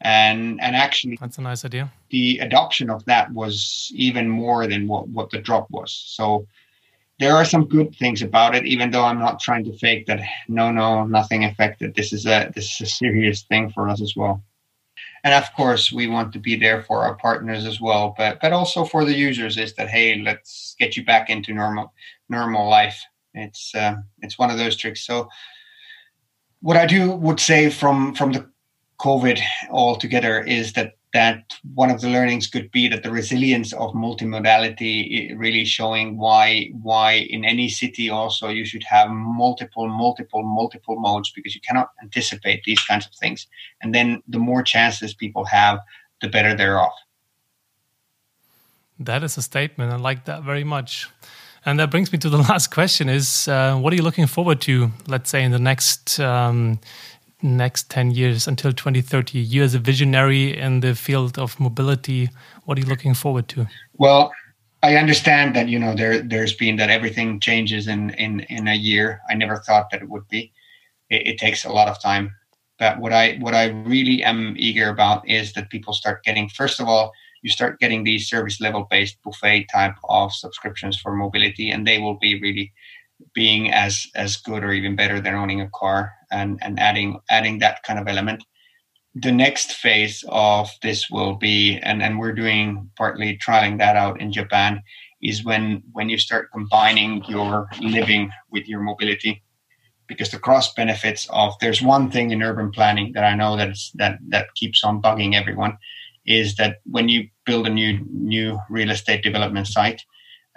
And 0.00 0.60
and 0.60 0.76
actually 0.76 1.16
that's 1.20 1.38
a 1.38 1.42
nice 1.42 1.64
idea. 1.64 1.90
The 2.10 2.38
adoption 2.38 2.88
of 2.90 3.04
that 3.06 3.32
was 3.32 3.90
even 3.94 4.28
more 4.28 4.66
than 4.66 4.86
what, 4.86 5.08
what 5.08 5.30
the 5.30 5.38
drop 5.38 5.68
was. 5.70 5.92
So 5.92 6.46
there 7.18 7.34
are 7.34 7.44
some 7.44 7.66
good 7.66 7.94
things 7.96 8.22
about 8.22 8.54
it, 8.54 8.64
even 8.66 8.90
though 8.90 9.04
I'm 9.04 9.18
not 9.18 9.40
trying 9.40 9.64
to 9.64 9.76
fake 9.78 10.06
that 10.06 10.20
no, 10.48 10.70
no, 10.70 11.04
nothing 11.04 11.44
affected. 11.44 11.94
This 11.94 12.12
is 12.12 12.26
a 12.26 12.50
this 12.54 12.74
is 12.74 12.80
a 12.80 12.86
serious 12.86 13.42
thing 13.42 13.70
for 13.70 13.88
us 13.88 14.00
as 14.00 14.14
well. 14.16 14.42
And 15.24 15.34
of 15.34 15.52
course, 15.54 15.92
we 15.92 16.06
want 16.06 16.32
to 16.32 16.38
be 16.38 16.56
there 16.56 16.82
for 16.82 17.02
our 17.02 17.16
partners 17.16 17.66
as 17.66 17.80
well, 17.80 18.14
but 18.16 18.40
but 18.40 18.52
also 18.52 18.84
for 18.84 19.04
the 19.04 19.14
users 19.14 19.58
is 19.58 19.74
that 19.74 19.88
hey, 19.88 20.20
let's 20.22 20.76
get 20.78 20.96
you 20.96 21.04
back 21.04 21.28
into 21.28 21.52
normal 21.54 21.92
normal 22.28 22.68
life 22.68 23.02
it's 23.38 23.74
uh, 23.74 23.96
it's 24.20 24.38
one 24.38 24.50
of 24.50 24.58
those 24.58 24.76
tricks. 24.76 25.06
So 25.06 25.28
what 26.60 26.76
I 26.76 26.86
do 26.86 27.12
would 27.12 27.40
say 27.40 27.70
from 27.70 28.14
from 28.14 28.32
the 28.32 28.48
COVID 29.00 29.40
altogether 29.70 30.42
is 30.42 30.72
that 30.74 30.97
that 31.14 31.54
one 31.74 31.90
of 31.90 32.00
the 32.00 32.08
learnings 32.08 32.46
could 32.46 32.70
be 32.70 32.86
that 32.88 33.02
the 33.02 33.10
resilience 33.10 33.72
of 33.72 33.92
multimodality 33.92 35.34
really 35.38 35.64
showing 35.64 36.18
why 36.18 36.70
why 36.82 37.12
in 37.12 37.44
any 37.44 37.68
city 37.68 38.10
also 38.10 38.48
you 38.48 38.64
should 38.64 38.84
have 38.84 39.10
multiple 39.10 39.88
multiple 39.88 40.42
multiple 40.42 41.00
modes 41.00 41.32
because 41.34 41.54
you 41.54 41.60
cannot 41.66 41.88
anticipate 42.02 42.62
these 42.64 42.82
kinds 42.84 43.06
of 43.06 43.12
things. 43.14 43.46
And 43.80 43.94
then 43.94 44.22
the 44.28 44.38
more 44.38 44.62
chances 44.62 45.14
people 45.14 45.44
have 45.46 45.78
the 46.20 46.28
better 46.28 46.54
they're 46.54 46.78
off. 46.78 46.98
That 48.98 49.22
is 49.22 49.36
a 49.38 49.42
statement. 49.42 49.92
I 49.92 49.96
like 49.96 50.24
that 50.24 50.42
very 50.42 50.64
much. 50.64 51.08
And 51.64 51.78
that 51.78 51.90
brings 51.90 52.12
me 52.12 52.18
to 52.18 52.28
the 52.28 52.38
last 52.50 52.70
question: 52.70 53.08
Is 53.08 53.48
uh, 53.48 53.76
what 53.76 53.92
are 53.92 53.96
you 53.96 54.02
looking 54.02 54.26
forward 54.26 54.60
to? 54.62 54.90
Let's 55.06 55.30
say 55.30 55.42
in 55.42 55.52
the 55.52 55.58
next 55.58 56.20
um, 56.20 56.80
next 57.42 57.90
ten 57.90 58.10
years 58.10 58.46
until 58.46 58.72
2030. 58.72 59.38
You 59.38 59.62
as 59.62 59.74
a 59.74 59.78
visionary 59.78 60.56
in 60.56 60.80
the 60.80 60.94
field 60.94 61.38
of 61.38 61.58
mobility, 61.60 62.30
what 62.64 62.78
are 62.78 62.80
you 62.80 62.86
looking 62.86 63.14
forward 63.14 63.48
to? 63.48 63.66
Well, 63.94 64.32
I 64.82 64.96
understand 64.96 65.56
that 65.56 65.68
you 65.68 65.78
know 65.78 65.94
there 65.94 66.20
there's 66.20 66.54
been 66.54 66.76
that 66.76 66.90
everything 66.90 67.40
changes 67.40 67.88
in 67.88 68.10
in 68.10 68.40
in 68.40 68.68
a 68.68 68.74
year. 68.74 69.20
I 69.28 69.34
never 69.34 69.56
thought 69.56 69.90
that 69.90 70.02
it 70.02 70.08
would 70.08 70.28
be. 70.28 70.52
It, 71.10 71.26
it 71.26 71.38
takes 71.38 71.64
a 71.64 71.72
lot 71.72 71.88
of 71.88 72.00
time. 72.00 72.34
But 72.78 73.00
what 73.00 73.12
I 73.12 73.36
what 73.40 73.54
I 73.54 73.66
really 73.66 74.22
am 74.22 74.54
eager 74.56 74.88
about 74.88 75.28
is 75.28 75.52
that 75.54 75.70
people 75.70 75.92
start 75.92 76.22
getting 76.24 76.48
first 76.48 76.80
of 76.80 76.88
all 76.88 77.12
you 77.42 77.50
start 77.50 77.78
getting 77.78 78.04
these 78.04 78.28
service 78.28 78.60
level 78.60 78.86
based 78.90 79.22
buffet 79.22 79.66
type 79.72 79.94
of 80.08 80.32
subscriptions 80.32 80.98
for 80.98 81.14
mobility 81.14 81.70
and 81.70 81.86
they 81.86 81.98
will 81.98 82.18
be 82.18 82.40
really 82.40 82.72
being 83.34 83.72
as 83.72 84.06
as 84.14 84.36
good 84.36 84.64
or 84.64 84.72
even 84.72 84.96
better 84.96 85.20
than 85.20 85.34
owning 85.34 85.60
a 85.60 85.70
car 85.70 86.12
and 86.30 86.58
and 86.62 86.78
adding 86.78 87.20
adding 87.30 87.58
that 87.58 87.82
kind 87.82 87.98
of 87.98 88.08
element. 88.08 88.44
The 89.14 89.32
next 89.32 89.72
phase 89.72 90.24
of 90.28 90.70
this 90.82 91.10
will 91.10 91.34
be 91.34 91.78
and 91.78 92.02
and 92.02 92.18
we're 92.18 92.34
doing 92.34 92.90
partly 92.96 93.38
trialing 93.38 93.78
that 93.78 93.96
out 93.96 94.20
in 94.20 94.32
japan 94.32 94.82
is 95.20 95.44
when 95.44 95.82
when 95.92 96.08
you 96.08 96.18
start 96.18 96.52
combining 96.52 97.24
your 97.24 97.68
living 97.80 98.30
with 98.50 98.68
your 98.68 98.80
mobility. 98.80 99.42
Because 100.06 100.30
the 100.30 100.38
cross 100.38 100.72
benefits 100.72 101.28
of 101.30 101.52
there's 101.60 101.82
one 101.82 102.10
thing 102.10 102.30
in 102.30 102.42
urban 102.42 102.70
planning 102.70 103.12
that 103.12 103.24
i 103.24 103.34
know 103.34 103.56
that 103.56 103.76
that 103.96 104.18
that 104.28 104.54
keeps 104.54 104.82
on 104.82 105.02
bugging 105.02 105.34
everyone 105.34 105.76
is 106.28 106.56
that 106.56 106.76
when 106.84 107.08
you 107.08 107.26
build 107.46 107.66
a 107.66 107.70
new 107.70 107.98
new 108.10 108.58
real 108.68 108.90
estate 108.90 109.22
development 109.22 109.66
site, 109.66 110.04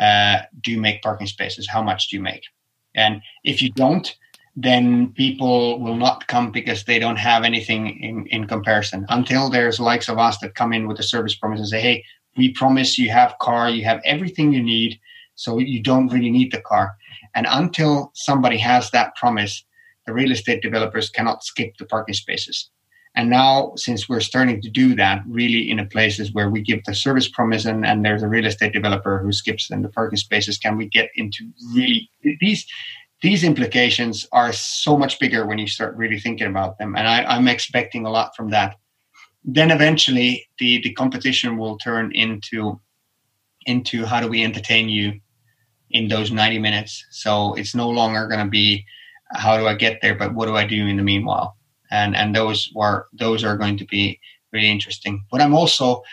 uh, 0.02 0.40
do 0.62 0.72
you 0.72 0.82
make 0.82 1.02
parking 1.02 1.28
spaces? 1.28 1.70
How 1.70 1.82
much 1.82 2.10
do 2.10 2.18
you 2.18 2.22
make? 2.22 2.44
And 2.96 3.22
if 3.44 3.62
you 3.62 3.72
don't, 3.72 4.14
then 4.56 5.14
people 5.14 5.80
will 5.80 5.96
not 5.96 6.28
come 6.28 6.52
because 6.52 6.84
they 6.84 7.00
don't 7.00 7.16
have 7.16 7.44
anything 7.44 8.02
in, 8.02 8.26
in 8.28 8.48
comparison 8.48 9.06
until 9.10 9.50
there's 9.50 9.80
likes 9.80 10.10
of 10.10 10.18
us 10.18 10.40
that 10.40 10.56
come 10.56 10.74
in 10.74 10.88
with 10.88 11.00
a 11.00 11.04
service 11.04 11.36
promise 11.36 11.60
and 11.60 11.70
say, 11.70 11.80
hey, 11.80 12.04
we 12.36 12.52
promise 12.52 12.98
you 12.98 13.10
have 13.12 13.38
car, 13.40 13.70
you 13.70 13.86
have 13.86 14.02
everything 14.04 14.52
you 14.52 14.64
need, 14.64 15.00
so 15.36 15.60
you 15.60 15.82
don't 15.82 16.12
really 16.12 16.32
need 16.32 16.52
the 16.52 16.62
car. 16.62 16.98
And 17.36 17.48
until 17.50 18.12
somebody 18.14 18.58
has 18.58 18.92
that 18.92 19.16
promise, 19.16 19.64
the 20.06 20.14
real 20.14 20.32
estate 20.32 20.62
developers 20.62 21.10
cannot 21.10 21.44
skip 21.44 21.78
the 21.78 21.86
parking 21.86 22.16
spaces. 22.16 22.70
And 23.16 23.30
now, 23.30 23.74
since 23.76 24.08
we're 24.08 24.22
starting 24.22 24.62
to 24.62 24.70
do 24.70 24.96
that 24.96 25.22
really 25.28 25.70
in 25.70 25.86
places 25.90 26.34
where 26.34 26.50
we 26.50 26.62
give 26.62 26.82
the 26.86 26.96
service 26.96 27.28
promise 27.28 27.66
and, 27.66 27.86
and 27.86 28.06
there's 28.06 28.24
a 28.24 28.28
real 28.28 28.46
estate 28.46 28.72
developer 28.72 29.20
who 29.20 29.34
skips 29.34 29.70
in 29.70 29.82
the 29.82 29.90
parking 29.90 30.18
spaces, 30.18 30.58
can 30.58 30.78
we 30.78 30.88
get 30.88 31.10
into 31.16 31.50
really 31.74 32.10
these 32.40 32.66
these 33.22 33.44
implications 33.44 34.28
are 34.32 34.52
so 34.52 34.98
much 34.98 35.20
bigger 35.20 35.46
when 35.46 35.60
you 35.60 35.68
start 35.68 35.96
really 35.96 36.20
thinking 36.20 36.48
about 36.48 36.80
them. 36.80 36.96
And 36.96 37.08
I, 37.08 37.24
I'm 37.24 37.48
expecting 37.48 38.06
a 38.06 38.10
lot 38.10 38.36
from 38.36 38.50
that. 38.50 38.78
Then 39.44 39.70
eventually 39.70 40.48
the, 40.58 40.82
the 40.82 40.94
competition 40.94 41.58
will 41.58 41.78
turn 41.78 42.12
into 42.14 42.80
into 43.68 44.06
how 44.06 44.20
do 44.20 44.28
we 44.28 44.44
entertain 44.44 44.90
you 44.90 45.20
in 45.92 46.08
those 46.08 46.32
90 46.32 46.58
minutes. 46.58 47.06
So 47.12 47.54
it's 47.54 47.76
no 47.76 47.90
longer 47.90 48.28
going 48.28 48.44
to 48.44 48.50
be 48.50 48.84
how 49.34 49.58
do 49.58 49.68
I 49.68 49.76
get 49.76 50.00
there, 50.02 50.16
but 50.16 50.34
what 50.34 50.48
do 50.48 50.56
I 50.56 50.66
do 50.66 50.88
in 50.88 50.98
the 50.98 51.04
meanwhile? 51.04 51.56
And 51.92 52.16
and 52.16 52.36
those 52.36 52.72
were 52.74 53.08
those 53.14 53.44
are 53.44 53.58
going 53.58 53.78
to 53.78 53.86
be 53.86 54.20
really 54.52 54.70
interesting. 54.70 55.24
What 55.30 55.42
I'm 55.42 55.54
also 55.54 56.04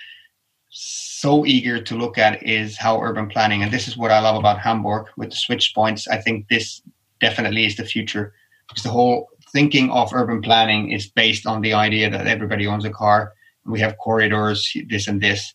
so 0.71 1.47
eager 1.47 1.81
to 1.83 1.97
look 1.97 2.19
at 2.19 2.43
is 2.43 2.77
how 2.77 3.01
urban 3.01 3.29
planning, 3.29 3.63
and 3.63 3.73
this 3.73 3.89
is 3.89 3.97
what 3.97 4.11
I 4.11 4.21
love 4.21 4.37
about 4.37 4.59
Hamburg 4.59 5.07
with 5.17 5.31
the 5.31 5.37
switch 5.37 5.73
points. 5.75 6.07
I 6.09 6.19
think 6.19 6.49
this 6.49 6.83
definitely 7.21 7.67
is 7.67 7.77
the 7.77 7.85
future 7.85 8.35
because 8.69 8.83
the 8.83 8.91
whole 8.91 9.29
thinking 9.53 9.91
of 9.91 10.13
urban 10.13 10.43
planning 10.43 10.93
is 10.93 11.09
based 11.09 11.47
on 11.47 11.63
the 11.63 11.73
idea 11.73 12.11
that 12.11 12.27
everybody 12.27 12.67
owns 12.67 12.85
a 12.85 12.91
car 12.91 13.33
we 13.69 13.81
have 13.81 13.99
corridors, 13.99 14.73
this 14.89 15.07
and 15.09 15.21
this. 15.21 15.55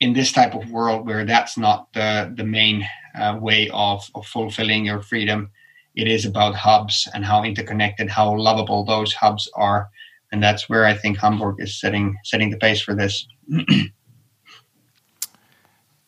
In 0.00 0.14
this 0.14 0.32
type 0.32 0.54
of 0.54 0.70
world 0.70 1.06
where 1.06 1.26
that's 1.26 1.58
not 1.58 1.92
the 1.92 2.32
the 2.34 2.44
main 2.44 2.86
uh, 3.14 3.36
way 3.38 3.68
of, 3.72 4.02
of 4.14 4.26
fulfilling 4.26 4.86
your 4.86 5.02
freedom, 5.02 5.50
it 5.94 6.08
is 6.08 6.24
about 6.24 6.54
hubs 6.54 7.08
and 7.14 7.24
how 7.24 7.42
interconnected, 7.42 8.10
how 8.10 8.36
lovable 8.36 8.84
those 8.84 9.12
hubs 9.12 9.48
are, 9.54 9.90
and 10.32 10.42
that's 10.42 10.68
where 10.68 10.84
I 10.84 10.94
think 10.94 11.18
Hamburg 11.18 11.56
is 11.58 11.80
setting 11.80 12.16
setting 12.24 12.50
the 12.50 12.58
pace 12.58 12.80
for 12.80 12.94
this. 12.94 13.26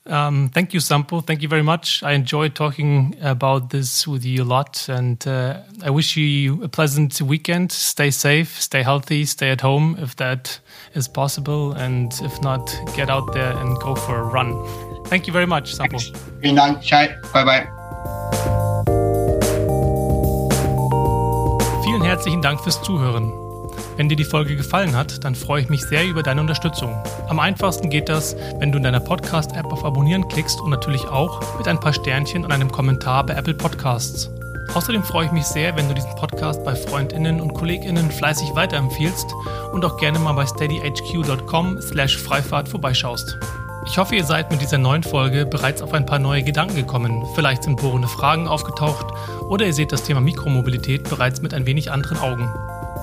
Um, 0.05 0.51
thank 0.53 0.75
you, 0.75 0.81
Sampo. 0.81 1.21
Thank 1.21 1.43
you 1.43 1.49
very 1.49 1.63
much. 1.63 2.03
I 2.03 2.13
enjoyed 2.13 2.55
talking 2.55 3.17
about 3.23 3.71
this 3.71 4.07
with 4.07 4.25
you 4.25 4.43
a 4.43 4.45
lot, 4.45 4.89
and 4.89 5.25
uh, 5.27 5.61
I 5.85 5.91
wish 5.91 6.17
you 6.17 6.63
a 6.65 6.69
pleasant 6.69 7.21
weekend. 7.23 7.71
Stay 7.71 8.11
safe, 8.11 8.61
stay 8.61 8.83
healthy, 8.83 9.25
stay 9.25 9.51
at 9.51 9.61
home 9.61 9.97
if 10.01 10.17
that 10.17 10.59
is 10.95 11.07
possible, 11.07 11.73
and 11.73 12.13
if 12.23 12.43
not, 12.43 12.75
get 12.97 13.11
out 13.11 13.33
there 13.33 13.57
and 13.57 13.79
go 13.79 13.95
for 13.95 14.19
a 14.19 14.25
run. 14.25 14.53
Thank 15.07 15.27
you 15.27 15.33
very 15.33 15.47
much, 15.47 15.75
Sampo. 15.75 15.99
Vielen 16.41 16.57
Dank. 16.57 16.83
Bye 17.33 17.45
bye. 17.45 18.59
Herzlichen 22.13 22.43
Dank 22.43 22.61
fürs 22.61 22.83
Zuhören. 22.83 23.33
Wenn 23.97 24.11
dir 24.11 24.17
die 24.17 24.25
Folge 24.25 24.55
gefallen 24.55 24.95
hat, 24.95 25.25
dann 25.25 25.35
freue 25.35 25.63
ich 25.63 25.71
mich 25.71 25.81
sehr 25.81 26.07
über 26.07 26.23
deine 26.23 26.43
Unterstützung. 26.43 26.95
Am 27.31 27.41
einfachsten 27.41 27.89
geht 27.89 28.11
das, 28.11 28.37
wenn 28.59 28.71
du 28.71 28.77
in 28.77 28.85
deiner 28.85 29.01
Podcast-App 29.01 29.73
auf 29.73 29.83
Abonnieren 29.83 30.29
klickst 30.29 30.61
und 30.61 30.69
natürlich 30.69 31.09
auch 31.09 31.41
mit 31.57 31.67
ein 31.67 31.81
paar 31.81 31.95
Sternchen 31.95 32.45
und 32.45 32.53
einem 32.53 32.71
Kommentar 32.71 33.25
bei 33.25 33.33
Apple 33.33 33.55
Podcasts. 33.55 34.29
Außerdem 34.75 35.03
freue 35.03 35.25
ich 35.25 35.33
mich 35.33 35.47
sehr, 35.47 35.75
wenn 35.75 35.89
du 35.89 35.95
diesen 35.95 36.15
Podcast 36.17 36.63
bei 36.67 36.75
Freundinnen 36.75 37.41
und 37.41 37.55
Kolleginnen 37.55 38.11
fleißig 38.11 38.55
weiterempfiehlst 38.55 39.33
und 39.73 39.83
auch 39.83 39.97
gerne 39.97 40.19
mal 40.19 40.35
bei 40.35 40.45
steadyhq.com 40.45 41.81
slash 41.81 42.19
Freifahrt 42.19 42.69
vorbeischaust. 42.69 43.39
Ich 43.85 43.99
hoffe, 43.99 44.15
ihr 44.15 44.25
seid 44.25 44.51
mit 44.53 44.63
dieser 44.63 44.79
neuen 44.79 45.03
Folge 45.03 45.45
bereits 45.45 45.83
auf 45.83 45.93
ein 45.93 46.07
paar 46.07 46.21
neue 46.21 46.45
Gedanken 46.45 46.77
gekommen. 46.77 47.25
Vielleicht 47.35 47.65
sind 47.65 47.81
bohrende 47.81 48.07
Fragen 48.07 48.47
aufgetaucht 48.47 49.07
oder 49.49 49.67
ihr 49.67 49.75
seht 49.75 49.91
das 49.91 50.05
Thema 50.05 50.21
Mikromobilität 50.21 51.09
bereits 51.09 51.43
mit 51.43 51.53
ein 51.53 51.67
wenig 51.67 51.91
anderen 51.91 52.19
Augen. 52.19 52.49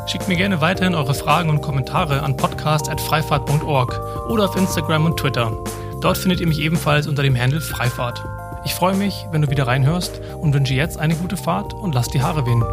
Schickt 0.08 0.30
mir 0.30 0.38
gerne 0.38 0.62
weiterhin 0.62 0.96
eure 0.96 1.14
Fragen 1.14 1.50
und 1.50 1.62
Kommentare 1.62 2.24
an 2.24 2.38
podcast.freifahrt.org 2.38 4.00
oder 4.30 4.46
auf 4.46 4.56
Instagram 4.56 5.06
und 5.06 5.20
Twitter. 5.20 5.52
Dort 6.02 6.18
findet 6.18 6.40
ihr 6.40 6.48
mich 6.48 6.60
ebenfalls 6.60 7.08
unter 7.08 7.24
dem 7.24 7.38
Handle 7.38 7.62
Freifahrt. 7.62 8.24
Ich 8.64 8.74
freue 8.74 8.96
mich, 8.96 9.26
wenn 9.32 9.42
du 9.42 9.50
wieder 9.50 9.68
reinhörst 9.68 10.22
und 10.40 10.54
wünsche 10.54 10.74
jetzt 10.74 10.98
eine 10.98 11.16
gute 11.16 11.38
Fahrt 11.38 11.74
und 11.74 11.94
lass 11.94 12.08
die 12.08 12.22
Haare 12.22 12.46
wehen. 12.46 12.64